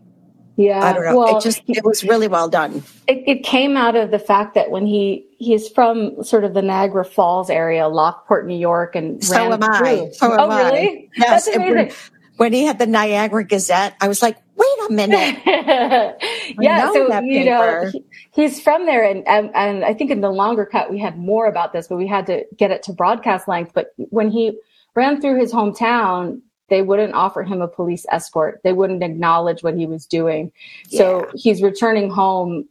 Yeah, 0.59 0.83
I 0.83 0.91
don't 0.91 1.05
know. 1.05 1.17
Well, 1.17 1.37
it 1.37 1.41
just 1.41 1.61
it 1.67 1.85
was 1.85 2.03
really 2.03 2.27
well 2.27 2.49
done. 2.49 2.83
It, 3.07 3.23
it, 3.25 3.43
came 3.43 3.77
out 3.77 3.95
of 3.95 4.11
the 4.11 4.19
fact 4.19 4.55
that 4.55 4.69
when 4.71 4.85
he 4.85 5.25
he's 5.37 5.69
from 5.69 6.21
sort 6.21 6.43
of 6.43 6.53
the 6.53 6.61
Niagara 6.61 7.05
Falls 7.05 7.49
area, 7.49 7.87
Lockport, 7.87 8.45
New 8.45 8.57
York, 8.57 8.93
and 8.93 9.23
so 9.23 9.53
am 9.53 9.63
I. 9.63 10.09
So 10.11 10.33
am 10.33 10.39
oh, 10.41 10.49
I. 10.49 10.63
really? 10.65 11.09
Yes. 11.15 11.45
That's 11.45 11.55
amazing. 11.55 11.75
When, 11.75 11.91
when, 12.35 12.53
he 12.53 12.65
had 12.65 12.77
the 12.77 12.87
Niagara 12.87 13.45
Gazette, 13.45 13.95
I 14.01 14.09
was 14.09 14.21
like, 14.21 14.35
wait 14.57 14.89
a 14.89 14.91
minute. 14.91 15.41
yeah, 16.59 16.91
so 16.91 17.21
you 17.21 17.45
know, 17.45 17.89
he, 17.93 18.03
he's 18.31 18.61
from 18.61 18.85
there, 18.85 19.05
and, 19.05 19.25
and 19.29 19.51
and 19.55 19.85
I 19.85 19.93
think 19.93 20.11
in 20.11 20.19
the 20.19 20.29
longer 20.29 20.65
cut 20.65 20.91
we 20.91 20.99
had 20.99 21.17
more 21.17 21.45
about 21.45 21.71
this, 21.71 21.87
but 21.87 21.95
we 21.95 22.05
had 22.05 22.25
to 22.25 22.43
get 22.57 22.69
it 22.69 22.83
to 22.83 22.91
broadcast 22.91 23.47
length. 23.47 23.71
But 23.73 23.93
when 23.95 24.29
he 24.29 24.59
ran 24.93 25.21
through 25.21 25.39
his 25.39 25.53
hometown 25.53 26.41
they 26.69 26.81
wouldn't 26.81 27.13
offer 27.13 27.43
him 27.43 27.61
a 27.61 27.67
police 27.67 28.05
escort. 28.11 28.61
They 28.63 28.73
wouldn't 28.73 29.03
acknowledge 29.03 29.63
what 29.63 29.75
he 29.75 29.85
was 29.85 30.05
doing. 30.05 30.51
Yeah. 30.89 30.97
So 30.97 31.31
he's 31.35 31.61
returning 31.61 32.09
home 32.09 32.67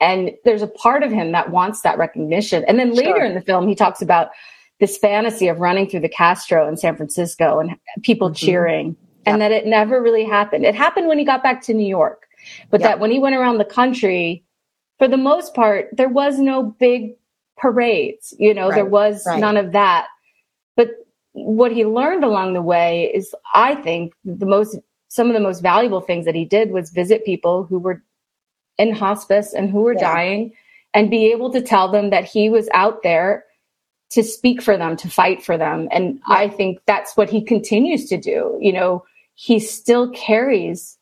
and 0.00 0.32
there's 0.44 0.62
a 0.62 0.68
part 0.68 1.02
of 1.02 1.10
him 1.10 1.32
that 1.32 1.50
wants 1.50 1.80
that 1.80 1.98
recognition. 1.98 2.64
And 2.68 2.78
then 2.78 2.94
later 2.94 3.16
sure. 3.16 3.24
in 3.24 3.34
the 3.34 3.40
film, 3.40 3.66
he 3.66 3.74
talks 3.74 4.00
about 4.00 4.30
this 4.80 4.96
fantasy 4.96 5.48
of 5.48 5.58
running 5.58 5.88
through 5.88 6.00
the 6.00 6.08
Castro 6.08 6.68
in 6.68 6.76
San 6.76 6.96
Francisco 6.96 7.58
and 7.58 7.74
people 8.02 8.28
mm-hmm. 8.28 8.46
cheering 8.46 8.96
and 9.26 9.42
that 9.42 9.52
it 9.52 9.66
never 9.66 10.00
really 10.00 10.24
happened. 10.24 10.64
It 10.64 10.74
happened 10.74 11.08
when 11.08 11.18
he 11.18 11.24
got 11.24 11.42
back 11.42 11.62
to 11.62 11.74
New 11.74 11.86
York, 11.86 12.26
but 12.70 12.80
that 12.80 13.00
when 13.00 13.10
he 13.10 13.18
went 13.18 13.36
around 13.36 13.58
the 13.58 13.64
country, 13.64 14.44
for 14.98 15.06
the 15.08 15.16
most 15.16 15.54
part, 15.54 15.88
there 15.92 16.08
was 16.08 16.38
no 16.38 16.62
big 16.62 17.14
parades. 17.56 18.32
You 18.38 18.54
know, 18.54 18.68
right. 18.68 18.76
there 18.76 18.86
was 18.86 19.24
right. 19.26 19.38
none 19.38 19.56
of 19.56 19.72
that. 19.72 20.06
But 20.76 20.90
what 21.32 21.72
he 21.72 21.84
learned 21.84 22.24
along 22.24 22.54
the 22.54 22.62
way 22.62 23.10
is, 23.14 23.34
I 23.54 23.74
think, 23.76 24.12
the 24.24 24.46
most, 24.46 24.78
some 25.08 25.28
of 25.28 25.34
the 25.34 25.40
most 25.40 25.60
valuable 25.60 26.00
things 26.00 26.24
that 26.24 26.34
he 26.34 26.44
did 26.44 26.70
was 26.70 26.90
visit 26.90 27.24
people 27.24 27.64
who 27.64 27.78
were 27.78 28.02
in 28.78 28.92
hospice 28.92 29.52
and 29.52 29.70
who 29.70 29.80
were 29.80 29.94
yeah. 29.94 30.00
dying 30.00 30.52
and 30.94 31.10
be 31.10 31.30
able 31.32 31.50
to 31.52 31.60
tell 31.60 31.90
them 31.90 32.10
that 32.10 32.24
he 32.24 32.48
was 32.48 32.68
out 32.72 33.02
there 33.02 33.44
to 34.10 34.22
speak 34.22 34.62
for 34.62 34.76
them, 34.76 34.96
to 34.96 35.08
fight 35.08 35.42
for 35.42 35.58
them. 35.58 35.88
And 35.90 36.20
yeah. 36.28 36.36
I 36.36 36.48
think 36.48 36.80
that's 36.86 37.16
what 37.16 37.28
he 37.28 37.42
continues 37.42 38.06
to 38.06 38.16
do. 38.16 38.58
You 38.60 38.72
know, 38.72 39.04
he 39.34 39.60
still 39.60 40.10
carries 40.10 40.98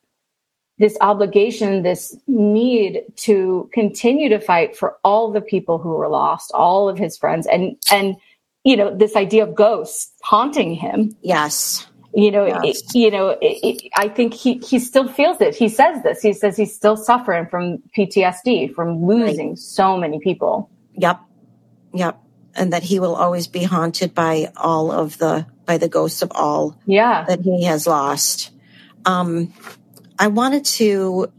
this 0.79 0.99
obligation, 1.01 1.83
this 1.83 2.17
need 2.27 3.03
to 3.17 3.71
continue 3.73 4.29
to 4.29 4.41
fight 4.41 4.77
for 4.77 4.97
all 5.05 5.31
the 5.31 5.41
people 5.41 5.79
who 5.79 5.91
were 5.91 6.09
lost, 6.09 6.51
all 6.53 6.89
of 6.89 6.99
his 6.99 7.17
friends, 7.17 7.47
and 7.47 7.77
and 7.91 8.17
you 8.67 8.77
know, 8.77 8.93
this 8.93 9.15
idea 9.15 9.45
of 9.45 9.55
ghosts 9.55 10.13
haunting 10.25 10.75
him. 10.75 11.17
Yes. 11.23 11.87
You 12.13 12.33
know, 12.33 12.47
yes. 12.47 12.81
It, 12.81 12.99
you 12.99 13.13
know, 13.13 13.29
it, 13.29 13.61
it, 13.63 13.93
I 13.97 14.09
think 14.09 14.35
he, 14.35 14.55
he 14.59 14.81
still 14.81 15.07
feels 15.07 15.41
it. 15.41 15.55
He 15.55 15.69
says 15.69 16.03
this. 16.03 16.21
He 16.21 16.33
says 16.33 16.57
he's 16.57 16.75
still 16.75 16.97
suffering 16.97 17.47
from 17.47 17.79
PTSD, 17.97 18.75
from 18.75 19.07
losing 19.07 19.51
right. 19.51 19.59
so 19.59 19.97
many 19.97 20.19
people. 20.19 20.69
Yep. 20.95 21.21
Yep. 21.95 22.21
And 22.57 22.73
that 22.73 22.83
he 22.83 22.99
will 22.99 23.15
always 23.15 23.47
be 23.47 23.63
haunted 23.63 24.17
by 24.17 24.51
all 24.57 24.91
of 24.91 25.17
the, 25.19 25.47
by 25.65 25.79
the 25.79 25.89
ghosts 25.89 26.23
of 26.23 26.33
all 26.35 26.77
yeah. 26.87 27.25
that 27.29 27.43
he 27.43 27.67
has 27.67 27.87
lost. 27.87 28.51
Um, 29.05 29.55
I 30.19 30.27
wanted 30.27 30.65
to 30.65 31.31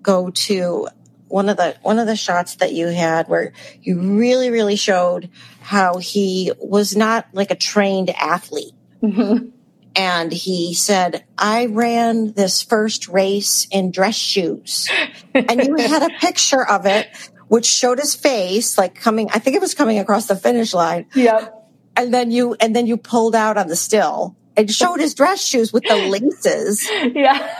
go 0.00 0.30
to 0.30 0.88
one 1.28 1.48
of 1.48 1.56
the 1.56 1.76
one 1.82 1.98
of 1.98 2.06
the 2.06 2.16
shots 2.16 2.56
that 2.56 2.72
you 2.72 2.88
had 2.88 3.28
where 3.28 3.52
you 3.82 4.00
really 4.18 4.50
really 4.50 4.76
showed 4.76 5.30
how 5.60 5.98
he 5.98 6.52
was 6.58 6.96
not 6.96 7.26
like 7.32 7.50
a 7.50 7.56
trained 7.56 8.10
athlete. 8.10 8.74
Mm-hmm. 9.00 9.50
and 9.94 10.32
he 10.32 10.74
said 10.74 11.24
i 11.38 11.66
ran 11.66 12.32
this 12.32 12.62
first 12.62 13.06
race 13.06 13.68
in 13.70 13.92
dress 13.92 14.16
shoes. 14.16 14.88
And 15.34 15.62
you 15.62 15.76
had 15.76 16.02
a 16.02 16.18
picture 16.18 16.66
of 16.66 16.84
it 16.84 17.06
which 17.46 17.64
showed 17.66 17.98
his 18.00 18.16
face 18.16 18.76
like 18.76 18.96
coming 18.96 19.28
i 19.32 19.38
think 19.38 19.54
it 19.54 19.60
was 19.60 19.74
coming 19.74 20.00
across 20.00 20.26
the 20.26 20.34
finish 20.34 20.74
line. 20.74 21.06
Yep. 21.14 21.54
And 21.96 22.12
then 22.12 22.30
you 22.32 22.56
and 22.60 22.74
then 22.74 22.86
you 22.88 22.96
pulled 22.96 23.36
out 23.36 23.56
on 23.56 23.68
the 23.68 23.76
still 23.76 24.36
and 24.56 24.68
showed 24.68 24.98
his 24.98 25.14
dress 25.14 25.40
shoes 25.44 25.72
with 25.72 25.84
the 25.84 25.96
laces. 25.96 26.88
Yeah. 27.14 27.54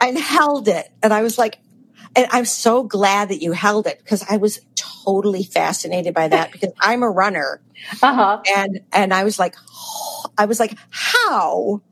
And 0.00 0.16
held 0.18 0.68
it. 0.68 0.86
And 1.02 1.12
i 1.12 1.22
was 1.22 1.38
like 1.38 1.58
and 2.16 2.26
I'm 2.30 2.44
so 2.44 2.82
glad 2.82 3.28
that 3.30 3.42
you 3.42 3.52
held 3.52 3.86
it 3.86 3.98
because 3.98 4.24
I 4.28 4.36
was 4.36 4.60
totally 4.74 5.42
fascinated 5.42 6.14
by 6.14 6.28
that 6.28 6.52
because 6.52 6.72
I'm 6.80 7.02
a 7.02 7.10
runner. 7.10 7.60
Uh-huh. 8.02 8.40
And, 8.56 8.80
and 8.92 9.12
I 9.12 9.24
was 9.24 9.38
like, 9.38 9.56
oh, 9.70 10.26
I 10.38 10.46
was 10.46 10.58
like, 10.58 10.76
how, 10.90 11.82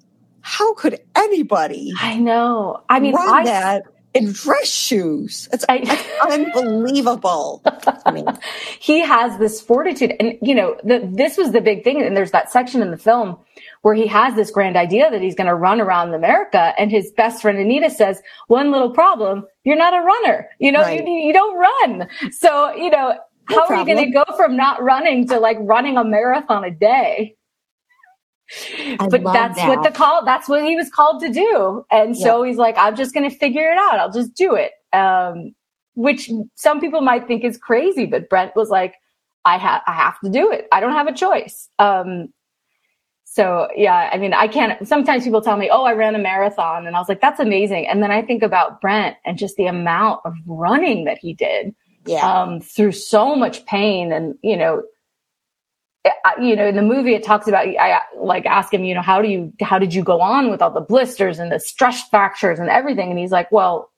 how 0.41 0.75
could 0.75 1.01
anybody? 1.15 1.93
I 1.99 2.19
know. 2.19 2.83
I 2.89 3.01
mean, 3.01 3.15
I, 3.17 3.45
that 3.45 3.85
in 4.15 4.33
dress 4.33 4.69
shoes. 4.69 5.49
It's, 5.53 5.65
I, 5.69 5.81
it's 5.83 6.33
unbelievable. 6.33 7.63
I 8.05 8.11
mean, 8.11 8.27
he 8.79 9.01
has 9.01 9.39
this 9.39 9.61
fortitude 9.61 10.15
and 10.21 10.37
you 10.43 10.55
know, 10.55 10.77
the, 10.85 11.09
this 11.13 11.37
was 11.37 11.53
the 11.53 11.61
big 11.61 11.85
thing. 11.85 12.03
And 12.03 12.17
there's 12.17 12.33
that 12.33 12.51
section 12.51 12.83
in 12.83 12.91
the 12.91 12.99
film 12.99 13.39
where 13.83 13.95
he 13.95 14.07
has 14.07 14.35
this 14.35 14.51
grand 14.51 14.77
idea 14.77 15.11
that 15.11 15.23
he's 15.23 15.35
going 15.35 15.47
to 15.47 15.55
run 15.55 15.81
around 15.81 16.15
America. 16.15 16.73
And 16.79 16.91
his 16.91 17.11
best 17.13 17.43
friend 17.43 17.59
Anita 17.59 17.91
says, 17.91 18.23
one 18.49 18.71
little 18.71 18.91
problem, 18.91 19.47
you're 19.65 19.77
not 19.77 19.95
a 19.95 20.05
runner. 20.05 20.49
You 20.59 20.73
know, 20.73 20.81
right. 20.81 21.05
you, 21.05 21.13
you 21.13 21.33
don't 21.33 21.57
run. 21.59 22.09
So, 22.33 22.75
you 22.75 22.91
know, 22.91 23.15
no 23.51 23.57
how 23.57 23.67
problem. 23.67 23.89
are 23.89 23.91
you 23.91 23.97
going 23.97 24.13
to 24.13 24.25
go 24.25 24.37
from 24.37 24.57
not 24.57 24.83
running 24.83 25.29
to 25.29 25.41
like 25.41 25.59
running 25.61 25.97
a 25.97 26.05
marathon 26.05 26.65
a 26.65 26.71
day? 26.71 27.37
I 28.77 29.09
but 29.09 29.25
that's 29.25 29.57
that. 29.57 29.69
what 29.69 29.83
the 29.83 29.91
call, 29.91 30.25
that's 30.25 30.49
what 30.49 30.65
he 30.65 30.77
was 30.77 30.91
called 30.91 31.21
to 31.23 31.33
do. 31.33 31.85
And 31.91 32.17
so 32.17 32.43
he's 32.43 32.57
like, 32.59 32.77
I'm 32.77 32.97
just 32.97 33.15
going 33.15 33.29
to 33.29 33.37
figure 33.37 33.71
it 33.71 33.79
out. 33.79 33.99
I'll 33.99 34.13
just 34.13 34.35
do 34.35 34.55
it. 34.55 34.73
Um, 34.93 35.55
which 35.95 36.31
some 36.55 36.81
people 36.81 37.01
might 37.01 37.27
think 37.27 37.45
is 37.45 37.57
crazy, 37.57 38.07
but 38.07 38.29
Brent 38.29 38.55
was 38.57 38.69
like, 38.71 38.95
I 39.45 39.59
have, 39.59 39.83
I 39.87 39.93
have 39.93 40.21
to 40.21 40.31
do 40.31 40.51
it. 40.53 40.67
I 40.71 40.81
don't 40.81 40.93
have 40.93 41.07
a 41.07 41.15
choice. 41.15 41.69
Um, 41.79 42.33
So 43.25 43.69
yeah, 43.75 44.11
I 44.13 44.19
mean, 44.19 44.35
I 44.35 44.47
can't, 44.47 44.87
sometimes 44.87 45.25
people 45.25 45.41
tell 45.41 45.57
me, 45.57 45.71
Oh, 45.73 45.85
I 45.85 45.95
ran 45.95 46.15
a 46.15 46.19
marathon. 46.19 46.87
And 46.87 46.95
I 46.95 46.99
was 46.99 47.09
like, 47.09 47.23
that's 47.23 47.41
amazing. 47.41 47.89
And 47.89 48.03
then 48.03 48.11
I 48.11 48.21
think 48.21 48.43
about 48.43 48.81
Brent 48.83 49.17
and 49.25 49.39
just 49.39 49.57
the 49.57 49.67
amount 49.67 50.21
of 50.27 50.35
running 50.47 51.05
that 51.05 51.19
he 51.19 51.33
did. 51.33 51.75
Yeah. 52.05 52.29
Um, 52.29 52.61
through 52.61 52.93
so 52.93 53.35
much 53.37 53.65
pain 53.65 54.13
and, 54.13 54.35
you 54.43 54.57
know, 54.57 54.83
you 56.41 56.57
know, 56.57 56.67
in 56.67 56.77
the 56.77 56.83
movie, 56.83 57.15
it 57.15 57.23
talks 57.23 57.47
about, 57.47 57.67
I 57.67 58.01
like 58.17 58.47
ask 58.47 58.75
him, 58.75 58.85
you 58.85 58.95
know, 58.95 59.03
how 59.03 59.23
do 59.23 59.29
you, 59.29 59.53
how 59.61 59.79
did 59.79 59.95
you 59.95 60.03
go 60.03 60.21
on 60.21 60.51
with 60.51 60.61
all 60.61 60.71
the 60.71 60.81
blisters 60.81 61.39
and 61.39 61.53
the 61.53 61.61
stress 61.61 62.09
fractures 62.09 62.59
and 62.59 62.69
everything? 62.69 63.11
And 63.11 63.19
he's 63.19 63.31
like, 63.31 63.51
well, 63.53 63.91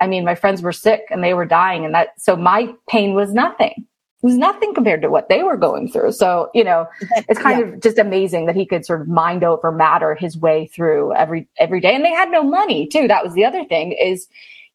I 0.00 0.06
mean, 0.06 0.24
my 0.24 0.34
friends 0.34 0.62
were 0.62 0.72
sick 0.72 1.02
and 1.10 1.22
they 1.22 1.34
were 1.34 1.44
dying 1.44 1.84
and 1.84 1.94
that, 1.94 2.18
so 2.18 2.34
my 2.34 2.72
pain 2.88 3.14
was 3.14 3.34
nothing. 3.34 3.74
It 3.76 4.26
was 4.26 4.36
nothing 4.36 4.74
compared 4.74 5.02
to 5.02 5.10
what 5.10 5.28
they 5.28 5.42
were 5.42 5.56
going 5.56 5.90
through. 5.90 6.12
So, 6.12 6.50
you 6.54 6.64
know, 6.64 6.86
it's 7.28 7.40
kind 7.40 7.60
yeah. 7.60 7.66
of 7.74 7.80
just 7.82 7.98
amazing 7.98 8.46
that 8.46 8.56
he 8.56 8.66
could 8.66 8.86
sort 8.86 9.02
of 9.02 9.08
mind 9.08 9.44
over 9.44 9.72
matter 9.72 10.14
his 10.14 10.38
way 10.38 10.66
through 10.66 11.14
every, 11.14 11.48
every 11.58 11.80
day. 11.80 11.94
And 11.94 12.04
they 12.04 12.10
had 12.10 12.30
no 12.30 12.42
money 12.42 12.86
too. 12.86 13.08
That 13.08 13.24
was 13.24 13.34
the 13.34 13.44
other 13.44 13.64
thing 13.64 13.92
is, 13.92 14.28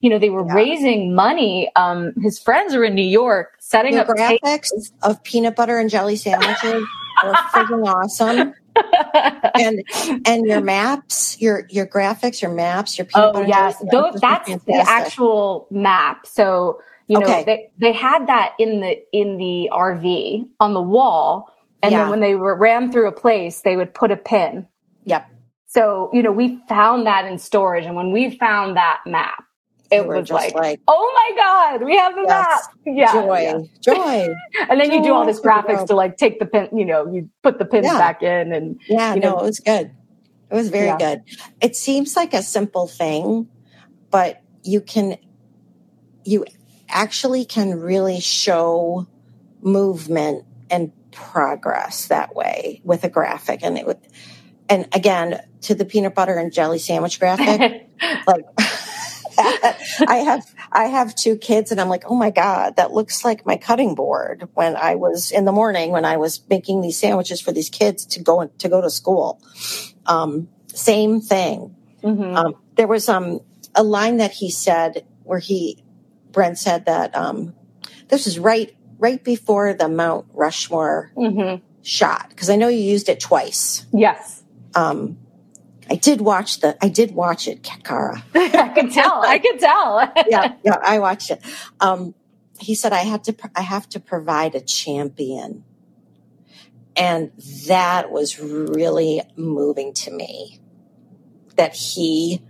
you 0.05 0.11
know, 0.11 0.19
they 0.19 0.29
were 0.29 0.45
yeah. 0.45 0.53
raising 0.53 1.15
money. 1.15 1.71
Um, 1.75 2.13
his 2.21 2.37
friends 2.37 2.75
are 2.75 2.83
in 2.83 2.93
New 2.93 3.01
York 3.01 3.55
setting 3.57 3.95
the 3.95 4.01
up 4.01 4.07
graphics 4.07 4.69
tables. 4.69 4.91
of 5.01 5.23
peanut 5.23 5.55
butter 5.55 5.79
and 5.79 5.89
jelly 5.89 6.15
sandwiches 6.15 6.85
are 7.23 7.33
freaking 7.51 7.87
awesome. 7.87 8.53
and 9.55 9.81
and 10.27 10.45
your 10.45 10.61
maps, 10.61 11.41
your 11.41 11.65
your 11.71 11.87
graphics, 11.87 12.39
your 12.39 12.51
maps, 12.51 12.99
your 12.99 13.05
peanut 13.05 13.29
oh, 13.29 13.33
butter. 13.33 13.47
yes, 13.47 13.83
Those, 13.91 14.21
that's 14.21 14.47
the 14.65 14.75
actual 14.75 15.65
map. 15.71 16.27
So 16.27 16.79
you 17.07 17.17
know 17.17 17.25
okay. 17.25 17.43
they 17.43 17.71
they 17.79 17.91
had 17.91 18.27
that 18.27 18.53
in 18.59 18.81
the 18.81 19.01
in 19.11 19.37
the 19.37 19.71
RV 19.73 20.47
on 20.59 20.75
the 20.75 20.83
wall, 20.83 21.49
and 21.81 21.93
yeah. 21.93 22.01
then 22.01 22.09
when 22.11 22.19
they 22.19 22.35
were 22.35 22.55
ran 22.55 22.91
through 22.91 23.07
a 23.07 23.11
place, 23.11 23.61
they 23.61 23.75
would 23.75 23.91
put 23.91 24.11
a 24.11 24.17
pin. 24.17 24.67
Yep. 25.05 25.27
So 25.65 26.11
you 26.13 26.21
know 26.21 26.31
we 26.31 26.59
found 26.69 27.07
that 27.07 27.25
in 27.25 27.39
storage, 27.39 27.85
and 27.85 27.95
when 27.95 28.11
we 28.11 28.37
found 28.37 28.77
that 28.77 28.99
map, 29.07 29.44
it 29.95 30.07
was 30.07 30.29
like, 30.29 30.53
like, 30.53 30.81
oh 30.87 31.11
my 31.13 31.35
god, 31.35 31.85
we 31.85 31.95
have 31.95 32.15
the 32.15 32.21
yes, 32.27 32.27
map. 32.27 32.95
Yeah, 32.95 33.13
joy, 33.13 33.39
yeah. 33.39 33.59
joy. 33.81 34.35
and 34.69 34.79
then 34.79 34.89
joy, 34.89 34.95
you 34.95 35.03
do 35.03 35.13
all 35.13 35.25
this 35.25 35.39
graphics 35.39 35.87
to 35.87 35.95
like 35.95 36.17
take 36.17 36.39
the 36.39 36.45
pin. 36.45 36.69
You 36.77 36.85
know, 36.85 37.11
you 37.11 37.29
put 37.43 37.59
the 37.59 37.65
pins 37.65 37.85
yeah. 37.85 37.97
back 37.97 38.21
in, 38.21 38.53
and 38.53 38.79
yeah, 38.87 39.13
you 39.13 39.21
know, 39.21 39.31
no, 39.31 39.39
it 39.39 39.43
was 39.43 39.59
good. 39.59 39.91
It 40.49 40.55
was 40.55 40.69
very 40.69 40.87
yeah. 40.87 40.97
good. 40.97 41.23
It 41.61 41.75
seems 41.75 42.15
like 42.15 42.33
a 42.33 42.43
simple 42.43 42.87
thing, 42.87 43.49
but 44.11 44.41
you 44.63 44.79
can, 44.79 45.17
you 46.23 46.45
actually 46.87 47.45
can 47.45 47.79
really 47.79 48.19
show 48.19 49.07
movement 49.61 50.45
and 50.69 50.91
progress 51.11 52.07
that 52.07 52.35
way 52.35 52.81
with 52.83 53.03
a 53.03 53.09
graphic, 53.09 53.61
and 53.63 53.77
it 53.77 53.85
would. 53.85 53.99
And 54.67 54.87
again, 54.93 55.41
to 55.61 55.75
the 55.75 55.85
peanut 55.85 56.15
butter 56.15 56.37
and 56.37 56.51
jelly 56.51 56.79
sandwich 56.79 57.19
graphic, 57.19 57.87
like 58.27 58.45
I 60.07 60.21
have 60.25 60.45
I 60.71 60.85
have 60.85 61.15
two 61.15 61.37
kids 61.37 61.71
and 61.71 61.79
I'm 61.79 61.89
like, 61.89 62.03
"Oh 62.09 62.15
my 62.15 62.29
god, 62.29 62.77
that 62.77 62.91
looks 62.91 63.23
like 63.23 63.45
my 63.45 63.57
cutting 63.57 63.95
board 63.95 64.47
when 64.53 64.75
I 64.75 64.95
was 64.95 65.31
in 65.31 65.45
the 65.45 65.51
morning 65.51 65.91
when 65.91 66.05
I 66.05 66.17
was 66.17 66.41
making 66.49 66.81
these 66.81 66.97
sandwiches 66.97 67.41
for 67.41 67.51
these 67.51 67.69
kids 67.69 68.05
to 68.07 68.21
go 68.21 68.45
to 68.45 68.69
go 68.69 68.81
to 68.81 68.89
school." 68.89 69.41
Um, 70.05 70.47
same 70.67 71.21
thing. 71.21 71.75
Mm-hmm. 72.03 72.35
Um, 72.35 72.55
there 72.75 72.87
was 72.87 73.09
um, 73.09 73.41
a 73.73 73.83
line 73.83 74.17
that 74.17 74.31
he 74.31 74.51
said 74.51 75.05
where 75.23 75.39
he 75.39 75.83
Brent 76.31 76.57
said 76.57 76.85
that 76.85 77.15
um, 77.15 77.53
this 78.09 78.27
is 78.27 78.37
right 78.39 78.75
right 78.97 79.23
before 79.23 79.73
the 79.73 79.89
Mount 79.89 80.27
Rushmore 80.33 81.11
mm-hmm. 81.15 81.63
shot 81.81 82.29
because 82.29 82.49
I 82.49 82.55
know 82.55 82.67
you 82.67 82.79
used 82.79 83.09
it 83.09 83.19
twice. 83.19 83.85
Yes. 83.93 84.43
Um, 84.73 85.17
I 85.89 85.95
did 85.95 86.21
watch 86.21 86.59
the, 86.59 86.77
I 86.83 86.89
did 86.89 87.13
watch 87.13 87.47
it, 87.47 87.63
Cara. 87.63 88.23
I 88.33 88.69
could 88.69 88.91
tell. 88.91 89.23
I 89.23 89.39
could 89.39 89.59
tell. 89.59 90.11
yeah, 90.29 90.55
yeah, 90.63 90.77
I 90.81 90.99
watched 90.99 91.31
it. 91.31 91.41
Um, 91.79 92.15
he 92.59 92.75
said, 92.75 92.93
I 92.93 93.03
had 93.03 93.23
to, 93.25 93.35
I 93.55 93.61
have 93.61 93.87
to 93.89 93.99
provide 93.99 94.55
a 94.55 94.61
champion. 94.61 95.63
And 96.95 97.31
that 97.67 98.11
was 98.11 98.39
really 98.39 99.21
moving 99.35 99.93
to 99.93 100.11
me 100.11 100.59
that 101.57 101.75
he 101.75 102.41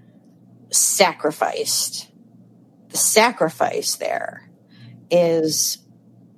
sacrificed. 0.70 2.10
The 2.90 2.98
sacrifice 2.98 3.96
there 3.96 4.50
is 5.10 5.80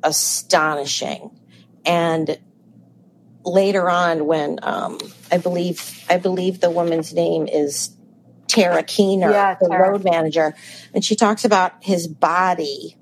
astonishing. 0.03 1.31
And 1.85 2.39
later 3.47 3.89
on 3.89 4.25
when 4.25 4.59
um, 4.61 4.99
I 5.31 5.37
believe 5.37 6.03
I 6.09 6.17
believe 6.17 6.59
the 6.59 6.69
woman's 6.69 7.13
name 7.13 7.47
is 7.47 7.95
Tara 8.47 8.83
Keener, 8.83 9.31
yeah, 9.31 9.55
the 9.59 9.69
Tara. 9.69 9.91
road 9.91 10.03
manager, 10.03 10.53
and 10.93 11.03
she 11.03 11.15
talks 11.15 11.45
about 11.45 11.83
his 11.83 12.07
body 12.07 12.97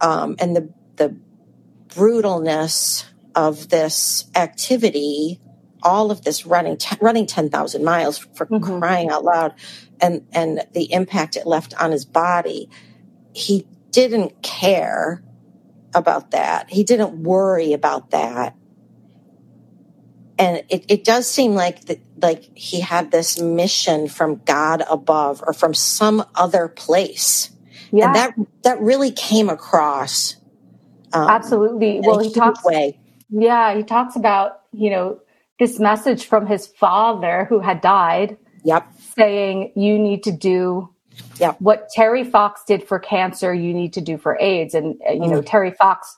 um, 0.00 0.36
and 0.38 0.54
the 0.54 0.72
the 0.96 1.16
brutalness 1.88 3.04
of 3.34 3.68
this 3.68 4.28
activity, 4.34 5.40
all 5.82 6.10
of 6.10 6.22
this 6.22 6.44
running 6.44 6.76
t- 6.76 6.96
running 7.00 7.26
ten 7.26 7.48
thousand 7.48 7.84
miles 7.84 8.18
for 8.18 8.46
mm-hmm. 8.46 8.78
crying 8.78 9.10
out 9.10 9.24
loud, 9.24 9.54
and 10.00 10.26
and 10.32 10.66
the 10.72 10.92
impact 10.92 11.36
it 11.36 11.46
left 11.46 11.74
on 11.80 11.92
his 11.92 12.04
body. 12.04 12.68
He 13.32 13.66
didn't 13.90 14.42
care 14.42 15.22
about 15.94 16.32
that. 16.32 16.70
He 16.70 16.84
didn't 16.84 17.22
worry 17.22 17.72
about 17.72 18.10
that 18.10 18.54
and 20.38 20.62
it, 20.68 20.84
it 20.88 21.04
does 21.04 21.28
seem 21.28 21.54
like 21.54 21.84
that 21.86 22.00
like 22.22 22.44
he 22.56 22.80
had 22.80 23.10
this 23.10 23.40
mission 23.40 24.08
from 24.08 24.40
god 24.44 24.82
above 24.88 25.42
or 25.46 25.52
from 25.52 25.74
some 25.74 26.24
other 26.34 26.68
place 26.68 27.50
yeah. 27.90 28.06
and 28.06 28.14
that 28.14 28.34
that 28.62 28.80
really 28.80 29.10
came 29.10 29.48
across 29.48 30.36
um, 31.12 31.28
absolutely 31.28 32.00
well 32.02 32.18
he 32.18 32.32
talks 32.32 32.64
way. 32.64 32.98
yeah 33.30 33.74
he 33.74 33.82
talks 33.82 34.16
about 34.16 34.62
you 34.72 34.90
know 34.90 35.18
this 35.58 35.80
message 35.80 36.26
from 36.26 36.46
his 36.46 36.66
father 36.66 37.46
who 37.48 37.60
had 37.60 37.80
died 37.80 38.36
yep 38.64 38.86
saying 39.16 39.72
you 39.74 39.98
need 39.98 40.22
to 40.22 40.32
do 40.32 40.88
yep. 41.40 41.56
what 41.60 41.88
terry 41.90 42.24
fox 42.24 42.62
did 42.66 42.86
for 42.86 42.98
cancer 42.98 43.52
you 43.52 43.74
need 43.74 43.92
to 43.92 44.00
do 44.00 44.16
for 44.18 44.38
aids 44.40 44.74
and 44.74 45.00
uh, 45.08 45.12
you 45.12 45.22
mm. 45.22 45.30
know 45.30 45.42
terry 45.42 45.72
fox 45.72 46.16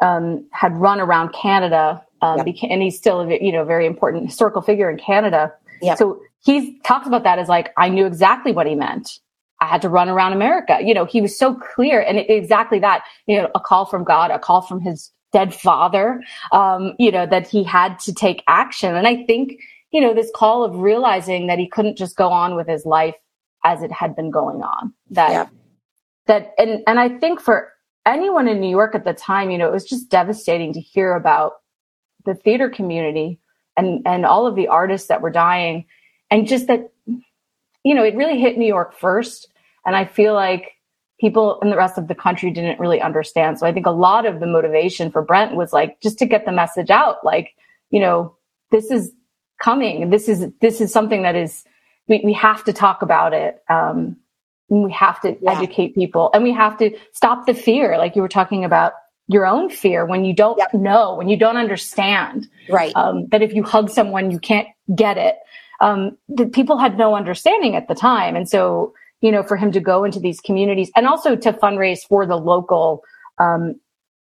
um, 0.00 0.46
had 0.52 0.76
run 0.76 1.00
around 1.00 1.32
canada 1.32 2.04
um, 2.22 2.46
yep. 2.46 2.56
and 2.70 2.82
he's 2.82 2.96
still 2.96 3.20
a 3.20 3.38
you 3.40 3.52
know 3.52 3.64
very 3.64 3.86
important 3.86 4.26
historical 4.26 4.62
figure 4.62 4.90
in 4.90 4.98
Canada. 4.98 5.52
Yep. 5.82 5.98
So 5.98 6.20
he 6.44 6.78
talks 6.80 7.06
about 7.06 7.24
that 7.24 7.38
as 7.38 7.48
like 7.48 7.72
I 7.76 7.88
knew 7.88 8.06
exactly 8.06 8.52
what 8.52 8.66
he 8.66 8.74
meant. 8.74 9.18
I 9.60 9.66
had 9.66 9.82
to 9.82 9.88
run 9.88 10.08
around 10.08 10.32
America. 10.32 10.78
You 10.80 10.94
know, 10.94 11.04
he 11.04 11.20
was 11.20 11.36
so 11.36 11.54
clear, 11.54 12.00
and 12.00 12.18
it, 12.18 12.30
exactly 12.30 12.78
that. 12.80 13.04
You 13.26 13.38
know, 13.38 13.50
a 13.54 13.60
call 13.60 13.86
from 13.86 14.04
God, 14.04 14.30
a 14.30 14.38
call 14.38 14.62
from 14.62 14.80
his 14.80 15.10
dead 15.32 15.54
father. 15.54 16.22
Um, 16.52 16.94
you 16.98 17.10
know 17.10 17.26
that 17.26 17.46
he 17.46 17.64
had 17.64 17.98
to 18.00 18.14
take 18.14 18.42
action, 18.46 18.94
and 18.94 19.06
I 19.06 19.24
think 19.24 19.60
you 19.90 20.00
know 20.00 20.14
this 20.14 20.30
call 20.34 20.64
of 20.64 20.76
realizing 20.76 21.46
that 21.48 21.58
he 21.58 21.68
couldn't 21.68 21.98
just 21.98 22.16
go 22.16 22.30
on 22.30 22.54
with 22.54 22.68
his 22.68 22.84
life 22.84 23.16
as 23.64 23.82
it 23.82 23.92
had 23.92 24.14
been 24.14 24.30
going 24.30 24.62
on. 24.62 24.94
That 25.10 25.50
that 26.26 26.54
and 26.58 26.82
and 26.86 27.00
I 27.00 27.08
think 27.08 27.40
for 27.40 27.72
anyone 28.06 28.48
in 28.48 28.60
New 28.60 28.70
York 28.70 28.94
at 28.94 29.04
the 29.04 29.12
time, 29.12 29.50
you 29.50 29.58
know, 29.58 29.66
it 29.66 29.72
was 29.72 29.84
just 29.84 30.08
devastating 30.08 30.72
to 30.72 30.80
hear 30.80 31.14
about 31.14 31.54
the 32.28 32.34
theater 32.34 32.68
community 32.68 33.40
and 33.76 34.06
and 34.06 34.26
all 34.26 34.46
of 34.46 34.54
the 34.54 34.68
artists 34.68 35.08
that 35.08 35.22
were 35.22 35.30
dying. 35.30 35.86
And 36.30 36.46
just 36.46 36.66
that 36.66 36.92
you 37.82 37.94
know 37.94 38.04
it 38.04 38.14
really 38.14 38.38
hit 38.38 38.58
new 38.58 38.66
york 38.66 38.92
first. 38.92 39.48
And 39.86 39.96
i 39.96 40.04
feel 40.04 40.34
like 40.34 40.72
people 41.18 41.58
in 41.62 41.70
the 41.70 41.76
rest 41.76 41.98
of 41.98 42.06
the 42.06 42.14
country 42.14 42.50
didn't 42.50 42.78
really 42.78 43.00
understand. 43.00 43.58
So 43.58 43.66
i 43.66 43.72
think 43.72 43.86
a 43.86 43.90
lot 43.90 44.26
of 44.26 44.40
the 44.40 44.46
motivation 44.46 45.10
for 45.10 45.22
brent 45.22 45.56
was 45.56 45.72
like 45.72 46.00
just 46.00 46.18
to 46.18 46.26
get 46.26 46.44
the 46.44 46.52
message 46.52 46.90
out 46.90 47.24
like 47.24 47.54
you 47.90 48.00
know 48.00 48.36
this 48.70 48.90
is 48.90 49.12
coming. 49.58 50.10
This 50.10 50.28
is 50.28 50.46
this 50.60 50.80
is 50.80 50.92
something 50.92 51.22
that 51.22 51.34
is 51.34 51.64
we, 52.06 52.20
we 52.24 52.34
have 52.34 52.62
to 52.64 52.72
talk 52.72 53.02
about 53.02 53.32
it. 53.32 53.62
Um 53.68 54.16
we 54.68 54.92
have 54.92 55.18
to 55.22 55.34
yeah. 55.40 55.52
educate 55.52 55.94
people 55.94 56.30
and 56.34 56.44
we 56.44 56.52
have 56.52 56.76
to 56.76 56.94
stop 57.12 57.46
the 57.46 57.54
fear 57.54 57.96
like 57.96 58.14
you 58.14 58.20
were 58.20 58.28
talking 58.28 58.66
about 58.66 58.92
your 59.28 59.46
own 59.46 59.70
fear 59.70 60.04
when 60.06 60.24
you 60.24 60.34
don't 60.34 60.58
yep. 60.58 60.72
know, 60.74 61.14
when 61.14 61.28
you 61.28 61.36
don't 61.36 61.58
understand. 61.58 62.48
Right. 62.68 62.92
Um, 62.96 63.28
that 63.28 63.42
if 63.42 63.52
you 63.52 63.62
hug 63.62 63.90
someone, 63.90 64.30
you 64.30 64.40
can't 64.40 64.66
get 64.94 65.18
it. 65.18 65.36
Um, 65.80 66.16
the 66.28 66.46
people 66.46 66.78
had 66.78 66.98
no 66.98 67.14
understanding 67.14 67.76
at 67.76 67.88
the 67.88 67.94
time. 67.94 68.34
And 68.34 68.48
so, 68.48 68.94
you 69.20 69.30
know, 69.30 69.42
for 69.42 69.56
him 69.56 69.70
to 69.72 69.80
go 69.80 70.02
into 70.02 70.18
these 70.18 70.40
communities 70.40 70.90
and 70.96 71.06
also 71.06 71.36
to 71.36 71.52
fundraise 71.52 72.00
for 72.00 72.26
the 72.26 72.36
local, 72.36 73.04
um, 73.38 73.78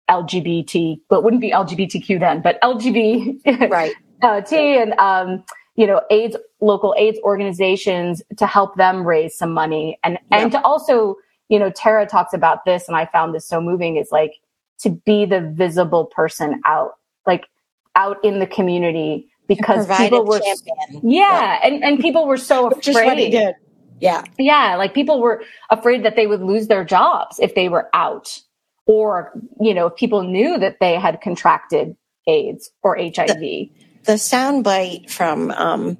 LGBT, 0.09 0.99
but 1.09 1.23
wouldn't 1.23 1.41
be 1.41 1.51
LGBTQ 1.51 2.19
then, 2.19 2.41
but 2.41 2.61
LGBT, 2.61 3.69
right. 3.69 3.93
uh, 4.21 4.41
T 4.41 4.77
and, 4.77 4.93
um, 4.99 5.43
you 5.75 5.87
know, 5.87 6.01
AIDS, 6.11 6.37
local 6.61 6.93
AIDS 6.97 7.17
organizations 7.23 8.21
to 8.37 8.45
help 8.45 8.75
them 8.75 9.07
raise 9.07 9.35
some 9.35 9.53
money 9.53 9.97
and, 10.03 10.19
yep. 10.29 10.41
and 10.41 10.51
to 10.51 10.61
also, 10.61 11.15
you 11.49 11.57
know, 11.57 11.71
Tara 11.71 12.05
talks 12.05 12.33
about 12.33 12.63
this 12.65 12.87
and 12.87 12.95
I 12.95 13.05
found 13.07 13.33
this 13.33 13.47
so 13.47 13.59
moving 13.59 13.95
is 13.95 14.09
like, 14.11 14.33
to 14.79 14.89
be 14.89 15.25
the 15.25 15.41
visible 15.41 16.05
person 16.05 16.61
out, 16.65 16.93
like 17.25 17.47
out 17.95 18.17
in 18.23 18.39
the 18.39 18.47
community 18.47 19.29
because 19.47 19.87
people 19.97 20.25
were. 20.25 20.41
Yeah, 20.43 20.55
yeah, 21.03 21.59
and 21.63 21.83
and 21.83 21.99
people 21.99 22.27
were 22.27 22.37
so 22.37 22.67
afraid. 22.67 22.83
Just 22.83 23.05
what 23.05 23.17
he 23.17 23.29
did. 23.29 23.55
Yeah. 23.99 24.23
Yeah, 24.37 24.75
like 24.75 24.93
people 24.93 25.21
were 25.21 25.43
afraid 25.69 26.03
that 26.03 26.15
they 26.15 26.27
would 26.27 26.41
lose 26.41 26.67
their 26.67 26.83
jobs 26.83 27.39
if 27.39 27.55
they 27.55 27.69
were 27.69 27.89
out 27.93 28.41
or 28.85 29.31
you 29.61 29.73
know, 29.73 29.87
if 29.87 29.95
people 29.95 30.23
knew 30.23 30.57
that 30.59 30.79
they 30.79 30.95
had 30.95 31.21
contracted 31.21 31.95
AIDS 32.27 32.71
or 32.81 32.97
HIV. 32.97 33.39
The, 33.39 33.71
the 34.03 34.13
soundbite 34.13 35.09
from 35.09 35.51
um 35.51 35.97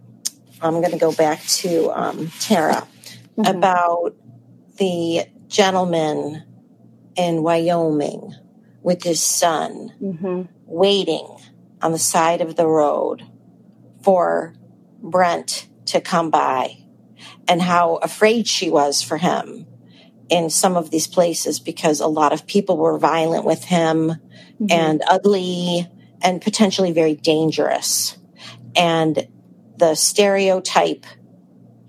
I'm 0.61 0.79
going 0.79 0.91
to 0.91 0.97
go 0.97 1.11
back 1.11 1.41
to 1.41 1.91
um, 1.91 2.31
Tara 2.39 2.87
mm-hmm. 3.37 3.45
about 3.45 4.15
the 4.77 5.25
gentleman 5.47 6.43
in 7.17 7.43
Wyoming 7.43 8.33
with 8.83 9.03
his 9.03 9.21
son 9.21 9.93
mm-hmm. 10.01 10.43
waiting 10.65 11.27
on 11.81 11.91
the 11.91 11.99
side 11.99 12.41
of 12.41 12.55
the 12.55 12.67
road 12.67 13.23
for 14.03 14.53
Brent 15.01 15.67
to 15.85 16.01
come 16.01 16.29
by 16.29 16.77
and 17.47 17.61
how 17.61 17.95
afraid 17.95 18.47
she 18.47 18.69
was 18.69 19.01
for 19.01 19.17
him 19.17 19.65
in 20.29 20.49
some 20.49 20.77
of 20.77 20.91
these 20.91 21.07
places 21.07 21.59
because 21.59 21.99
a 21.99 22.07
lot 22.07 22.33
of 22.33 22.45
people 22.45 22.77
were 22.77 22.97
violent 22.97 23.45
with 23.45 23.63
him 23.63 24.09
mm-hmm. 24.09 24.65
and 24.69 25.01
ugly 25.07 25.87
and 26.21 26.41
potentially 26.41 26.91
very 26.91 27.15
dangerous. 27.15 28.17
And 28.75 29.27
the 29.77 29.95
stereotype 29.95 31.05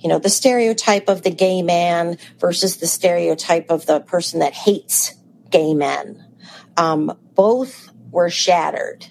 you 0.05 0.09
know, 0.11 0.19
the 0.19 0.29
stereotype 0.29 1.09
of 1.09 1.23
the 1.23 1.31
gay 1.31 1.63
man 1.63 2.19
versus 2.39 2.77
the 2.77 2.87
stereotype 2.87 3.71
of 3.71 3.87
the 3.87 4.01
person 4.01 4.41
that 4.41 4.53
hates 4.53 5.15
gay 5.49 5.73
men. 5.73 6.23
Um, 6.77 7.17
both 7.35 7.91
were 8.11 8.31
shattered 8.31 9.07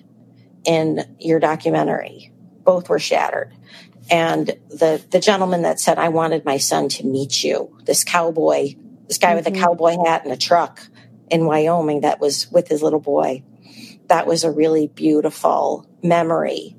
in 0.66 1.16
your 1.20 1.40
documentary. 1.40 2.32
Both 2.64 2.90
were 2.90 3.00
shattered. 3.00 3.54
And 4.10 4.48
the, 4.70 5.04
the 5.12 5.20
gentleman 5.20 5.64
that 5.64 5.80
said, 5.80 5.98
I 5.98 6.10
wanted 6.10 6.46
my 6.46 6.58
son 6.58 6.90
to 6.90 7.06
meet 7.06 7.44
you, 7.44 7.78
this 7.86 8.04
cowboy, 8.04 8.76
this 9.08 9.18
guy 9.18 9.30
mm-hmm. 9.30 9.38
with 9.38 9.48
a 9.48 9.52
mm-hmm. 9.52 9.64
cowboy 9.64 9.98
hat 10.06 10.24
and 10.24 10.34
a 10.34 10.38
truck 10.38 10.82
in 11.30 11.46
Wyoming 11.46 12.02
that 12.02 12.20
was 12.20 12.52
with 12.52 12.68
his 12.68 12.82
little 12.82 13.00
boy. 13.00 13.44
That 14.08 14.28
was 14.28 14.44
a 14.44 14.52
really 14.52 14.88
beautiful 14.88 15.88
memory. 16.02 16.76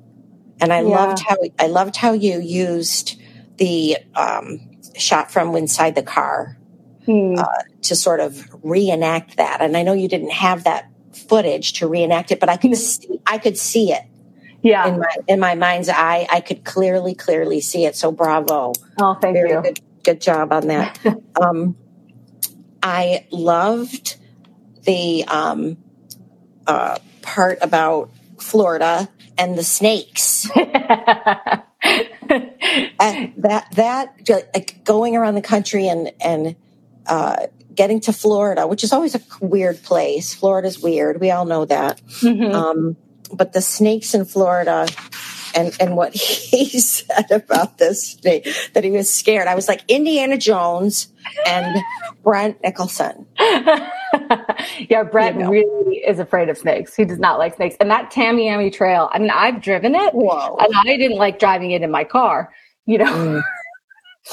And 0.61 0.71
I 0.71 0.81
yeah. 0.81 0.87
loved 0.87 1.23
how, 1.27 1.37
I 1.59 1.67
loved 1.67 1.95
how 1.95 2.13
you 2.13 2.39
used 2.39 3.19
the 3.57 3.97
um, 4.15 4.79
shot 4.97 5.31
from 5.31 5.55
inside 5.55 5.95
the 5.95 6.03
car 6.03 6.57
hmm. 7.05 7.35
uh, 7.37 7.45
to 7.83 7.95
sort 7.95 8.19
of 8.19 8.47
reenact 8.63 9.37
that. 9.37 9.61
And 9.61 9.77
I 9.77 9.83
know 9.83 9.93
you 9.93 10.07
didn't 10.07 10.31
have 10.31 10.65
that 10.65 10.89
footage 11.13 11.73
to 11.73 11.87
reenact 11.87 12.31
it, 12.31 12.39
but 12.39 12.49
I 12.49 12.57
could 12.57 12.75
see, 12.77 13.19
I 13.25 13.37
could 13.37 13.57
see 13.57 13.91
it. 13.91 14.03
Yeah, 14.61 14.87
in 14.87 14.99
my 14.99 15.15
in 15.27 15.39
my 15.39 15.53
mind's 15.53 15.89
eye, 15.89 16.25
I 16.27 16.41
could 16.41 16.63
clearly, 16.63 17.13
clearly 17.13 17.61
see 17.61 17.85
it. 17.85 17.95
So 17.95 18.11
bravo! 18.11 18.73
Oh, 18.99 19.15
thank 19.21 19.35
Very 19.35 19.51
you. 19.51 19.61
Good, 19.61 19.79
good 20.03 20.21
job 20.21 20.51
on 20.51 20.67
that. 20.69 20.97
um, 21.39 21.77
I 22.81 23.27
loved 23.29 24.17
the 24.85 25.23
um, 25.27 25.77
uh, 26.65 26.97
part 27.21 27.59
about 27.61 28.09
Florida 28.39 29.07
and 29.37 29.55
the 29.55 29.63
snakes. 29.63 30.49
and 30.55 30.65
that 33.37 33.67
that 33.73 34.15
like 34.53 34.83
going 34.83 35.15
around 35.15 35.35
the 35.35 35.41
country 35.41 35.87
and 35.87 36.11
and 36.19 36.55
uh, 37.07 37.47
getting 37.73 37.99
to 38.01 38.13
Florida, 38.13 38.67
which 38.67 38.83
is 38.83 38.93
always 38.93 39.15
a 39.15 39.21
weird 39.41 39.81
place. 39.83 40.33
Florida's 40.33 40.79
weird. 40.79 41.19
We 41.19 41.31
all 41.31 41.45
know 41.45 41.65
that. 41.65 42.01
Mm-hmm. 42.21 42.55
Um, 42.55 42.97
but 43.33 43.53
the 43.53 43.61
snakes 43.61 44.13
in 44.13 44.25
Florida 44.25 44.87
and 45.55 45.75
and 45.79 45.95
what 45.95 46.13
he 46.13 46.79
said 46.79 47.31
about 47.31 47.77
this 47.77 48.11
snake 48.11 48.47
that 48.73 48.83
he 48.83 48.91
was 48.91 49.11
scared. 49.11 49.47
I 49.47 49.55
was 49.55 49.67
like 49.67 49.81
Indiana 49.87 50.37
Jones 50.37 51.11
and 51.45 51.81
Brent 52.23 52.61
Nicholson. 52.61 53.25
yeah, 53.39 55.03
Brent 55.11 55.37
you 55.37 55.43
know. 55.43 55.49
really 55.49 55.97
is 55.97 56.19
afraid 56.19 56.49
of 56.49 56.57
snakes. 56.57 56.95
He 56.95 57.05
does 57.05 57.19
not 57.19 57.39
like 57.39 57.55
snakes. 57.55 57.75
And 57.79 57.89
that 57.89 58.11
Tamiami 58.11 58.71
Trail, 58.71 59.09
I 59.11 59.19
mean, 59.19 59.31
I've 59.31 59.61
driven 59.61 59.95
it, 59.95 60.13
Whoa. 60.13 60.57
and 60.59 60.73
I 60.75 60.97
didn't 60.97 61.17
like 61.17 61.39
driving 61.39 61.71
it 61.71 61.81
in 61.81 61.91
my 61.91 62.03
car. 62.03 62.53
You 62.85 62.99
know. 62.99 63.05
Mm. 63.05 63.43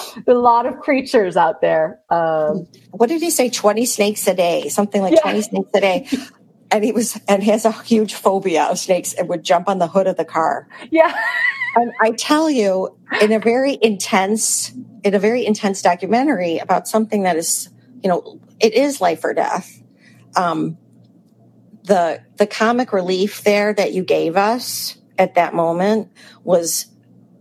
a 0.27 0.35
lot 0.35 0.67
of 0.67 0.81
creatures 0.81 1.37
out 1.37 1.61
there. 1.61 2.01
Um, 2.11 2.67
what 2.91 3.09
did 3.09 3.21
he 3.23 3.31
say? 3.31 3.51
20 3.51 3.85
snakes 3.87 4.27
a 4.27 4.35
day, 4.35 4.69
something 4.69 5.03
like 5.03 5.15
yeah. 5.15 5.23
20 5.23 5.43
snakes 5.43 5.71
a 5.75 5.81
day. 5.81 6.09
and 6.71 6.85
he 6.85 6.93
was, 6.93 7.21
and 7.29 7.43
has 7.43 7.65
a 7.65 7.73
huge 7.73 8.15
phobia 8.15 8.65
of 8.65 8.79
snakes 8.79 9.13
and 9.13 9.29
would 9.29 9.45
jump 9.45 9.69
on 9.69 9.79
the 9.79 9.87
hood 9.87 10.07
of 10.07 10.17
the 10.17 10.25
car. 10.25 10.69
Yeah. 10.91 11.15
and 11.77 11.93
I 12.01 12.13
tell 12.13 12.49
you, 12.49 12.97
in 13.21 13.33
a 13.33 13.39
very 13.39 13.79
intense, 13.81 14.73
in 15.05 15.15
a 15.15 15.19
very 15.19 15.45
intense 15.45 15.83
documentary 15.83 16.59
about 16.59 16.89
something 16.89 17.25
that 17.25 17.37
is, 17.37 17.69
you 18.03 18.09
know, 18.09 18.41
it 18.61 18.75
is 18.75 19.01
life 19.01 19.25
or 19.25 19.35
death. 19.35 19.83
Um, 20.35 20.79
the, 21.85 22.23
the 22.37 22.47
comic 22.47 22.93
relief 22.93 23.43
there 23.43 23.75
that 23.75 23.93
you 23.93 24.05
gave 24.05 24.37
us 24.37 24.97
at 25.19 25.35
that 25.35 25.53
moment 25.53 26.11
was 26.43 26.87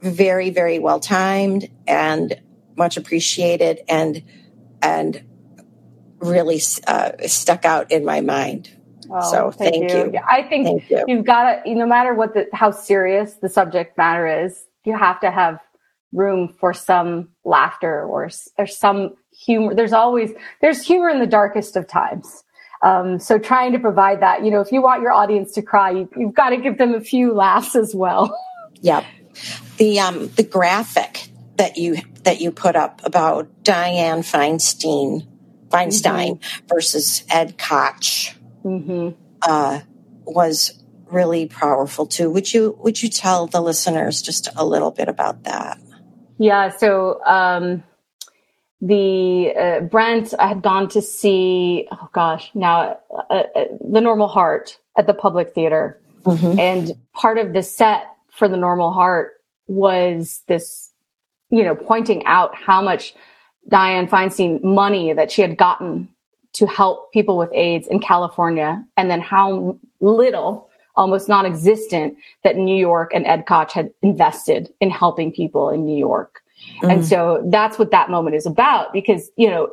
very, 0.01 0.49
very 0.49 0.79
well 0.79 0.99
timed 0.99 1.69
and 1.91 2.41
much 2.77 2.95
appreciated 2.95 3.81
and, 3.89 4.23
and 4.81 5.21
really 6.19 6.61
uh, 6.87 7.11
stuck 7.27 7.65
out 7.65 7.91
in 7.91 8.05
my 8.05 8.21
mind. 8.21 8.69
Oh, 9.11 9.29
so 9.29 9.51
thank, 9.51 9.89
thank 9.89 9.91
you. 9.91 10.13
you. 10.13 10.19
I 10.27 10.43
think 10.43 10.89
you. 10.89 11.03
you've 11.07 11.25
got 11.25 11.63
to, 11.65 11.75
no 11.75 11.85
matter 11.85 12.13
what 12.13 12.33
the, 12.33 12.47
how 12.53 12.71
serious 12.71 13.33
the 13.33 13.49
subject 13.49 13.97
matter 13.97 14.45
is, 14.45 14.63
you 14.85 14.97
have 14.97 15.19
to 15.19 15.29
have 15.29 15.59
room 16.13 16.55
for 16.59 16.73
some 16.73 17.29
laughter 17.43 18.05
or, 18.05 18.29
or 18.57 18.67
some 18.67 19.15
humor. 19.37 19.75
There's 19.75 19.93
always, 19.93 20.31
there's 20.61 20.81
humor 20.81 21.09
in 21.09 21.19
the 21.19 21.27
darkest 21.27 21.75
of 21.75 21.87
times. 21.87 22.43
Um, 22.83 23.19
so 23.19 23.37
trying 23.37 23.73
to 23.73 23.79
provide 23.79 24.21
that, 24.21 24.45
you 24.45 24.49
know, 24.49 24.61
if 24.61 24.71
you 24.71 24.81
want 24.81 25.01
your 25.01 25.11
audience 25.11 25.51
to 25.53 25.61
cry, 25.61 25.91
you, 25.91 26.09
have 26.19 26.33
got 26.33 26.49
to 26.49 26.57
give 26.57 26.77
them 26.77 26.95
a 26.95 27.01
few 27.01 27.33
laughs 27.33 27.75
as 27.75 27.93
well. 27.93 28.35
Yep 28.81 29.03
the 29.77 29.99
um, 29.99 30.27
the 30.35 30.43
graphic 30.43 31.27
that 31.61 31.77
you 31.77 31.97
that 32.23 32.41
you 32.41 32.51
put 32.51 32.75
up 32.75 33.01
about 33.05 33.47
Dianne 33.63 34.25
Feinstein 34.25 35.27
Feinstein 35.69 36.39
mm-hmm. 36.39 36.65
versus 36.65 37.23
Ed 37.29 37.55
Koch 37.59 38.35
mm-hmm. 38.65 39.09
uh, 39.43 39.81
was 40.25 40.83
really 41.11 41.45
powerful 41.45 42.07
too. 42.07 42.31
Would 42.31 42.51
you 42.51 42.75
would 42.79 43.03
you 43.03 43.09
tell 43.09 43.45
the 43.45 43.61
listeners 43.61 44.23
just 44.23 44.49
a 44.55 44.65
little 44.65 44.89
bit 44.89 45.07
about 45.07 45.43
that? 45.43 45.77
Yeah. 46.39 46.69
So 46.69 47.23
um, 47.25 47.83
the 48.81 49.53
uh, 49.55 49.79
Brent, 49.81 50.33
I 50.39 50.47
had 50.47 50.63
gone 50.63 50.89
to 50.89 51.01
see. 51.03 51.87
Oh 51.91 52.09
gosh, 52.11 52.49
now 52.55 52.97
uh, 53.29 53.43
uh, 53.55 53.63
the 53.87 54.01
Normal 54.01 54.27
Heart 54.27 54.79
at 54.97 55.05
the 55.05 55.13
Public 55.13 55.53
Theater, 55.53 56.01
mm-hmm. 56.23 56.59
and 56.59 56.93
part 57.13 57.37
of 57.37 57.53
the 57.53 57.61
set 57.61 58.05
for 58.31 58.47
the 58.47 58.57
Normal 58.57 58.91
Heart 58.91 59.33
was 59.67 60.41
this, 60.47 60.90
you 61.51 61.63
know, 61.63 61.75
pointing 61.75 62.25
out 62.25 62.55
how 62.55 62.81
much 62.81 63.13
Dianne 63.69 64.09
Feinstein 64.09 64.63
money 64.63 65.13
that 65.13 65.31
she 65.31 65.41
had 65.41 65.57
gotten 65.57 66.09
to 66.53 66.65
help 66.65 67.11
people 67.13 67.37
with 67.37 67.49
AIDS 67.53 67.87
in 67.87 67.99
California, 67.99 68.83
and 68.97 69.09
then 69.09 69.21
how 69.21 69.77
little, 69.99 70.69
almost 70.95 71.29
non-existent, 71.29 72.17
that 72.43 72.57
New 72.57 72.75
York 72.75 73.11
and 73.13 73.25
Ed 73.25 73.45
Koch 73.47 73.71
had 73.71 73.91
invested 74.01 74.73
in 74.81 74.89
helping 74.89 75.31
people 75.31 75.69
in 75.69 75.85
New 75.85 75.97
York. 75.97 76.41
Mm. 76.83 76.93
And 76.93 77.05
so 77.05 77.41
that's 77.49 77.79
what 77.79 77.91
that 77.91 78.09
moment 78.09 78.35
is 78.35 78.45
about 78.45 78.91
because, 78.91 79.31
you 79.37 79.49
know, 79.49 79.69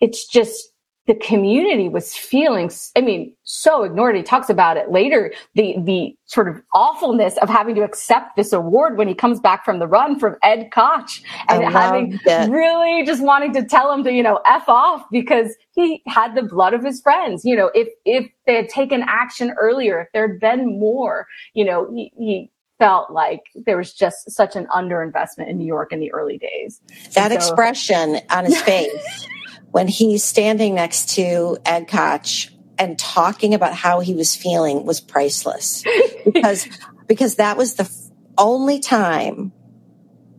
it's 0.00 0.26
just 0.26 0.71
the 1.06 1.14
community 1.14 1.88
was 1.88 2.14
feeling, 2.14 2.70
I 2.96 3.00
mean, 3.00 3.34
so 3.42 3.82
ignored. 3.82 4.14
He 4.14 4.22
talks 4.22 4.48
about 4.48 4.76
it 4.76 4.90
later, 4.90 5.32
the, 5.54 5.74
the 5.78 6.16
sort 6.26 6.48
of 6.48 6.62
awfulness 6.74 7.36
of 7.38 7.48
having 7.48 7.74
to 7.74 7.82
accept 7.82 8.36
this 8.36 8.52
award 8.52 8.96
when 8.96 9.08
he 9.08 9.14
comes 9.14 9.40
back 9.40 9.64
from 9.64 9.80
the 9.80 9.88
run 9.88 10.18
from 10.18 10.36
Ed 10.44 10.70
Koch 10.72 11.20
and 11.48 11.64
having 11.64 12.20
it. 12.24 12.50
really 12.50 13.04
just 13.04 13.22
wanting 13.22 13.52
to 13.54 13.64
tell 13.64 13.92
him 13.92 14.04
to, 14.04 14.12
you 14.12 14.22
know, 14.22 14.40
F 14.46 14.68
off 14.68 15.04
because 15.10 15.56
he 15.72 16.02
had 16.06 16.36
the 16.36 16.42
blood 16.42 16.72
of 16.72 16.84
his 16.84 17.00
friends. 17.00 17.44
You 17.44 17.56
know, 17.56 17.70
if, 17.74 17.88
if 18.04 18.30
they 18.46 18.54
had 18.54 18.68
taken 18.68 19.02
action 19.06 19.52
earlier, 19.58 20.02
if 20.02 20.08
there 20.12 20.28
had 20.28 20.38
been 20.38 20.78
more, 20.78 21.26
you 21.54 21.64
know, 21.64 21.90
he, 21.92 22.12
he 22.16 22.50
felt 22.78 23.10
like 23.10 23.40
there 23.54 23.76
was 23.76 23.92
just 23.92 24.30
such 24.30 24.54
an 24.54 24.66
underinvestment 24.66 25.48
in 25.48 25.58
New 25.58 25.66
York 25.66 25.92
in 25.92 25.98
the 25.98 26.12
early 26.12 26.38
days. 26.38 26.80
That 27.14 27.30
so, 27.30 27.36
expression 27.36 28.20
on 28.30 28.44
his 28.44 28.60
face 28.62 29.26
when 29.72 29.88
he's 29.88 30.22
standing 30.22 30.74
next 30.74 31.14
to 31.16 31.58
Ed 31.64 31.88
Koch 31.88 32.52
and 32.78 32.98
talking 32.98 33.54
about 33.54 33.74
how 33.74 34.00
he 34.00 34.14
was 34.14 34.36
feeling 34.36 34.84
was 34.84 35.00
priceless 35.00 35.82
because 36.24 36.68
because 37.06 37.36
that 37.36 37.56
was 37.56 37.74
the 37.74 37.90
only 38.38 38.80
time 38.80 39.52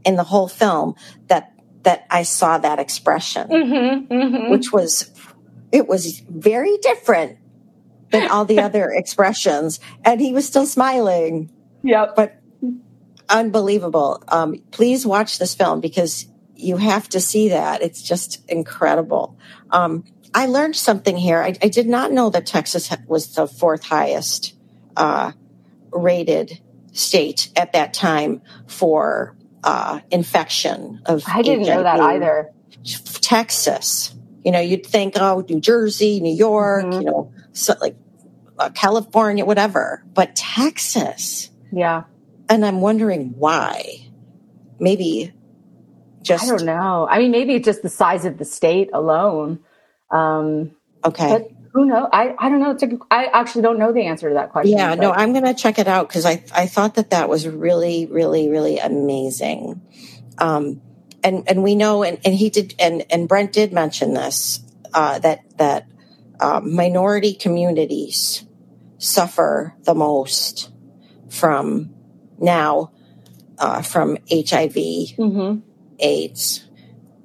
in 0.05 0.15
the 0.15 0.23
whole 0.23 0.47
film 0.47 0.95
that 1.27 1.53
that 1.83 2.05
I 2.09 2.23
saw 2.23 2.57
that 2.59 2.79
expression, 2.79 3.47
mm-hmm, 3.49 4.13
mm-hmm. 4.13 4.51
which 4.51 4.71
was 4.71 5.11
it 5.71 5.87
was 5.87 6.19
very 6.19 6.77
different 6.77 7.37
than 8.11 8.29
all 8.29 8.45
the 8.45 8.59
other 8.67 8.89
expressions, 8.91 9.79
and 10.05 10.21
he 10.21 10.31
was 10.31 10.47
still 10.47 10.65
smiling. 10.65 11.51
Yeah, 11.83 12.07
but 12.15 12.39
unbelievable. 13.29 14.23
Um, 14.27 14.63
please 14.71 15.05
watch 15.05 15.39
this 15.39 15.55
film 15.55 15.81
because 15.81 16.25
you 16.55 16.77
have 16.77 17.09
to 17.09 17.19
see 17.19 17.49
that. 17.49 17.81
It's 17.81 18.01
just 18.01 18.47
incredible. 18.49 19.37
Um, 19.69 20.05
I 20.33 20.47
learned 20.47 20.75
something 20.75 21.15
here. 21.15 21.41
I, 21.41 21.55
I, 21.61 21.67
did 21.67 21.87
not 21.87 22.11
know 22.11 22.29
that 22.31 22.45
Texas 22.45 22.91
was 23.07 23.35
the 23.35 23.47
fourth 23.47 23.83
highest 23.83 24.55
uh, 24.95 25.31
rated 25.91 26.59
state 26.91 27.51
at 27.55 27.73
that 27.73 27.93
time 27.93 28.41
for 28.67 29.35
uh, 29.63 29.99
infection 30.11 31.01
of. 31.05 31.23
I 31.27 31.41
didn't 31.41 31.65
HIV. 31.65 31.75
know 31.75 31.83
that 31.83 31.99
either. 31.99 32.51
Texas. 33.21 34.13
You 34.43 34.51
know, 34.51 34.59
you'd 34.59 34.85
think, 34.85 35.13
oh, 35.15 35.45
New 35.47 35.61
Jersey, 35.61 36.19
New 36.19 36.35
York, 36.35 36.85
mm-hmm. 36.85 36.99
you 36.99 37.05
know, 37.05 37.31
so 37.53 37.75
like 37.79 37.95
uh, 38.59 38.69
California, 38.71 39.45
whatever, 39.45 40.03
but 40.13 40.35
Texas. 40.35 41.49
Yeah. 41.71 42.03
And 42.49 42.65
I'm 42.65 42.81
wondering 42.81 43.33
why. 43.37 44.07
Maybe 44.79 45.33
just. 46.23 46.45
I 46.45 46.57
don't 46.57 46.65
know. 46.65 47.07
I 47.09 47.19
mean, 47.19 47.31
maybe 47.31 47.53
it's 47.55 47.65
just 47.65 47.81
the 47.81 47.89
size 47.89 48.25
of 48.25 48.37
the 48.37 48.45
state 48.45 48.89
alone. 48.93 49.59
Um, 50.09 50.75
okay. 51.05 51.29
But 51.29 51.51
who 51.73 51.85
knows? 51.85 52.07
I, 52.13 52.35
I 52.37 52.49
don't 52.49 52.59
know. 52.59 52.71
It's 52.71 52.83
a, 52.83 52.97
I 53.09 53.25
actually 53.25 53.63
don't 53.63 53.79
know 53.79 53.91
the 53.91 54.05
answer 54.05 54.29
to 54.29 54.35
that 54.35 54.51
question. 54.51 54.77
Yeah, 54.77 54.95
but. 54.95 55.01
no, 55.01 55.11
I'm 55.11 55.33
going 55.33 55.45
to 55.45 55.55
check 55.55 55.79
it 55.79 55.87
out 55.87 56.07
because 56.07 56.25
I, 56.25 56.43
I 56.53 56.67
thought 56.67 56.95
that 56.95 57.09
that 57.09 57.29
was 57.29 57.47
really, 57.47 58.05
really, 58.05 58.47
really 58.49 58.77
amazing. 58.77 59.81
Um, 60.37 60.81
and, 61.23 61.49
and 61.49 61.63
we 61.63 61.73
know, 61.73 62.03
and, 62.03 62.19
and 62.23 62.35
he 62.35 62.49
did, 62.49 62.75
and, 62.79 63.05
and 63.09 63.27
Brent 63.27 63.53
did 63.53 63.73
mention 63.73 64.13
this, 64.13 64.59
uh, 64.93 65.19
that, 65.19 65.57
that, 65.57 65.87
uh, 66.39 66.59
minority 66.59 67.33
communities 67.33 68.45
suffer 68.97 69.75
the 69.83 69.95
most 69.95 70.69
from 71.29 71.93
now, 72.37 72.91
uh, 73.57 73.81
from 73.81 74.17
HIV, 74.29 74.75
mm-hmm. 75.17 75.59
AIDS, 76.03 76.67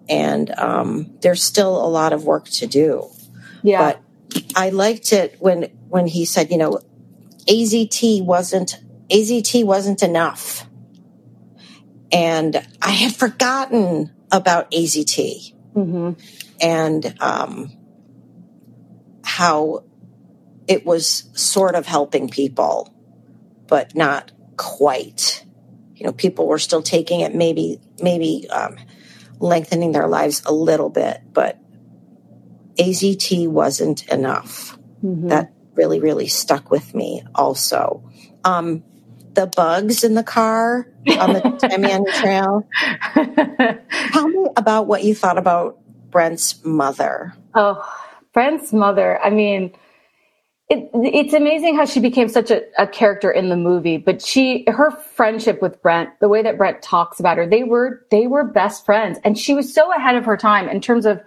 and 0.09 0.51
um, 0.59 1.19
there's 1.21 1.43
still 1.43 1.77
a 1.85 1.89
lot 1.89 2.13
of 2.15 2.25
work 2.25 2.47
to 2.49 2.67
do. 2.67 3.09
Yeah. 3.63 3.79
But 3.79 4.03
I 4.55 4.71
liked 4.71 5.13
it 5.13 5.37
when 5.39 5.65
when 5.89 6.07
he 6.07 6.25
said, 6.25 6.51
you 6.51 6.57
know, 6.57 6.81
AZT 7.47 8.25
wasn't 8.25 8.79
AZT 9.11 9.65
wasn't 9.65 10.03
enough. 10.03 10.67
And 12.11 12.67
I 12.81 12.91
had 12.91 13.15
forgotten 13.15 14.15
about 14.31 14.71
AZT 14.71 15.55
mm-hmm. 15.75 16.13
and 16.61 17.15
um, 17.21 17.73
how 19.23 19.85
it 20.67 20.85
was 20.87 21.31
sort 21.35 21.75
of 21.75 21.87
helping 21.87 22.29
people, 22.29 22.95
but 23.67 23.95
not 23.95 24.33
quite. 24.57 25.45
You 25.99 26.07
know, 26.07 26.13
people 26.13 26.47
were 26.47 26.59
still 26.59 26.83
taking 26.83 27.21
it, 27.21 27.35
maybe, 27.35 27.81
maybe 28.01 28.49
um, 28.51 28.77
lengthening 29.41 29.93
their 29.93 30.07
lives 30.07 30.43
a 30.47 30.53
little 30.53 30.91
bit, 30.91 31.21
but 31.33 31.59
AZT 32.79 33.49
wasn't 33.49 34.07
enough. 34.07 34.79
Mm-hmm. 35.05 35.29
That 35.29 35.53
really, 35.75 35.99
really 35.99 36.29
stuck 36.29 36.71
with 36.71 36.95
me 36.95 37.25
also. 37.35 38.09
Um, 38.45 38.85
the 39.35 39.47
bugs 39.47 40.05
in 40.05 40.15
the 40.15 40.23
car 40.23 40.89
on 41.19 41.33
the 41.33 41.41
Tamiami 41.63 42.13
Trail. 42.21 42.69
Tell 44.13 44.29
me 44.29 44.49
about 44.57 44.87
what 44.87 45.03
you 45.03 45.15
thought 45.15 45.39
about 45.39 45.79
Brent's 46.11 46.65
mother. 46.65 47.35
Oh, 47.55 47.85
Brent's 48.33 48.73
mother. 48.73 49.21
I 49.21 49.31
mean, 49.31 49.75
it, 50.69 50.91
it's 50.93 51.33
amazing 51.33 51.77
how 51.77 51.87
she 51.87 51.99
became 51.99 52.29
such 52.29 52.51
a, 52.51 52.63
a, 52.77 52.87
character 52.87 53.31
in 53.31 53.49
the 53.49 53.57
movie, 53.57 53.97
but 53.97 54.21
she, 54.21 54.65
her 54.69 54.91
friendship 54.91 55.63
with 55.63 55.81
Brent, 55.81 56.11
the 56.21 56.29
way 56.29 56.43
that 56.43 56.59
Brent 56.59 56.83
talks 56.83 57.19
about 57.19 57.39
her, 57.39 57.47
they 57.47 57.65
were, 57.65 58.05
they 58.11 58.27
were 58.27 58.45
best 58.45 58.85
friends. 58.85 59.19
And 59.25 59.39
she 59.39 59.55
was 59.55 59.73
so 59.73 59.95
ahead 59.95 60.17
of 60.17 60.27
her 60.27 60.37
time 60.37 60.69
in 60.69 60.83
terms 60.83 61.07
of 61.07 61.23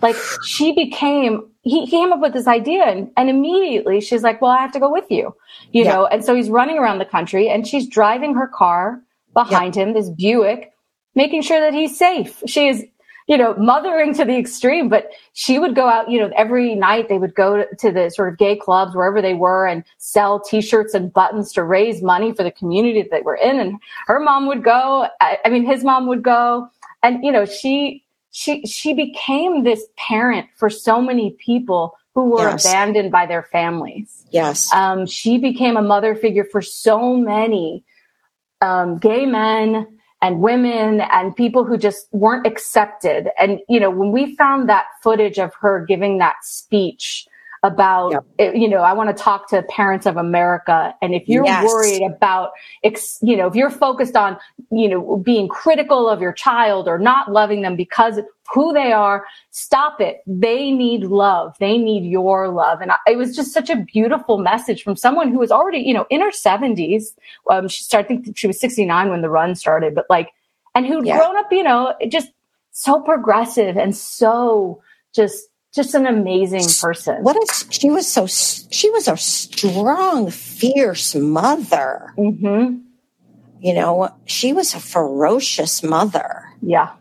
like, 0.00 0.16
she 0.44 0.72
became, 0.72 1.46
he 1.60 1.86
came 1.86 2.10
up 2.10 2.20
with 2.20 2.32
this 2.32 2.46
idea 2.46 2.84
and, 2.84 3.10
and 3.18 3.28
immediately 3.28 4.00
she's 4.00 4.22
like, 4.22 4.40
well, 4.40 4.50
I 4.50 4.62
have 4.62 4.72
to 4.72 4.80
go 4.80 4.90
with 4.90 5.10
you, 5.10 5.34
you 5.72 5.84
yeah. 5.84 5.92
know? 5.92 6.06
And 6.06 6.24
so 6.24 6.34
he's 6.34 6.48
running 6.48 6.78
around 6.78 6.98
the 6.98 7.04
country 7.04 7.50
and 7.50 7.66
she's 7.66 7.86
driving 7.86 8.34
her 8.34 8.48
car 8.48 9.02
behind 9.34 9.76
yeah. 9.76 9.82
him, 9.82 9.92
this 9.92 10.08
Buick, 10.08 10.72
making 11.14 11.42
sure 11.42 11.60
that 11.60 11.74
he's 11.74 11.98
safe. 11.98 12.42
She 12.46 12.68
is 12.68 12.84
you 13.26 13.36
know, 13.36 13.54
mothering 13.56 14.14
to 14.14 14.24
the 14.24 14.36
extreme, 14.38 14.88
but 14.88 15.10
she 15.32 15.58
would 15.58 15.74
go 15.74 15.88
out, 15.88 16.08
you 16.08 16.20
know, 16.20 16.30
every 16.36 16.76
night 16.76 17.08
they 17.08 17.18
would 17.18 17.34
go 17.34 17.64
to, 17.78 17.90
the 17.90 18.08
sort 18.08 18.32
of 18.32 18.38
gay 18.38 18.54
clubs 18.54 18.94
wherever 18.94 19.20
they 19.20 19.34
were 19.34 19.66
and 19.66 19.82
sell 19.98 20.38
t-shirts 20.38 20.94
and 20.94 21.12
buttons 21.12 21.52
to 21.52 21.64
raise 21.64 22.02
money 22.02 22.32
for 22.32 22.44
the 22.44 22.52
community 22.52 23.02
that 23.02 23.10
they 23.10 23.22
were 23.22 23.34
in. 23.34 23.58
And 23.58 23.80
her 24.06 24.20
mom 24.20 24.46
would 24.46 24.62
go. 24.62 25.08
I, 25.20 25.38
I 25.44 25.48
mean, 25.48 25.66
his 25.66 25.82
mom 25.82 26.06
would 26.06 26.22
go 26.22 26.68
and, 27.02 27.24
you 27.24 27.32
know, 27.32 27.44
she, 27.44 28.04
she, 28.30 28.64
she 28.64 28.94
became 28.94 29.64
this 29.64 29.84
parent 29.96 30.46
for 30.56 30.70
so 30.70 31.00
many 31.00 31.30
people 31.32 31.96
who 32.14 32.30
were 32.30 32.50
yes. 32.50 32.64
abandoned 32.64 33.10
by 33.10 33.26
their 33.26 33.42
families. 33.42 34.24
Yes. 34.30 34.72
Um, 34.72 35.04
she 35.04 35.38
became 35.38 35.76
a 35.76 35.82
mother 35.82 36.14
figure 36.14 36.44
for 36.44 36.62
so 36.62 37.16
many, 37.16 37.84
um, 38.60 38.98
gay 38.98 39.26
men, 39.26 39.95
and 40.22 40.40
women 40.40 41.00
and 41.00 41.36
people 41.36 41.64
who 41.64 41.76
just 41.76 42.08
weren't 42.12 42.46
accepted. 42.46 43.28
And, 43.38 43.60
you 43.68 43.78
know, 43.78 43.90
when 43.90 44.12
we 44.12 44.34
found 44.36 44.68
that 44.68 44.86
footage 45.02 45.38
of 45.38 45.54
her 45.60 45.84
giving 45.84 46.18
that 46.18 46.36
speech 46.42 47.26
about, 47.66 48.12
yep. 48.38 48.54
You 48.54 48.68
know, 48.68 48.78
I 48.78 48.92
want 48.92 49.14
to 49.14 49.22
talk 49.22 49.48
to 49.50 49.62
parents 49.64 50.06
of 50.06 50.16
America. 50.16 50.94
And 51.02 51.14
if 51.14 51.28
you're 51.28 51.44
yes. 51.44 51.64
worried 51.64 52.02
about, 52.02 52.52
you 53.22 53.36
know, 53.36 53.46
if 53.46 53.54
you're 53.54 53.70
focused 53.70 54.16
on, 54.16 54.38
you 54.70 54.88
know, 54.88 55.16
being 55.16 55.48
critical 55.48 56.08
of 56.08 56.20
your 56.20 56.32
child 56.32 56.88
or 56.88 56.98
not 56.98 57.32
loving 57.32 57.62
them 57.62 57.76
because 57.76 58.20
who 58.54 58.72
they 58.72 58.92
are, 58.92 59.24
stop 59.50 60.00
it. 60.00 60.18
They 60.26 60.70
need 60.70 61.04
love. 61.04 61.56
They 61.58 61.78
need 61.78 62.08
your 62.08 62.48
love. 62.48 62.80
And 62.80 62.92
it 63.06 63.16
was 63.16 63.34
just 63.34 63.52
such 63.52 63.68
a 63.68 63.76
beautiful 63.76 64.38
message 64.38 64.82
from 64.82 64.96
someone 64.96 65.30
who 65.30 65.38
was 65.38 65.50
already, 65.50 65.78
you 65.78 65.92
know, 65.92 66.06
in 66.10 66.20
her 66.20 66.32
seventies. 66.32 67.14
Um, 67.50 67.68
she 67.68 67.82
started, 67.82 68.06
I 68.06 68.08
think 68.22 68.38
she 68.38 68.46
was 68.46 68.60
69 68.60 69.10
when 69.10 69.22
the 69.22 69.30
run 69.30 69.54
started, 69.54 69.94
but 69.94 70.06
like, 70.08 70.30
and 70.74 70.86
who'd 70.86 71.06
yeah. 71.06 71.18
grown 71.18 71.36
up, 71.36 71.46
you 71.50 71.62
know, 71.62 71.94
just 72.08 72.28
so 72.70 73.00
progressive 73.00 73.76
and 73.76 73.96
so 73.96 74.82
just 75.14 75.48
just 75.76 75.94
an 75.94 76.06
amazing 76.06 76.64
person. 76.80 77.22
What 77.22 77.36
a, 77.36 77.70
she 77.70 77.90
was 77.90 78.10
so 78.10 78.26
she 78.26 78.90
was 78.90 79.06
a 79.06 79.16
strong, 79.16 80.30
fierce 80.30 81.14
mother. 81.14 82.14
Mm-hmm. 82.18 82.78
You 83.60 83.74
know, 83.74 84.08
she 84.24 84.52
was 84.52 84.74
a 84.74 84.80
ferocious 84.80 85.82
mother. 85.82 86.44
Yeah. 86.62 86.94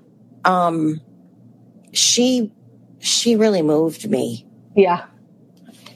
Um, 0.43 1.01
she 1.93 2.51
she 2.99 3.35
really 3.35 3.61
moved 3.61 4.09
me. 4.09 4.45
Yeah. 4.75 5.05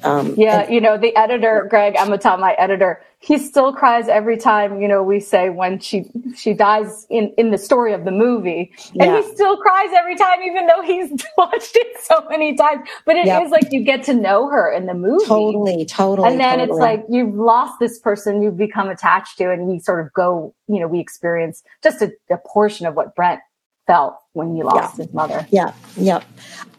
Um, 0.03 0.33
yeah, 0.37 0.61
and, 0.61 0.73
you 0.73 0.81
know, 0.81 0.97
the 0.97 1.15
editor, 1.15 1.67
Greg, 1.69 1.95
I'm 1.97 2.07
gonna 2.07 2.17
tell 2.17 2.37
my 2.37 2.53
editor, 2.53 3.01
he 3.21 3.37
still 3.37 3.73
cries 3.73 4.07
every 4.07 4.37
time, 4.37 4.81
you 4.81 4.87
know, 4.87 5.03
we 5.03 5.19
say 5.19 5.49
when 5.49 5.79
she 5.79 6.05
she 6.35 6.53
dies 6.53 7.05
in 7.09 7.33
in 7.37 7.51
the 7.51 7.57
story 7.57 7.93
of 7.93 8.05
the 8.05 8.11
movie. 8.11 8.71
And 8.99 9.11
yeah. 9.11 9.21
he 9.21 9.33
still 9.33 9.57
cries 9.57 9.89
every 9.97 10.15
time, 10.15 10.41
even 10.41 10.67
though 10.67 10.81
he's 10.81 11.09
watched 11.37 11.75
it 11.75 11.97
so 12.01 12.25
many 12.29 12.55
times. 12.55 12.87
But 13.05 13.17
it 13.17 13.25
yep. 13.25 13.43
is 13.43 13.51
like 13.51 13.73
you 13.73 13.83
get 13.83 14.03
to 14.03 14.13
know 14.13 14.47
her 14.49 14.71
in 14.71 14.85
the 14.85 14.93
movie. 14.93 15.25
Totally, 15.25 15.85
totally. 15.85 16.29
And 16.29 16.39
then 16.39 16.59
totally. 16.59 16.69
it's 16.69 16.79
like 16.79 17.05
you've 17.09 17.35
lost 17.35 17.79
this 17.79 17.99
person 17.99 18.41
you've 18.41 18.57
become 18.57 18.89
attached 18.89 19.37
to, 19.39 19.51
and 19.51 19.67
we 19.67 19.79
sort 19.79 20.05
of 20.05 20.13
go, 20.13 20.55
you 20.67 20.79
know, 20.79 20.87
we 20.87 20.99
experience 20.99 21.61
just 21.83 22.01
a, 22.01 22.13
a 22.29 22.37
portion 22.37 22.85
of 22.85 22.95
what 22.95 23.15
Brent 23.15 23.41
felt 23.85 24.15
when 24.33 24.55
he 24.55 24.63
lost 24.63 24.97
yeah. 24.97 25.03
his 25.03 25.13
mother. 25.13 25.47
Yeah, 25.49 25.73
yeah. 25.97 26.23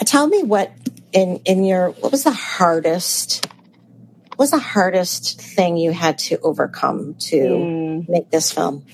Tell 0.07 0.27
me 0.27 0.43
what 0.45 0.73
in 1.13 1.41
in 1.45 1.65
your 1.65 1.91
what 1.91 2.13
was 2.13 2.25
the 2.25 2.31
hardest 2.31 3.47
what 4.31 4.45
was 4.45 4.51
the 4.53 4.59
hardest 4.59 5.41
thing 5.41 5.77
you 5.77 5.93
had 5.93 6.19
to 6.19 6.39
overcome 6.39 7.15
to 7.21 7.37
mm. 7.37 8.09
make 8.09 8.31
this 8.31 8.51
film? 8.51 8.87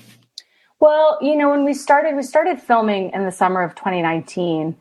Well, 0.79 1.17
you 1.21 1.35
know, 1.35 1.49
when 1.49 1.63
we 1.63 1.73
started, 1.73 2.15
we 2.15 2.23
started 2.23 2.61
filming 2.61 3.11
in 3.13 3.23
the 3.23 3.31
summer 3.31 3.63
of 3.63 3.73
2019 3.73 4.75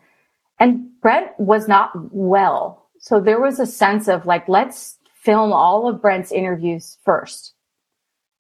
and 0.59 1.01
Brent 1.01 1.39
was 1.39 1.69
not 1.69 1.93
well. 1.95 2.89
So 2.99 3.21
there 3.21 3.41
was 3.41 3.61
a 3.61 3.67
sense 3.67 4.09
of 4.09 4.27
like, 4.27 4.49
let's 4.49 4.99
film 5.23 5.53
all 5.53 5.89
of 5.89 6.03
Brent's 6.03 6.33
interviews 6.33 6.99
first. 7.05 7.55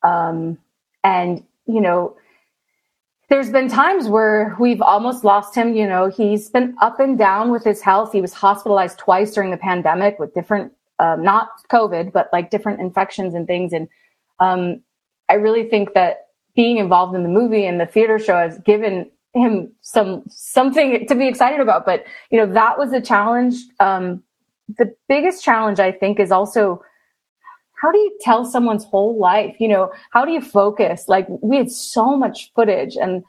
Um, 0.02 0.58
and, 1.04 1.44
you 1.66 1.80
know, 1.80 2.16
there's 3.28 3.50
been 3.50 3.68
times 3.68 4.08
where 4.08 4.56
we've 4.58 4.80
almost 4.80 5.24
lost 5.24 5.54
him. 5.54 5.74
You 5.74 5.86
know, 5.86 6.08
he's 6.08 6.48
been 6.48 6.76
up 6.80 7.00
and 7.00 7.18
down 7.18 7.50
with 7.50 7.64
his 7.64 7.80
health. 7.80 8.12
He 8.12 8.20
was 8.20 8.32
hospitalized 8.32 8.98
twice 8.98 9.32
during 9.32 9.50
the 9.50 9.56
pandemic 9.56 10.18
with 10.18 10.32
different, 10.32 10.72
um, 10.98 11.22
not 11.22 11.48
COVID, 11.70 12.12
but 12.12 12.28
like 12.32 12.50
different 12.50 12.80
infections 12.80 13.34
and 13.34 13.46
things. 13.46 13.72
And 13.72 13.88
um, 14.38 14.82
I 15.28 15.34
really 15.34 15.68
think 15.68 15.94
that 15.94 16.28
being 16.54 16.78
involved 16.78 17.14
in 17.14 17.22
the 17.22 17.28
movie 17.28 17.66
and 17.66 17.80
the 17.80 17.86
theater 17.86 18.18
show 18.18 18.36
has 18.36 18.58
given 18.58 19.10
him 19.34 19.72
some 19.82 20.22
something 20.28 21.06
to 21.06 21.14
be 21.14 21.26
excited 21.26 21.60
about. 21.60 21.84
But 21.84 22.04
you 22.30 22.38
know, 22.38 22.52
that 22.52 22.78
was 22.78 22.92
a 22.92 23.00
challenge. 23.00 23.56
Um, 23.80 24.22
the 24.78 24.94
biggest 25.08 25.44
challenge 25.44 25.80
I 25.80 25.92
think 25.92 26.18
is 26.20 26.30
also 26.30 26.82
how 27.80 27.92
do 27.92 27.98
you 27.98 28.16
tell 28.20 28.44
someone's 28.44 28.84
whole 28.84 29.18
life? 29.18 29.56
You 29.58 29.68
know, 29.68 29.92
how 30.10 30.24
do 30.24 30.32
you 30.32 30.40
focus? 30.40 31.08
Like 31.08 31.26
we 31.42 31.56
had 31.56 31.70
so 31.70 32.16
much 32.16 32.50
footage 32.54 32.96
and 32.96 33.22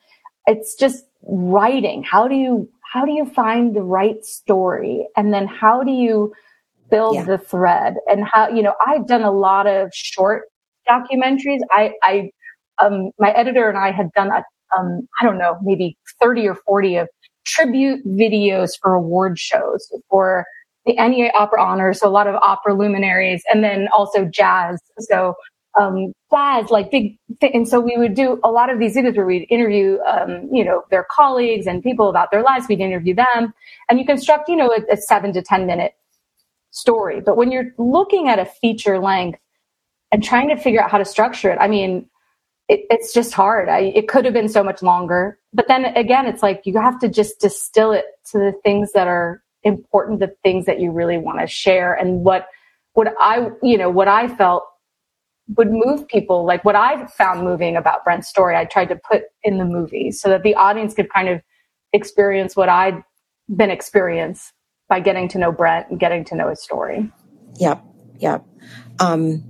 it's 0.45 0.75
just 0.75 1.05
writing. 1.23 2.03
How 2.03 2.27
do 2.27 2.35
you, 2.35 2.69
how 2.93 3.05
do 3.05 3.11
you 3.11 3.25
find 3.25 3.75
the 3.75 3.81
right 3.81 4.23
story? 4.23 5.07
And 5.17 5.33
then 5.33 5.47
how 5.47 5.83
do 5.83 5.91
you 5.91 6.33
build 6.89 7.15
yeah. 7.15 7.23
the 7.23 7.37
thread 7.37 7.95
and 8.07 8.25
how, 8.25 8.47
you 8.47 8.63
know, 8.63 8.73
I've 8.85 9.07
done 9.07 9.23
a 9.23 9.31
lot 9.31 9.67
of 9.67 9.89
short 9.93 10.43
documentaries. 10.89 11.59
I, 11.71 11.91
I, 12.01 12.31
um, 12.81 13.11
my 13.19 13.31
editor 13.31 13.67
and 13.67 13.77
I 13.77 13.91
had 13.91 14.11
done 14.13 14.31
a, 14.31 14.43
um, 14.77 15.07
I 15.19 15.25
don't 15.25 15.37
know, 15.37 15.57
maybe 15.61 15.97
30 16.21 16.47
or 16.47 16.55
40 16.55 16.97
of 16.97 17.09
tribute 17.45 18.05
videos 18.05 18.71
for 18.81 18.93
award 18.93 19.39
shows 19.39 19.91
for 20.09 20.45
the 20.87 20.93
NEA 20.93 21.31
Opera 21.35 21.61
Honors, 21.61 21.99
so 21.99 22.07
a 22.07 22.09
lot 22.09 22.27
of 22.27 22.35
opera 22.35 22.73
luminaries, 22.73 23.43
and 23.51 23.63
then 23.63 23.87
also 23.95 24.25
jazz. 24.25 24.81
So 24.99 25.35
um, 25.79 26.13
jazz, 26.31 26.69
like 26.71 26.89
big, 26.89 27.17
th- 27.39 27.53
and 27.53 27.67
so 27.67 27.79
we 27.79 27.97
would 27.97 28.15
do 28.15 28.39
a 28.43 28.49
lot 28.49 28.71
of 28.71 28.79
these 28.79 28.95
videos 28.95 29.15
where 29.15 29.25
we'd 29.25 29.45
interview, 29.49 29.99
um, 30.01 30.49
you 30.51 30.65
know, 30.65 30.83
their 30.89 31.05
colleagues 31.11 31.67
and 31.67 31.83
people 31.83 32.09
about 32.09 32.31
their 32.31 32.41
lives. 32.41 32.67
We'd 32.67 32.79
interview 32.79 33.13
them, 33.13 33.53
and 33.89 33.99
you 33.99 34.05
construct, 34.05 34.49
you 34.49 34.55
know, 34.55 34.71
a, 34.71 34.93
a 34.93 34.97
seven 34.97 35.33
to 35.33 35.41
ten 35.43 35.67
minute 35.67 35.93
story. 36.71 37.21
But 37.21 37.37
when 37.37 37.51
you're 37.51 37.71
looking 37.77 38.27
at 38.29 38.39
a 38.39 38.45
feature 38.45 38.99
length 38.99 39.39
and 40.11 40.23
trying 40.23 40.49
to 40.49 40.57
figure 40.57 40.81
out 40.81 40.89
how 40.89 40.97
to 40.97 41.05
structure 41.05 41.51
it, 41.51 41.57
I 41.59 41.67
mean, 41.67 42.09
it, 42.69 42.81
it's 42.89 43.13
just 43.13 43.33
hard. 43.33 43.69
I, 43.69 43.79
it 43.95 44.07
could 44.07 44.25
have 44.25 44.33
been 44.33 44.49
so 44.49 44.63
much 44.63 44.81
longer. 44.81 45.39
But 45.53 45.67
then 45.67 45.85
again, 45.85 46.25
it's 46.25 46.43
like 46.43 46.61
you 46.65 46.79
have 46.79 46.99
to 46.99 47.07
just 47.07 47.39
distill 47.39 47.91
it 47.91 48.05
to 48.31 48.37
the 48.37 48.53
things 48.63 48.91
that 48.93 49.07
are 49.07 49.41
important, 49.63 50.19
the 50.19 50.35
things 50.43 50.65
that 50.65 50.79
you 50.79 50.91
really 50.91 51.17
want 51.17 51.39
to 51.39 51.47
share, 51.47 51.93
and 51.93 52.23
what 52.23 52.47
what 52.93 53.13
I 53.19 53.49
you 53.61 53.77
know 53.77 53.89
what 53.89 54.07
I 54.07 54.27
felt 54.27 54.63
would 55.55 55.71
move 55.71 56.07
people. 56.07 56.45
Like 56.45 56.65
what 56.65 56.75
I 56.75 57.05
found 57.07 57.43
moving 57.43 57.77
about 57.77 58.03
Brent's 58.03 58.27
story, 58.27 58.55
I 58.55 58.65
tried 58.65 58.89
to 58.89 58.95
put 58.95 59.23
in 59.43 59.57
the 59.57 59.65
movie 59.65 60.11
so 60.11 60.29
that 60.29 60.43
the 60.43 60.55
audience 60.55 60.93
could 60.93 61.11
kind 61.11 61.29
of 61.29 61.41
experience 61.93 62.55
what 62.55 62.69
I'd 62.69 63.01
been 63.55 63.71
experienced 63.71 64.53
by 64.89 64.99
getting 64.99 65.27
to 65.29 65.37
know 65.37 65.51
Brent 65.51 65.89
and 65.89 65.99
getting 65.99 66.25
to 66.25 66.35
know 66.35 66.49
his 66.49 66.61
story. 66.61 67.11
Yep, 67.55 67.83
yep. 68.19 68.45
Um, 68.99 69.43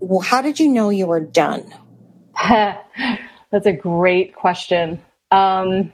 well, 0.00 0.20
how 0.20 0.42
did 0.42 0.60
you 0.60 0.68
know 0.68 0.90
you 0.90 1.06
were 1.06 1.20
done? 1.20 1.74
That's 2.48 3.66
a 3.66 3.72
great 3.72 4.34
question. 4.34 5.02
Um, 5.30 5.92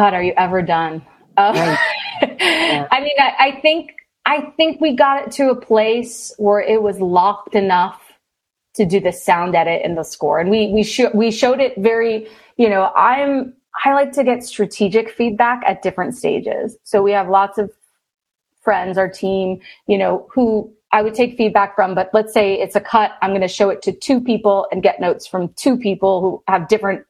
God, 0.00 0.14
are 0.14 0.22
you 0.22 0.32
ever 0.38 0.62
done? 0.62 1.04
Uh, 1.36 1.52
right. 2.22 2.36
yeah. 2.40 2.88
I 2.90 3.00
mean, 3.00 3.16
I, 3.18 3.34
I 3.38 3.60
think 3.60 3.92
I 4.24 4.50
think 4.56 4.80
we 4.80 4.96
got 4.96 5.26
it 5.26 5.32
to 5.32 5.50
a 5.50 5.54
place 5.54 6.32
where 6.38 6.58
it 6.58 6.82
was 6.82 6.98
locked 7.00 7.54
enough 7.54 8.00
to 8.76 8.86
do 8.86 8.98
the 8.98 9.12
sound 9.12 9.54
edit 9.54 9.82
and 9.84 9.98
the 9.98 10.02
score, 10.02 10.40
and 10.40 10.48
we 10.48 10.68
we 10.72 10.84
sh- 10.84 11.12
we 11.12 11.30
showed 11.30 11.60
it 11.60 11.74
very. 11.76 12.28
You 12.56 12.70
know, 12.70 12.90
I'm 12.96 13.52
I 13.84 13.92
like 13.92 14.12
to 14.12 14.24
get 14.24 14.42
strategic 14.42 15.10
feedback 15.10 15.62
at 15.66 15.82
different 15.82 16.16
stages. 16.16 16.78
So 16.82 17.02
we 17.02 17.12
have 17.12 17.28
lots 17.28 17.58
of 17.58 17.70
friends, 18.62 18.96
our 18.96 19.08
team, 19.08 19.60
you 19.86 19.98
know, 19.98 20.26
who 20.32 20.72
I 20.92 21.02
would 21.02 21.14
take 21.14 21.36
feedback 21.36 21.74
from, 21.76 21.94
but 21.94 22.08
let's 22.14 22.32
say 22.32 22.54
it's 22.54 22.74
a 22.74 22.80
cut. 22.80 23.18
I'm 23.20 23.32
going 23.32 23.42
to 23.42 23.48
show 23.48 23.68
it 23.68 23.82
to 23.82 23.92
two 23.92 24.18
people 24.18 24.66
and 24.72 24.82
get 24.82 24.98
notes 24.98 25.26
from 25.26 25.50
two 25.56 25.76
people 25.76 26.22
who 26.22 26.42
have 26.50 26.68
different, 26.68 27.04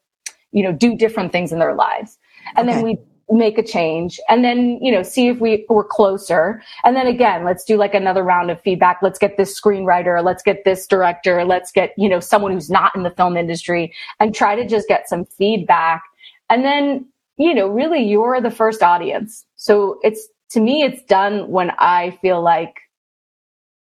you 0.50 0.64
know, 0.64 0.72
do 0.72 0.96
different 0.96 1.30
things 1.30 1.52
in 1.52 1.60
their 1.60 1.74
lives. 1.74 2.18
And 2.56 2.68
okay. 2.68 2.76
then 2.76 2.84
we 2.84 2.98
make 3.30 3.58
a 3.58 3.62
change 3.62 4.18
and 4.28 4.44
then, 4.44 4.78
you 4.82 4.90
know, 4.90 5.02
see 5.02 5.28
if 5.28 5.40
we 5.40 5.64
were 5.68 5.84
closer. 5.84 6.62
And 6.84 6.96
then 6.96 7.06
again, 7.06 7.44
let's 7.44 7.64
do 7.64 7.76
like 7.76 7.94
another 7.94 8.22
round 8.22 8.50
of 8.50 8.60
feedback. 8.60 8.98
Let's 9.02 9.18
get 9.18 9.36
this 9.36 9.58
screenwriter. 9.58 10.22
Let's 10.24 10.42
get 10.42 10.64
this 10.64 10.86
director. 10.86 11.44
Let's 11.44 11.70
get, 11.70 11.92
you 11.96 12.08
know, 12.08 12.20
someone 12.20 12.52
who's 12.52 12.70
not 12.70 12.94
in 12.96 13.02
the 13.02 13.10
film 13.10 13.36
industry 13.36 13.94
and 14.18 14.34
try 14.34 14.56
to 14.56 14.66
just 14.66 14.88
get 14.88 15.08
some 15.08 15.24
feedback. 15.24 16.02
And 16.48 16.64
then, 16.64 17.06
you 17.36 17.54
know, 17.54 17.68
really 17.68 18.02
you're 18.02 18.40
the 18.40 18.50
first 18.50 18.82
audience. 18.82 19.46
So 19.56 19.98
it's, 20.02 20.28
to 20.50 20.60
me, 20.60 20.82
it's 20.82 21.02
done 21.04 21.48
when 21.48 21.70
I 21.78 22.18
feel 22.20 22.42
like 22.42 22.80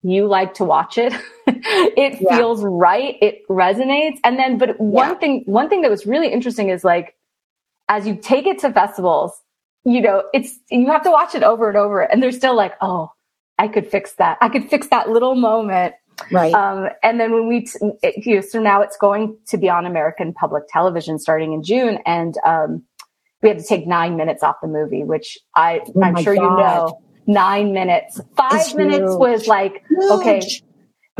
you 0.03 0.27
like 0.27 0.55
to 0.55 0.65
watch 0.65 0.99
it. 0.99 1.15
it 1.47 2.21
yeah. 2.21 2.37
feels 2.37 2.63
right. 2.63 3.17
It 3.23 3.47
resonates. 3.49 4.19
And 4.25 4.39
then, 4.39 4.59
but 4.59 4.79
one 4.79 5.11
yeah. 5.11 5.15
thing, 5.15 5.43
one 5.47 5.69
thing 5.69 5.81
that 5.83 5.91
was 5.91 6.07
really 6.07 6.29
interesting 6.29 6.69
is 6.69 6.85
like, 6.85 7.17
as 7.91 8.07
you 8.07 8.15
take 8.17 8.47
it 8.47 8.61
to 8.61 8.73
festivals, 8.73 9.33
you 9.85 10.01
know, 10.01 10.23
it's, 10.33 10.59
you 10.71 10.87
have 10.87 11.03
to 11.03 11.11
watch 11.11 11.35
it 11.35 11.43
over 11.43 11.69
and 11.69 11.77
over 11.77 12.01
and 12.01 12.23
they're 12.23 12.33
still 12.33 12.55
like, 12.57 12.75
oh, 12.81 13.11
I 13.59 13.67
could 13.67 13.87
fix 13.87 14.13
that. 14.15 14.39
I 14.41 14.49
could 14.49 14.71
fix 14.71 14.87
that 14.89 15.11
little 15.11 15.35
moment. 15.35 15.95
Right. 16.31 16.55
Um, 16.55 16.89
and 17.03 17.19
then 17.19 17.33
when 17.33 17.49
we, 17.49 17.63
t- 17.63 17.79
it, 18.03 18.25
you 18.25 18.37
know, 18.37 18.41
so 18.43 18.61
now 18.61 18.81
it's 18.81 18.97
going 18.97 19.37
to 19.49 19.59
be 19.59 19.69
on 19.69 19.87
American 19.87 20.33
public 20.33 20.65
television 20.69 21.19
starting 21.19 21.53
in 21.53 21.63
June. 21.63 21.99
And, 22.07 22.37
um, 22.47 22.85
we 23.43 23.49
had 23.49 23.59
to 23.59 23.65
take 23.65 23.87
nine 23.87 24.17
minutes 24.17 24.43
off 24.43 24.57
the 24.63 24.69
movie, 24.69 25.03
which 25.03 25.39
I, 25.57 25.81
oh 25.97 26.03
I'm 26.03 26.23
sure 26.23 26.37
God. 26.37 26.43
you 26.43 26.57
know 26.63 27.01
nine 27.27 27.73
minutes. 27.73 28.21
Five 28.37 28.61
it's 28.61 28.75
minutes 28.75 29.11
huge. 29.11 29.19
was 29.19 29.47
like, 29.47 29.83
huge. 29.89 30.11
okay. 30.13 30.41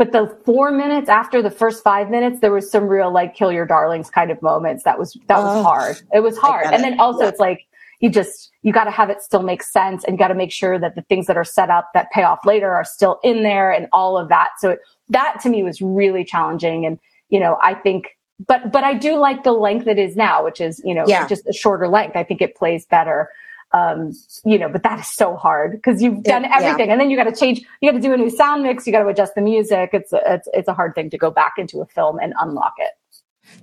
But 0.01 0.13
the 0.13 0.35
four 0.45 0.71
minutes 0.71 1.09
after 1.09 1.43
the 1.43 1.51
first 1.51 1.83
five 1.83 2.09
minutes, 2.09 2.39
there 2.39 2.51
was 2.51 2.71
some 2.71 2.87
real 2.87 3.13
like 3.13 3.35
kill 3.35 3.51
your 3.51 3.67
darlings 3.67 4.09
kind 4.09 4.31
of 4.31 4.41
moments. 4.41 4.83
That 4.83 4.97
was, 4.97 5.15
that 5.27 5.37
was 5.37 5.63
hard. 5.63 6.01
It 6.11 6.21
was 6.21 6.39
hard. 6.39 6.65
And 6.73 6.83
then 6.83 6.99
also 6.99 7.21
yeah. 7.21 7.29
it's 7.29 7.39
like, 7.39 7.67
you 7.99 8.09
just, 8.09 8.49
you 8.63 8.73
got 8.73 8.85
to 8.85 8.89
have 8.89 9.11
it 9.11 9.21
still 9.21 9.43
make 9.43 9.61
sense 9.61 10.03
and 10.03 10.17
got 10.17 10.29
to 10.29 10.33
make 10.33 10.51
sure 10.51 10.79
that 10.79 10.95
the 10.95 11.03
things 11.03 11.27
that 11.27 11.37
are 11.37 11.43
set 11.43 11.69
up 11.69 11.91
that 11.93 12.09
pay 12.09 12.23
off 12.23 12.47
later 12.47 12.71
are 12.71 12.83
still 12.83 13.19
in 13.23 13.43
there 13.43 13.71
and 13.71 13.87
all 13.93 14.17
of 14.17 14.27
that. 14.29 14.49
So 14.57 14.71
it, 14.71 14.79
that 15.09 15.39
to 15.43 15.49
me 15.49 15.61
was 15.61 15.83
really 15.83 16.25
challenging. 16.25 16.83
And, 16.83 16.97
you 17.29 17.39
know, 17.39 17.59
I 17.61 17.75
think, 17.75 18.17
but, 18.47 18.71
but 18.71 18.83
I 18.83 18.95
do 18.95 19.17
like 19.17 19.43
the 19.43 19.51
length 19.51 19.85
it 19.85 19.99
is 19.99 20.15
now, 20.15 20.43
which 20.43 20.59
is, 20.59 20.81
you 20.83 20.95
know, 20.95 21.05
yeah. 21.07 21.27
just 21.27 21.45
a 21.45 21.53
shorter 21.53 21.87
length. 21.87 22.15
I 22.15 22.23
think 22.23 22.41
it 22.41 22.55
plays 22.55 22.87
better 22.87 23.29
um, 23.73 24.11
you 24.43 24.59
know, 24.59 24.69
but 24.69 24.83
that 24.83 24.99
is 24.99 25.07
so 25.07 25.35
hard 25.35 25.71
because 25.71 26.01
you've 26.01 26.23
done 26.23 26.43
it, 26.45 26.51
everything 26.53 26.87
yeah. 26.87 26.93
and 26.93 27.01
then 27.01 27.09
you 27.09 27.17
got 27.17 27.23
to 27.23 27.35
change, 27.35 27.61
you 27.81 27.89
got 27.89 27.95
to 27.95 28.01
do 28.01 28.13
a 28.13 28.17
new 28.17 28.29
sound 28.29 28.63
mix, 28.63 28.85
you 28.85 28.91
got 28.91 29.03
to 29.03 29.07
adjust 29.07 29.35
the 29.35 29.41
music. 29.41 29.91
It's, 29.93 30.11
a, 30.11 30.21
it's, 30.25 30.47
it's 30.53 30.67
a 30.67 30.73
hard 30.73 30.93
thing 30.93 31.09
to 31.09 31.17
go 31.17 31.31
back 31.31 31.53
into 31.57 31.81
a 31.81 31.85
film 31.85 32.19
and 32.21 32.33
unlock 32.39 32.73
it. 32.77 32.91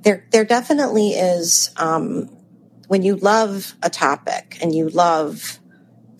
There, 0.02 0.26
there 0.30 0.44
definitely 0.44 1.10
is, 1.10 1.70
um, 1.76 2.30
when 2.88 3.02
you 3.02 3.16
love 3.16 3.74
a 3.82 3.90
topic 3.90 4.58
and 4.62 4.74
you 4.74 4.88
love 4.88 5.58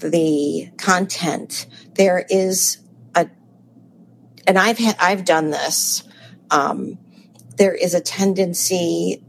the 0.01 0.69
content, 0.77 1.67
there 1.95 2.27
is 2.29 2.79
a, 3.15 3.29
and 4.47 4.59
I've 4.59 4.79
had, 4.79 4.97
I've 5.01 5.25
done 5.25 5.51
this, 5.51 6.03
um, 6.51 6.99
there 7.57 7.75
is 7.75 7.95
a 7.95 8.01
tendency 8.01 9.25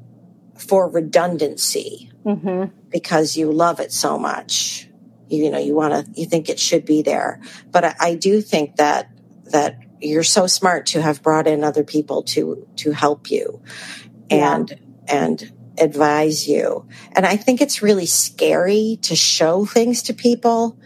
for 0.58 0.90
redundancy. 0.90 2.12
Mm-hmm 2.26 2.76
because 2.90 3.38
you 3.38 3.52
love 3.52 3.80
it 3.80 3.92
so 3.92 4.18
much. 4.18 4.88
You, 5.30 5.46
you 5.46 5.52
know, 5.52 5.60
you 5.60 5.76
want 5.76 5.94
to, 5.94 6.20
you 6.20 6.26
think 6.26 6.50
it 6.50 6.60
should 6.60 6.86
be 6.86 7.02
there. 7.02 7.42
But 7.72 7.86
I, 7.86 7.96
I 8.00 8.16
do 8.16 8.42
think 8.42 8.78
that, 8.78 9.10
that 9.46 9.80
you're 10.02 10.24
so 10.24 10.48
smart 10.48 10.88
to 10.88 11.02
have 11.02 11.22
brought 11.22 11.48
in 11.48 11.64
other 11.64 11.84
people 11.84 12.24
to, 12.24 12.68
to 12.78 12.92
help 12.92 13.30
you 13.30 13.62
and, 14.30 14.70
yeah. 14.70 14.78
and 15.08 15.52
advise 15.80 16.48
you. 16.48 16.88
And 17.14 17.26
I 17.26 17.36
think 17.38 17.62
it's 17.62 17.82
really 17.82 18.06
scary 18.06 19.00
to 19.04 19.16
show 19.16 19.66
things 19.66 20.04
to 20.04 20.14
people. 20.14 20.78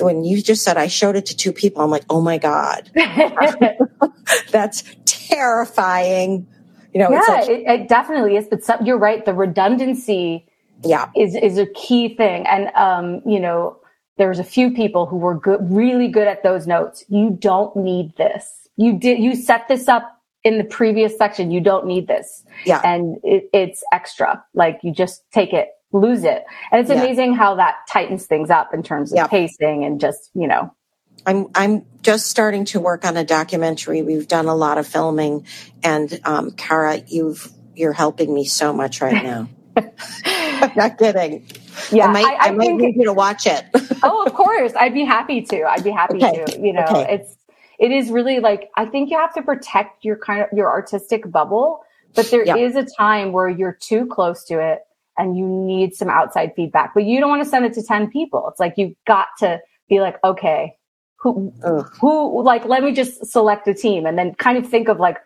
When 0.00 0.24
you 0.24 0.42
just 0.42 0.62
said 0.64 0.76
I 0.76 0.86
showed 0.86 1.16
it 1.16 1.26
to 1.26 1.36
two 1.36 1.52
people, 1.52 1.82
I'm 1.82 1.90
like, 1.90 2.04
oh 2.08 2.20
my 2.20 2.38
God. 2.38 2.90
That's 4.50 4.84
terrifying. 5.04 6.46
You 6.94 7.00
know, 7.00 7.10
yeah, 7.10 7.20
like, 7.20 7.48
it, 7.48 7.62
it, 7.66 7.88
definitely 7.88 8.36
is. 8.36 8.46
But 8.48 8.64
some, 8.64 8.84
you're 8.84 8.98
right. 8.98 9.24
The 9.24 9.34
redundancy 9.34 10.46
yeah. 10.84 11.10
is 11.16 11.34
is 11.34 11.58
a 11.58 11.66
key 11.66 12.16
thing. 12.16 12.46
And 12.46 12.70
um 12.74 13.22
you 13.26 13.40
know 13.40 13.78
there's 14.18 14.38
a 14.38 14.44
few 14.44 14.72
people 14.72 15.06
who 15.06 15.16
were 15.16 15.34
good 15.34 15.60
really 15.70 16.08
good 16.08 16.28
at 16.28 16.42
those 16.42 16.66
notes. 16.66 17.04
You 17.08 17.30
don't 17.30 17.74
need 17.76 18.16
this. 18.16 18.68
You 18.76 18.98
did 18.98 19.18
you 19.18 19.34
set 19.34 19.68
this 19.68 19.88
up 19.88 20.18
in 20.44 20.58
the 20.58 20.64
previous 20.64 21.16
section. 21.16 21.50
You 21.50 21.60
don't 21.60 21.86
need 21.86 22.08
this. 22.08 22.44
Yeah. 22.64 22.80
And 22.84 23.18
it, 23.22 23.48
it's 23.52 23.82
extra. 23.92 24.44
Like 24.54 24.80
you 24.82 24.92
just 24.92 25.22
take 25.32 25.52
it 25.52 25.68
lose 25.92 26.24
it. 26.24 26.44
And 26.70 26.80
it's 26.80 26.90
yeah. 26.90 27.02
amazing 27.02 27.34
how 27.34 27.56
that 27.56 27.76
tightens 27.88 28.26
things 28.26 28.50
up 28.50 28.74
in 28.74 28.82
terms 28.82 29.12
of 29.12 29.16
yeah. 29.16 29.26
pacing 29.26 29.84
and 29.84 30.00
just 30.00 30.30
you 30.34 30.48
know. 30.48 30.74
I'm 31.24 31.48
I'm 31.54 31.86
just 32.02 32.26
starting 32.26 32.64
to 32.66 32.80
work 32.80 33.04
on 33.04 33.16
a 33.16 33.24
documentary. 33.24 34.02
We've 34.02 34.26
done 34.26 34.46
a 34.46 34.54
lot 34.54 34.78
of 34.78 34.86
filming, 34.86 35.46
and 35.82 36.20
um, 36.24 36.50
Cara, 36.52 37.00
you've 37.06 37.52
you're 37.74 37.92
helping 37.92 38.34
me 38.34 38.44
so 38.44 38.72
much 38.72 39.00
right 39.00 39.22
now. 39.22 39.48
I'm 39.76 40.72
not 40.76 40.98
kidding. 40.98 41.46
Yeah, 41.90 42.06
I 42.06 42.12
might, 42.12 42.24
I, 42.24 42.34
I, 42.34 42.48
I 42.48 42.50
might 42.52 42.66
think, 42.66 42.80
need 42.82 42.96
you 42.96 43.04
to 43.04 43.12
watch 43.12 43.46
it. 43.46 43.64
oh, 44.02 44.24
of 44.24 44.34
course. 44.34 44.72
I'd 44.74 44.94
be 44.94 45.04
happy 45.04 45.42
to. 45.42 45.62
I'd 45.64 45.84
be 45.84 45.90
happy 45.90 46.22
okay. 46.22 46.44
to. 46.44 46.60
You 46.60 46.72
know, 46.72 46.84
okay. 46.88 47.14
it's 47.14 47.36
it 47.78 47.90
is 47.90 48.10
really 48.10 48.40
like 48.40 48.70
I 48.76 48.86
think 48.86 49.10
you 49.10 49.18
have 49.18 49.34
to 49.34 49.42
protect 49.42 50.04
your 50.04 50.16
kind 50.16 50.42
of 50.42 50.48
your 50.52 50.68
artistic 50.68 51.30
bubble, 51.30 51.84
but 52.14 52.30
there 52.30 52.44
yeah. 52.44 52.56
is 52.56 52.76
a 52.76 52.84
time 52.84 53.32
where 53.32 53.48
you're 53.48 53.76
too 53.80 54.06
close 54.06 54.44
to 54.44 54.60
it 54.60 54.80
and 55.18 55.36
you 55.36 55.46
need 55.46 55.94
some 55.94 56.08
outside 56.08 56.52
feedback. 56.54 56.94
But 56.94 57.04
you 57.04 57.20
don't 57.20 57.28
want 57.28 57.42
to 57.42 57.48
send 57.48 57.64
it 57.64 57.74
to 57.74 57.82
10 57.82 58.10
people. 58.10 58.48
It's 58.48 58.60
like 58.60 58.74
you've 58.76 58.94
got 59.06 59.26
to 59.40 59.60
be 59.88 60.00
like, 60.00 60.16
okay, 60.24 60.76
who 61.16 61.52
Ugh. 61.64 61.88
who 62.00 62.42
like 62.42 62.64
let 62.64 62.82
me 62.82 62.92
just 62.92 63.24
select 63.26 63.68
a 63.68 63.74
team 63.74 64.06
and 64.06 64.18
then 64.18 64.34
kind 64.34 64.58
of 64.58 64.68
think 64.68 64.88
of 64.88 64.98
like 64.98 65.18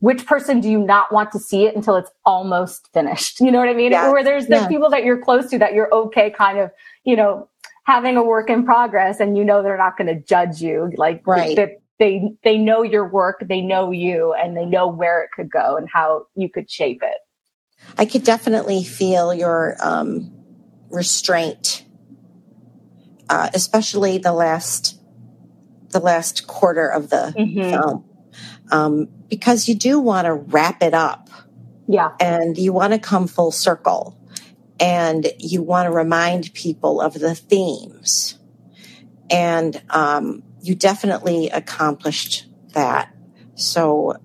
which 0.00 0.26
person 0.26 0.60
do 0.60 0.68
you 0.68 0.78
not 0.78 1.12
want 1.12 1.30
to 1.32 1.38
see 1.38 1.66
it 1.66 1.76
until 1.76 1.96
it's 1.96 2.10
almost 2.24 2.88
finished? 2.92 3.40
You 3.40 3.50
know 3.50 3.58
what 3.58 3.68
I 3.68 3.74
mean? 3.74 3.92
Yes. 3.92 4.12
Where 4.12 4.24
there's 4.24 4.46
the 4.46 4.56
yes. 4.56 4.68
people 4.68 4.90
that 4.90 5.04
you're 5.04 5.22
close 5.22 5.48
to 5.50 5.58
that 5.58 5.74
you're 5.74 5.92
okay 5.94 6.30
kind 6.30 6.58
of, 6.58 6.70
you 7.04 7.16
know, 7.16 7.48
having 7.84 8.16
a 8.16 8.22
work 8.22 8.50
in 8.50 8.64
progress 8.64 9.20
and 9.20 9.36
you 9.36 9.44
know 9.44 9.62
they're 9.62 9.76
not 9.76 9.96
going 9.96 10.06
to 10.08 10.20
judge 10.20 10.60
you. 10.60 10.90
Like 10.96 11.26
right. 11.26 11.56
they, 11.56 11.76
they, 11.98 12.32
they 12.44 12.58
know 12.58 12.82
your 12.82 13.08
work, 13.08 13.44
they 13.46 13.60
know 13.60 13.90
you, 13.90 14.32
and 14.32 14.56
they 14.56 14.64
know 14.64 14.88
where 14.88 15.22
it 15.22 15.30
could 15.34 15.50
go 15.50 15.76
and 15.76 15.88
how 15.92 16.26
you 16.34 16.48
could 16.48 16.70
shape 16.70 17.02
it. 17.02 17.18
I 17.98 18.04
could 18.04 18.24
definitely 18.24 18.84
feel 18.84 19.34
your 19.34 19.76
um, 19.80 20.32
restraint, 20.90 21.84
uh, 23.28 23.50
especially 23.54 24.18
the 24.18 24.32
last 24.32 24.96
the 25.90 25.98
last 25.98 26.46
quarter 26.46 26.86
of 26.86 27.10
the 27.10 27.34
mm-hmm. 27.36 27.62
film, 27.62 28.04
um, 28.70 29.08
because 29.28 29.68
you 29.68 29.74
do 29.74 29.98
want 29.98 30.26
to 30.26 30.34
wrap 30.34 30.82
it 30.82 30.94
up. 30.94 31.28
Yeah, 31.86 32.12
and 32.20 32.56
you 32.56 32.72
want 32.72 32.92
to 32.92 32.98
come 32.98 33.26
full 33.26 33.50
circle, 33.50 34.16
and 34.78 35.26
you 35.38 35.62
want 35.62 35.86
to 35.86 35.92
remind 35.92 36.54
people 36.54 37.00
of 37.00 37.14
the 37.14 37.34
themes, 37.34 38.38
and 39.28 39.80
um, 39.90 40.42
you 40.62 40.74
definitely 40.74 41.50
accomplished 41.50 42.46
that. 42.74 43.12
So, 43.56 44.16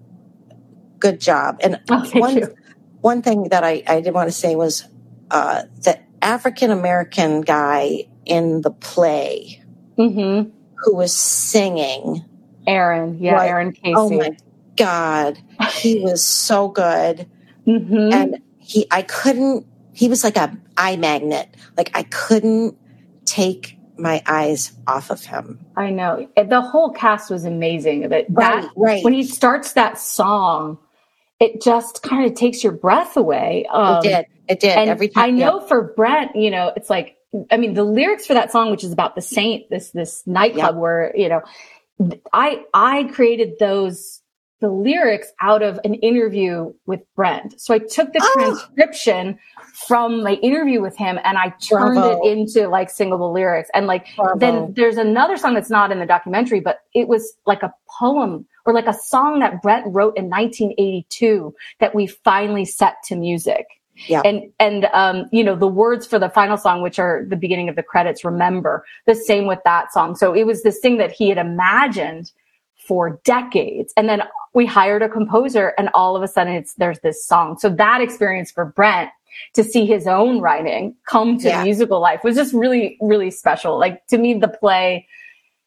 good 1.00 1.20
job. 1.20 1.58
And 1.62 1.82
oh, 1.90 2.10
one 2.14 2.38
you. 2.38 2.56
one 3.02 3.22
thing 3.24 3.50
that 3.50 3.64
I, 3.64 3.84
I 3.88 4.02
did 4.02 4.14
want 4.14 4.28
to 4.28 4.36
say 4.36 4.56
was 4.56 4.84
uh, 5.32 5.64
the 5.84 6.00
African 6.22 6.70
American 6.70 7.42
guy 7.42 8.08
in 8.26 8.62
the 8.62 8.72
play. 8.72 9.64
Mm-hmm 9.98 10.52
who 10.86 10.96
was 10.96 11.14
singing. 11.14 12.24
Aaron, 12.68 13.20
yeah, 13.20 13.42
Aaron 13.42 13.72
Casey. 13.72 13.94
Oh 13.96 14.10
my 14.10 14.38
God. 14.76 15.38
He 15.74 16.00
was 16.02 16.24
so 16.24 16.68
good. 16.68 17.28
Mm-hmm. 17.68 18.14
And 18.14 18.42
he, 18.60 18.88
I 18.92 19.02
couldn't, 19.02 19.66
he 19.94 20.10
was 20.10 20.24
like 20.24 20.38
a 20.38 20.58
eye 20.78 20.98
magnet. 20.98 21.54
Like 21.78 21.92
I 21.94 22.04
couldn't 22.04 22.78
take 23.26 23.78
my 23.98 24.22
eyes 24.26 24.74
off 24.88 25.10
of 25.10 25.24
him. 25.24 25.66
I 25.76 25.90
know. 25.90 26.28
The 26.36 26.62
whole 26.62 26.92
cast 26.92 27.30
was 27.30 27.46
amazing. 27.46 28.10
That, 28.10 28.26
right, 28.30 28.62
that 28.62 28.72
right. 28.76 29.04
when 29.04 29.14
he 29.14 29.24
starts 29.24 29.74
that 29.74 29.98
song, 29.98 30.80
it 31.40 31.62
just 31.62 32.02
kind 32.02 32.26
of 32.26 32.36
takes 32.36 32.64
your 32.64 32.74
breath 32.74 33.18
away. 33.18 33.66
Um, 33.72 33.98
it 33.98 34.04
did. 34.04 34.26
It 34.48 34.60
did. 34.60 34.78
And 34.78 34.90
Every 34.90 35.10
time. 35.10 35.24
I 35.24 35.30
know 35.32 35.62
yeah. 35.62 35.68
for 35.68 35.94
Brent, 35.96 36.36
you 36.36 36.52
know, 36.52 36.72
it's 36.76 36.90
like 36.90 37.18
I 37.52 37.58
mean, 37.58 37.74
the 37.74 37.84
lyrics 37.84 38.26
for 38.28 38.34
that 38.34 38.52
song, 38.52 38.72
which 38.72 38.84
is 38.84 38.92
about 38.92 39.16
the 39.16 39.22
saint, 39.22 39.70
this 39.70 39.92
this 39.92 40.26
nightclub 40.26 40.78
where 40.78 41.12
you 41.16 41.30
know, 41.30 41.42
I 42.34 42.64
I 42.74 43.06
created 43.06 43.54
those 43.60 44.22
the 44.62 44.70
lyrics 44.70 45.32
out 45.42 45.62
of 45.62 45.80
an 45.84 45.96
interview 45.96 46.74
with 46.86 47.02
Brent. 47.16 47.60
So 47.60 47.74
I 47.74 47.80
took 47.80 48.14
the 48.14 48.22
oh. 48.24 48.34
transcription 48.34 49.38
from 49.88 50.24
my 50.24 50.34
interview 50.36 50.82
with 50.82 50.96
him 50.96 51.20
and 51.24 51.38
I 51.38 51.50
turned 51.62 51.96
Bravo. 51.96 52.22
it 52.22 52.32
into 52.32 52.68
like 52.70 52.90
singable 52.90 53.34
lyrics. 53.34 53.70
And 53.74 53.86
like 53.86 54.08
Bravo. 54.16 54.40
then 54.40 54.74
there's 54.74 54.98
another 54.98 55.36
song 55.38 55.56
that's 55.56 55.70
not 55.70 55.92
in 55.92 56.00
the 56.00 56.06
documentary, 56.06 56.62
but 56.62 56.80
it 56.94 57.08
was 57.08 57.34
like 57.46 57.64
a 57.64 57.74
poem 58.00 58.48
or 58.66 58.74
like 58.74 58.88
a 58.88 58.94
song 58.94 59.40
that 59.40 59.62
Brent 59.62 59.86
wrote 59.88 60.18
in 60.18 60.30
1982 60.30 61.54
that 61.80 61.94
we 61.94 62.08
finally 62.08 62.66
set 62.66 62.96
to 63.06 63.16
music. 63.16 63.68
Yeah. 64.08 64.22
And, 64.26 64.52
and, 64.60 64.86
um, 64.86 65.26
you 65.32 65.44
know, 65.44 65.56
the 65.56 65.68
words 65.68 66.06
for 66.06 66.20
the 66.20 66.30
final 66.30 66.58
song, 66.58 66.82
which 66.82 67.00
are 67.00 67.26
the 67.28 67.38
beginning 67.38 67.70
of 67.70 67.76
the 67.76 67.84
credits, 67.84 68.26
remember 68.26 68.86
the 69.06 69.16
same 69.16 69.48
with 69.48 69.60
that 69.64 69.94
song. 69.94 70.16
So 70.16 70.34
it 70.34 70.46
was 70.46 70.64
this 70.64 70.80
thing 70.80 70.98
that 70.98 71.12
he 71.12 71.30
had 71.30 71.38
imagined 71.38 72.32
for 72.76 73.22
decades. 73.24 73.94
And 73.96 74.10
then 74.10 74.24
we 74.54 74.66
hired 74.66 75.02
a 75.02 75.10
composer 75.10 75.74
and 75.78 75.90
all 75.94 76.16
of 76.16 76.24
a 76.24 76.28
sudden 76.28 76.54
it's, 76.54 76.74
there's 76.74 77.00
this 77.00 77.26
song. 77.26 77.58
So 77.58 77.70
that 77.70 78.02
experience 78.02 78.52
for 78.52 78.66
Brent 78.66 79.12
to 79.54 79.64
see 79.64 79.86
his 79.86 80.08
own 80.08 80.40
writing 80.40 80.96
come 81.08 81.38
to 81.40 81.48
yeah. 81.48 81.64
musical 81.64 82.00
life 82.00 82.24
was 82.24 82.36
just 82.36 82.54
really, 82.54 82.98
really 83.02 83.32
special. 83.32 83.80
Like 83.80 84.06
to 84.08 84.18
me, 84.18 84.34
the 84.36 84.48
play, 84.48 85.08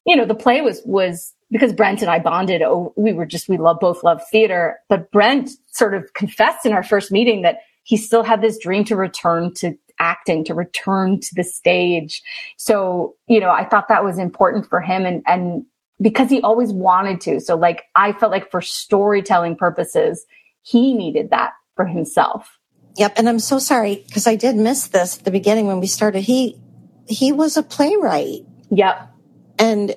you 0.07 0.16
know, 0.16 0.24
the 0.24 0.35
play 0.35 0.61
was, 0.61 0.81
was 0.85 1.35
because 1.51 1.72
Brent 1.72 2.03
and 2.03 2.11
I 2.11 2.18
bonded. 2.18 2.62
Oh, 2.62 2.93
we 2.97 3.12
were 3.12 3.26
just, 3.26 3.49
we 3.49 3.59
love, 3.59 3.79
both 3.81 4.05
love 4.05 4.22
theater, 4.31 4.79
but 4.89 5.11
Brent 5.11 5.51
sort 5.66 5.95
of 5.95 6.12
confessed 6.14 6.64
in 6.64 6.72
our 6.72 6.83
first 6.83 7.11
meeting 7.11 7.43
that 7.43 7.59
he 7.89 7.97
still 7.97 8.22
had 8.22 8.43
this 8.43 8.59
dream 8.59 8.84
to 8.84 8.95
return 8.95 9.51
to 9.55 9.72
acting, 9.99 10.45
to 10.45 10.53
return 10.53 11.18
to 11.18 11.34
the 11.34 11.43
stage. 11.43 12.22
So, 12.59 13.16
you 13.26 13.41
know, 13.41 13.49
I 13.49 13.64
thought 13.64 13.89
that 13.89 14.05
was 14.05 14.18
important 14.18 14.68
for 14.68 14.82
him 14.82 15.07
and, 15.07 15.22
and 15.26 15.64
because 15.99 16.28
he 16.28 16.43
always 16.43 16.70
wanted 16.70 17.18
to. 17.22 17.41
So 17.41 17.57
like, 17.57 17.84
I 17.95 18.12
felt 18.12 18.30
like 18.30 18.51
for 18.51 18.61
storytelling 18.61 19.57
purposes, 19.57 20.26
he 20.61 20.93
needed 20.93 21.30
that 21.30 21.53
for 21.76 21.86
himself. 21.86 22.59
Yep. 22.97 23.14
And 23.16 23.26
I'm 23.26 23.39
so 23.39 23.59
sorry 23.59 24.05
because 24.07 24.26
I 24.26 24.36
did 24.36 24.55
miss 24.57 24.89
this 24.89 25.16
at 25.16 25.24
the 25.24 25.30
beginning 25.30 25.66
when 25.66 25.80
we 25.80 25.86
started. 25.86 26.20
He, 26.20 26.61
he 27.07 27.32
was 27.32 27.57
a 27.57 27.62
playwright. 27.62 28.45
Yep. 28.68 29.11
And, 29.59 29.97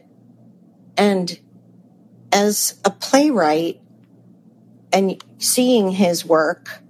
and 0.95 1.37
as 2.31 2.79
a 2.85 2.89
playwright 2.89 3.81
and 4.93 5.21
seeing 5.39 5.91
his 5.91 6.23
work, 6.23 6.81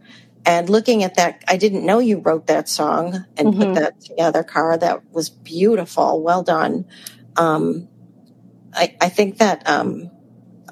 and 0.45 0.69
looking 0.69 1.03
at 1.03 1.15
that, 1.15 1.43
I 1.47 1.57
didn't 1.57 1.85
know 1.85 1.99
you 1.99 2.19
wrote 2.19 2.47
that 2.47 2.67
song 2.67 3.25
and 3.37 3.49
mm-hmm. 3.49 3.61
put 3.61 3.75
that 3.75 4.01
together, 4.01 4.43
Cara. 4.43 4.77
That 4.77 5.11
was 5.11 5.29
beautiful. 5.29 6.21
Well 6.21 6.43
done. 6.43 6.85
Um, 7.35 7.87
I, 8.73 8.95
I, 8.99 9.09
think 9.09 9.37
that 9.37 9.69
um, 9.69 10.09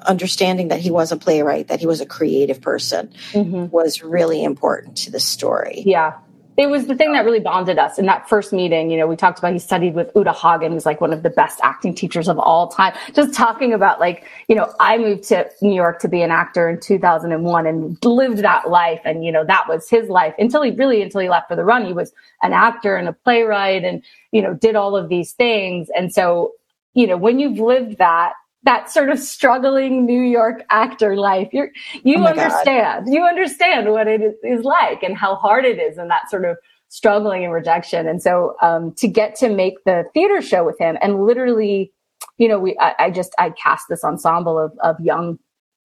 understanding 0.06 0.68
that 0.68 0.80
he 0.80 0.90
was 0.90 1.12
a 1.12 1.16
playwright, 1.16 1.68
that 1.68 1.80
he 1.80 1.86
was 1.86 2.00
a 2.00 2.06
creative 2.06 2.60
person, 2.60 3.12
mm-hmm. 3.32 3.66
was 3.66 4.02
really 4.02 4.42
important 4.42 4.96
to 4.98 5.10
the 5.10 5.20
story. 5.20 5.82
Yeah, 5.86 6.18
it 6.56 6.68
was 6.68 6.86
the 6.86 6.94
thing 6.94 7.12
that 7.12 7.24
really 7.24 7.40
bonded 7.40 7.78
us 7.78 7.98
in 7.98 8.06
that 8.06 8.28
first 8.28 8.52
meeting. 8.52 8.90
You 8.90 8.98
know, 8.98 9.06
we 9.06 9.16
talked 9.16 9.38
about 9.38 9.52
he 9.52 9.58
studied 9.58 9.94
with 9.94 10.10
Uta 10.14 10.32
Hagen, 10.32 10.72
who's 10.72 10.84
like 10.84 11.00
one 11.00 11.12
of 11.12 11.22
the 11.22 11.30
best 11.30 11.60
acting 11.62 11.94
teachers 11.94 12.28
of 12.28 12.38
all 12.38 12.68
time. 12.68 12.92
Just 13.14 13.34
talking 13.34 13.72
about 13.72 14.00
like, 14.00 14.24
you 14.48 14.56
know, 14.56 14.72
I 14.80 14.98
moved 14.98 15.24
to 15.28 15.48
New 15.62 15.74
York 15.74 16.00
to 16.00 16.08
be 16.08 16.22
an 16.22 16.30
actor 16.30 16.68
in 16.68 16.80
2001 16.80 17.66
and 17.66 18.04
lived 18.04 18.38
that 18.38 18.68
life. 18.68 19.00
And, 19.04 19.24
you 19.24 19.32
know, 19.32 19.44
that 19.44 19.68
was 19.68 19.88
his 19.88 20.08
life 20.08 20.34
until 20.38 20.62
he 20.62 20.72
really, 20.72 21.02
until 21.02 21.20
he 21.20 21.28
left 21.28 21.48
for 21.48 21.56
the 21.56 21.64
run. 21.64 21.86
He 21.86 21.92
was 21.92 22.12
an 22.42 22.52
actor 22.52 22.96
and 22.96 23.08
a 23.08 23.12
playwright 23.12 23.84
and, 23.84 24.02
you 24.32 24.42
know, 24.42 24.52
did 24.54 24.76
all 24.76 24.96
of 24.96 25.08
these 25.08 25.32
things. 25.32 25.88
And 25.96 26.12
so, 26.12 26.52
you 26.94 27.06
know, 27.06 27.16
when 27.16 27.38
you've 27.38 27.58
lived 27.58 27.98
that, 27.98 28.32
that 28.62 28.90
sort 28.90 29.10
of 29.10 29.18
struggling 29.18 30.04
New 30.04 30.20
York 30.22 30.64
actor 30.70 31.16
life. 31.16 31.48
You're, 31.52 31.70
you 32.02 32.16
oh 32.18 32.26
understand, 32.26 33.06
God. 33.06 33.12
you 33.12 33.22
understand 33.22 33.90
what 33.90 34.06
it 34.06 34.20
is 34.42 34.64
like 34.64 35.02
and 35.02 35.16
how 35.16 35.34
hard 35.34 35.64
it 35.64 35.78
is 35.78 35.96
and 35.98 36.10
that 36.10 36.28
sort 36.30 36.44
of 36.44 36.56
struggling 36.88 37.44
and 37.44 37.52
rejection. 37.52 38.06
And 38.06 38.22
so, 38.22 38.56
um, 38.60 38.92
to 38.96 39.08
get 39.08 39.34
to 39.36 39.48
make 39.48 39.82
the 39.84 40.04
theater 40.12 40.42
show 40.42 40.64
with 40.64 40.78
him 40.78 40.98
and 41.00 41.24
literally, 41.24 41.92
you 42.36 42.48
know, 42.48 42.58
we, 42.58 42.76
I, 42.78 42.94
I 42.98 43.10
just, 43.10 43.34
I 43.38 43.50
cast 43.50 43.86
this 43.88 44.04
ensemble 44.04 44.58
of, 44.58 44.72
of 44.82 45.00
young 45.00 45.38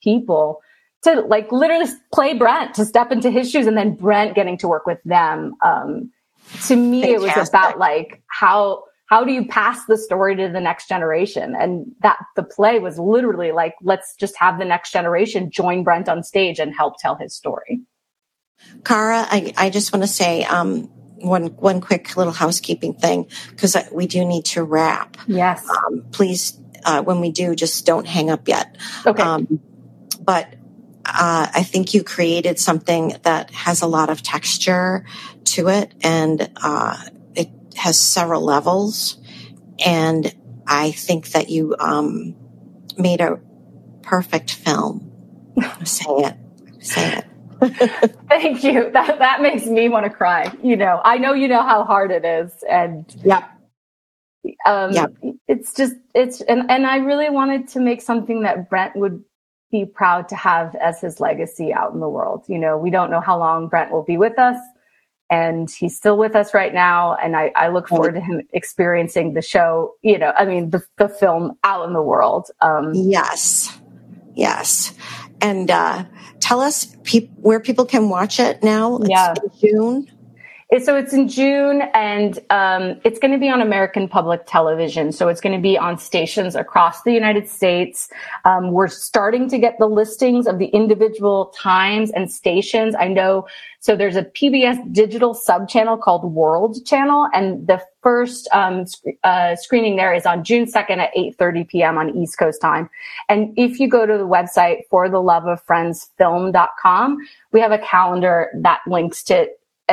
people 0.03 0.61
to 1.03 1.21
like 1.21 1.51
literally 1.51 1.89
play 2.13 2.33
Brent, 2.33 2.73
to 2.75 2.85
step 2.85 3.11
into 3.11 3.29
his 3.29 3.49
shoes 3.49 3.67
and 3.67 3.77
then 3.77 3.95
Brent 3.95 4.35
getting 4.35 4.57
to 4.57 4.67
work 4.67 4.85
with 4.85 4.99
them. 5.05 5.55
Um, 5.63 6.11
to 6.67 6.75
me, 6.75 7.01
Fantastic. 7.01 7.31
it 7.31 7.39
was 7.39 7.49
about 7.49 7.79
like 7.79 8.21
how, 8.27 8.83
how 9.07 9.23
do 9.23 9.31
you 9.31 9.45
pass 9.45 9.85
the 9.85 9.97
story 9.97 10.35
to 10.35 10.49
the 10.49 10.61
next 10.61 10.87
generation? 10.87 11.55
And 11.57 11.91
that 12.01 12.17
the 12.35 12.43
play 12.43 12.79
was 12.79 12.97
literally 12.97 13.51
like, 13.51 13.75
let's 13.81 14.15
just 14.15 14.35
have 14.37 14.57
the 14.57 14.65
next 14.65 14.91
generation 14.91 15.51
join 15.51 15.83
Brent 15.83 16.09
on 16.09 16.23
stage 16.23 16.59
and 16.59 16.73
help 16.75 16.95
tell 16.99 17.15
his 17.15 17.35
story. 17.35 17.81
Cara, 18.83 19.25
I, 19.29 19.53
I 19.57 19.69
just 19.69 19.93
want 19.93 20.03
to 20.03 20.07
say, 20.07 20.43
um, 20.43 20.89
one 21.17 21.47
one 21.55 21.81
quick 21.81 22.17
little 22.17 22.33
housekeeping 22.33 22.93
thing 22.93 23.27
because 23.49 23.75
we 23.91 24.07
do 24.07 24.25
need 24.25 24.45
to 24.45 24.63
wrap. 24.63 25.17
Yes. 25.27 25.67
Um, 25.67 26.05
please, 26.11 26.59
uh, 26.83 27.01
when 27.01 27.19
we 27.19 27.31
do, 27.31 27.55
just 27.55 27.85
don't 27.85 28.05
hang 28.05 28.29
up 28.29 28.47
yet. 28.47 28.77
Okay. 29.05 29.23
Um, 29.23 29.59
but 30.21 30.53
uh, 31.05 31.47
I 31.53 31.63
think 31.63 31.93
you 31.93 32.03
created 32.03 32.59
something 32.59 33.15
that 33.23 33.51
has 33.51 33.81
a 33.81 33.87
lot 33.87 34.09
of 34.09 34.21
texture 34.21 35.05
to 35.45 35.69
it, 35.69 35.93
and 36.01 36.49
uh, 36.57 36.97
has 37.75 37.99
several 37.99 38.41
levels. 38.41 39.17
And 39.85 40.33
I 40.67 40.91
think 40.91 41.29
that 41.29 41.49
you 41.49 41.75
um, 41.79 42.35
made 42.97 43.21
a 43.21 43.39
perfect 44.01 44.51
film. 44.51 45.11
say 45.83 46.05
it. 46.09 46.35
Say 46.79 47.17
it. 47.17 47.25
Thank 48.29 48.63
you. 48.63 48.91
That 48.91 49.19
that 49.19 49.41
makes 49.41 49.65
me 49.65 49.89
want 49.89 50.05
to 50.05 50.09
cry. 50.09 50.51
You 50.61 50.75
know, 50.75 51.01
I 51.03 51.17
know 51.17 51.33
you 51.33 51.47
know 51.47 51.63
how 51.63 51.83
hard 51.83 52.11
it 52.11 52.25
is, 52.25 52.51
and 52.69 53.05
yeah, 53.23 53.47
um, 54.65 54.91
yeah. 54.91 55.05
It's 55.47 55.73
just 55.73 55.95
it's 56.13 56.41
and 56.41 56.69
and 56.69 56.85
I 56.85 56.97
really 56.97 57.29
wanted 57.29 57.67
to 57.69 57.79
make 57.79 58.01
something 58.01 58.41
that 58.41 58.69
Brent 58.69 58.95
would 58.95 59.23
be 59.71 59.85
proud 59.85 60.29
to 60.29 60.35
have 60.35 60.75
as 60.75 61.01
his 61.01 61.19
legacy 61.19 61.73
out 61.73 61.93
in 61.93 61.99
the 61.99 62.09
world. 62.09 62.45
You 62.47 62.59
know, 62.59 62.77
we 62.77 62.89
don't 62.89 63.09
know 63.09 63.21
how 63.21 63.37
long 63.37 63.67
Brent 63.67 63.91
will 63.91 64.03
be 64.03 64.17
with 64.17 64.37
us, 64.37 64.57
and 65.29 65.69
he's 65.69 65.95
still 65.95 66.17
with 66.17 66.35
us 66.35 66.53
right 66.53 66.73
now. 66.73 67.15
And 67.15 67.35
I, 67.35 67.51
I 67.55 67.69
look 67.69 67.87
forward 67.87 68.13
to 68.13 68.21
him 68.21 68.41
experiencing 68.53 69.33
the 69.33 69.41
show, 69.41 69.95
you 70.01 70.17
know, 70.17 70.33
I 70.37 70.45
mean, 70.45 70.69
the, 70.69 70.83
the 70.97 71.09
film 71.09 71.57
out 71.63 71.87
in 71.87 71.93
the 71.93 72.01
world. 72.01 72.51
Um, 72.61 72.93
yes. 72.93 73.77
Yes. 74.35 74.93
And 75.41 75.71
uh, 75.71 76.05
tell 76.39 76.61
us 76.61 76.95
pe- 77.03 77.27
where 77.37 77.59
people 77.59 77.85
can 77.85 78.09
watch 78.09 78.39
it 78.39 78.63
now. 78.63 78.97
It's 78.97 79.09
yeah. 79.09 79.33
June. 79.59 80.11
So 80.79 80.97
it's 80.97 81.13
in 81.13 81.27
June 81.27 81.83
and 81.93 82.39
um, 82.49 82.99
it's 83.03 83.19
going 83.19 83.31
to 83.31 83.37
be 83.37 83.49
on 83.49 83.61
American 83.61 84.07
public 84.07 84.47
television. 84.47 85.11
So 85.11 85.27
it's 85.27 85.39
going 85.39 85.55
to 85.55 85.61
be 85.61 85.77
on 85.77 85.99
stations 85.99 86.55
across 86.55 87.03
the 87.03 87.13
United 87.13 87.47
States. 87.47 88.09
Um, 88.45 88.71
we're 88.71 88.87
starting 88.87 89.47
to 89.49 89.59
get 89.59 89.77
the 89.77 89.87
listings 89.87 90.47
of 90.47 90.57
the 90.57 90.65
individual 90.67 91.53
times 91.55 92.09
and 92.11 92.31
stations. 92.31 92.95
I 92.95 93.09
know. 93.09 93.47
So 93.79 93.95
there's 93.95 94.15
a 94.15 94.23
PBS 94.23 94.91
digital 94.91 95.35
sub 95.35 95.69
channel 95.69 95.97
called 95.97 96.33
World 96.33 96.83
Channel 96.83 97.29
and 97.31 97.67
the 97.67 97.79
first 98.01 98.49
um, 98.51 98.87
sc- 98.87 99.05
uh, 99.23 99.55
screening 99.55 99.97
there 99.97 100.15
is 100.15 100.25
on 100.25 100.43
June 100.43 100.65
2nd 100.65 100.97
at 100.97 101.13
8.30 101.15 101.67
p.m. 101.67 101.97
on 101.99 102.17
East 102.17 102.39
Coast 102.39 102.59
time. 102.59 102.89
And 103.29 103.53
if 103.55 103.79
you 103.79 103.87
go 103.87 104.07
to 104.07 104.17
the 104.17 104.27
website 104.27 104.79
for 104.89 105.09
the 105.09 105.21
love 105.21 105.45
of 105.45 105.61
friends 105.61 106.09
film.com, 106.17 107.17
we 107.51 107.61
have 107.61 107.71
a 107.71 107.79
calendar 107.79 108.49
that 108.61 108.81
links 108.87 109.21
to 109.25 109.47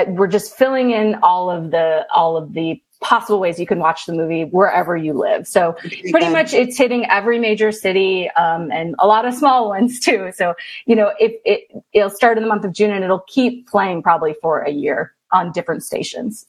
we're 0.09 0.27
just 0.27 0.57
filling 0.57 0.91
in 0.91 1.17
all 1.23 1.51
of 1.51 1.71
the 1.71 2.07
all 2.15 2.37
of 2.37 2.53
the 2.53 2.83
possible 3.01 3.41
ways 3.41 3.59
you 3.59 3.67
can 3.67 3.81
watch 3.81 4.07
the 4.07 4.15
movie 4.15 4.45
wherever 4.45 4.97
you 4.97 5.13
live. 5.13 5.47
So 5.47 5.73
pretty 6.11 6.29
much 6.31 6.55
it's 6.55 6.79
hitting 6.79 7.05
every 7.11 7.39
major 7.39 7.73
city 7.73 8.31
um, 8.31 8.71
and 8.71 8.95
a 8.99 9.07
lot 9.07 9.27
of 9.27 9.35
small 9.35 9.69
ones 9.69 10.01
too. 10.01 10.31
So 10.35 10.55
you 10.87 10.97
know, 10.97 11.13
if 11.19 11.33
it 11.45 11.85
it'll 11.93 12.11
start 12.11 12.39
in 12.39 12.45
the 12.45 12.49
month 12.49 12.65
of 12.65 12.73
June 12.73 12.91
and 12.91 13.05
it'll 13.05 13.25
keep 13.27 13.69
playing 13.69 14.03
probably 14.03 14.35
for 14.41 14.61
a 14.61 14.71
year 14.71 15.13
on 15.33 15.53
different 15.53 15.83
stations. 15.83 16.47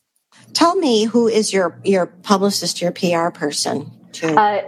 Tell 0.53 0.75
me 0.75 1.05
who 1.05 1.27
is 1.27 1.51
your 1.51 1.79
your 1.83 2.05
publicist, 2.05 2.81
your 2.81 2.91
PR 2.91 3.29
person? 3.29 3.91
Uh, 4.21 4.59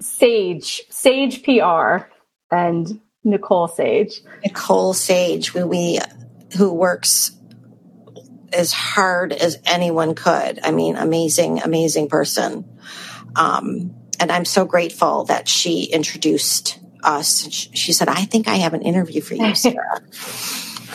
Sage 0.00 0.82
Sage 0.88 1.42
PR 1.42 2.06
and 2.50 3.00
Nicole 3.24 3.68
Sage. 3.68 4.20
Nicole 4.44 4.94
Sage, 4.94 5.48
who 5.48 5.66
we 5.66 5.98
who 6.56 6.72
works 6.72 7.32
as 8.54 8.72
hard 8.72 9.32
as 9.32 9.58
anyone 9.66 10.14
could. 10.14 10.60
I 10.62 10.70
mean, 10.70 10.96
amazing, 10.96 11.62
amazing 11.62 12.08
person. 12.08 12.64
Um, 13.36 13.94
and 14.20 14.30
I'm 14.30 14.44
so 14.44 14.64
grateful 14.64 15.24
that 15.24 15.48
she 15.48 15.84
introduced 15.84 16.78
us. 17.02 17.48
She 17.50 17.92
said, 17.92 18.08
I 18.08 18.24
think 18.24 18.48
I 18.48 18.56
have 18.56 18.74
an 18.74 18.82
interview 18.82 19.20
for 19.20 19.34
you, 19.34 19.54
Sarah. 19.54 20.00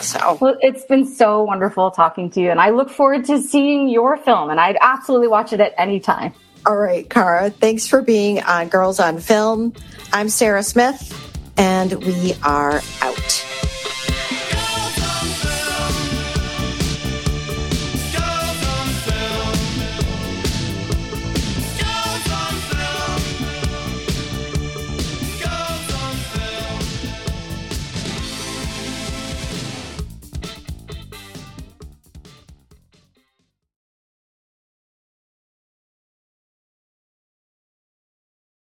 So 0.00 0.38
well, 0.40 0.56
it's 0.60 0.84
been 0.86 1.06
so 1.06 1.42
wonderful 1.42 1.90
talking 1.90 2.30
to 2.30 2.40
you, 2.40 2.50
and 2.50 2.58
I 2.58 2.70
look 2.70 2.88
forward 2.88 3.26
to 3.26 3.40
seeing 3.40 3.88
your 3.88 4.16
film. 4.16 4.48
And 4.48 4.58
I'd 4.58 4.78
absolutely 4.80 5.28
watch 5.28 5.52
it 5.52 5.60
at 5.60 5.74
any 5.76 6.00
time. 6.00 6.32
All 6.66 6.76
right, 6.76 7.08
Cara. 7.08 7.50
Thanks 7.50 7.86
for 7.86 8.02
being 8.02 8.42
on 8.42 8.68
Girls 8.68 8.98
on 8.98 9.18
Film. 9.18 9.74
I'm 10.12 10.28
Sarah 10.28 10.62
Smith, 10.62 11.14
and 11.58 11.92
we 12.04 12.34
are 12.42 12.80
out. 13.02 13.49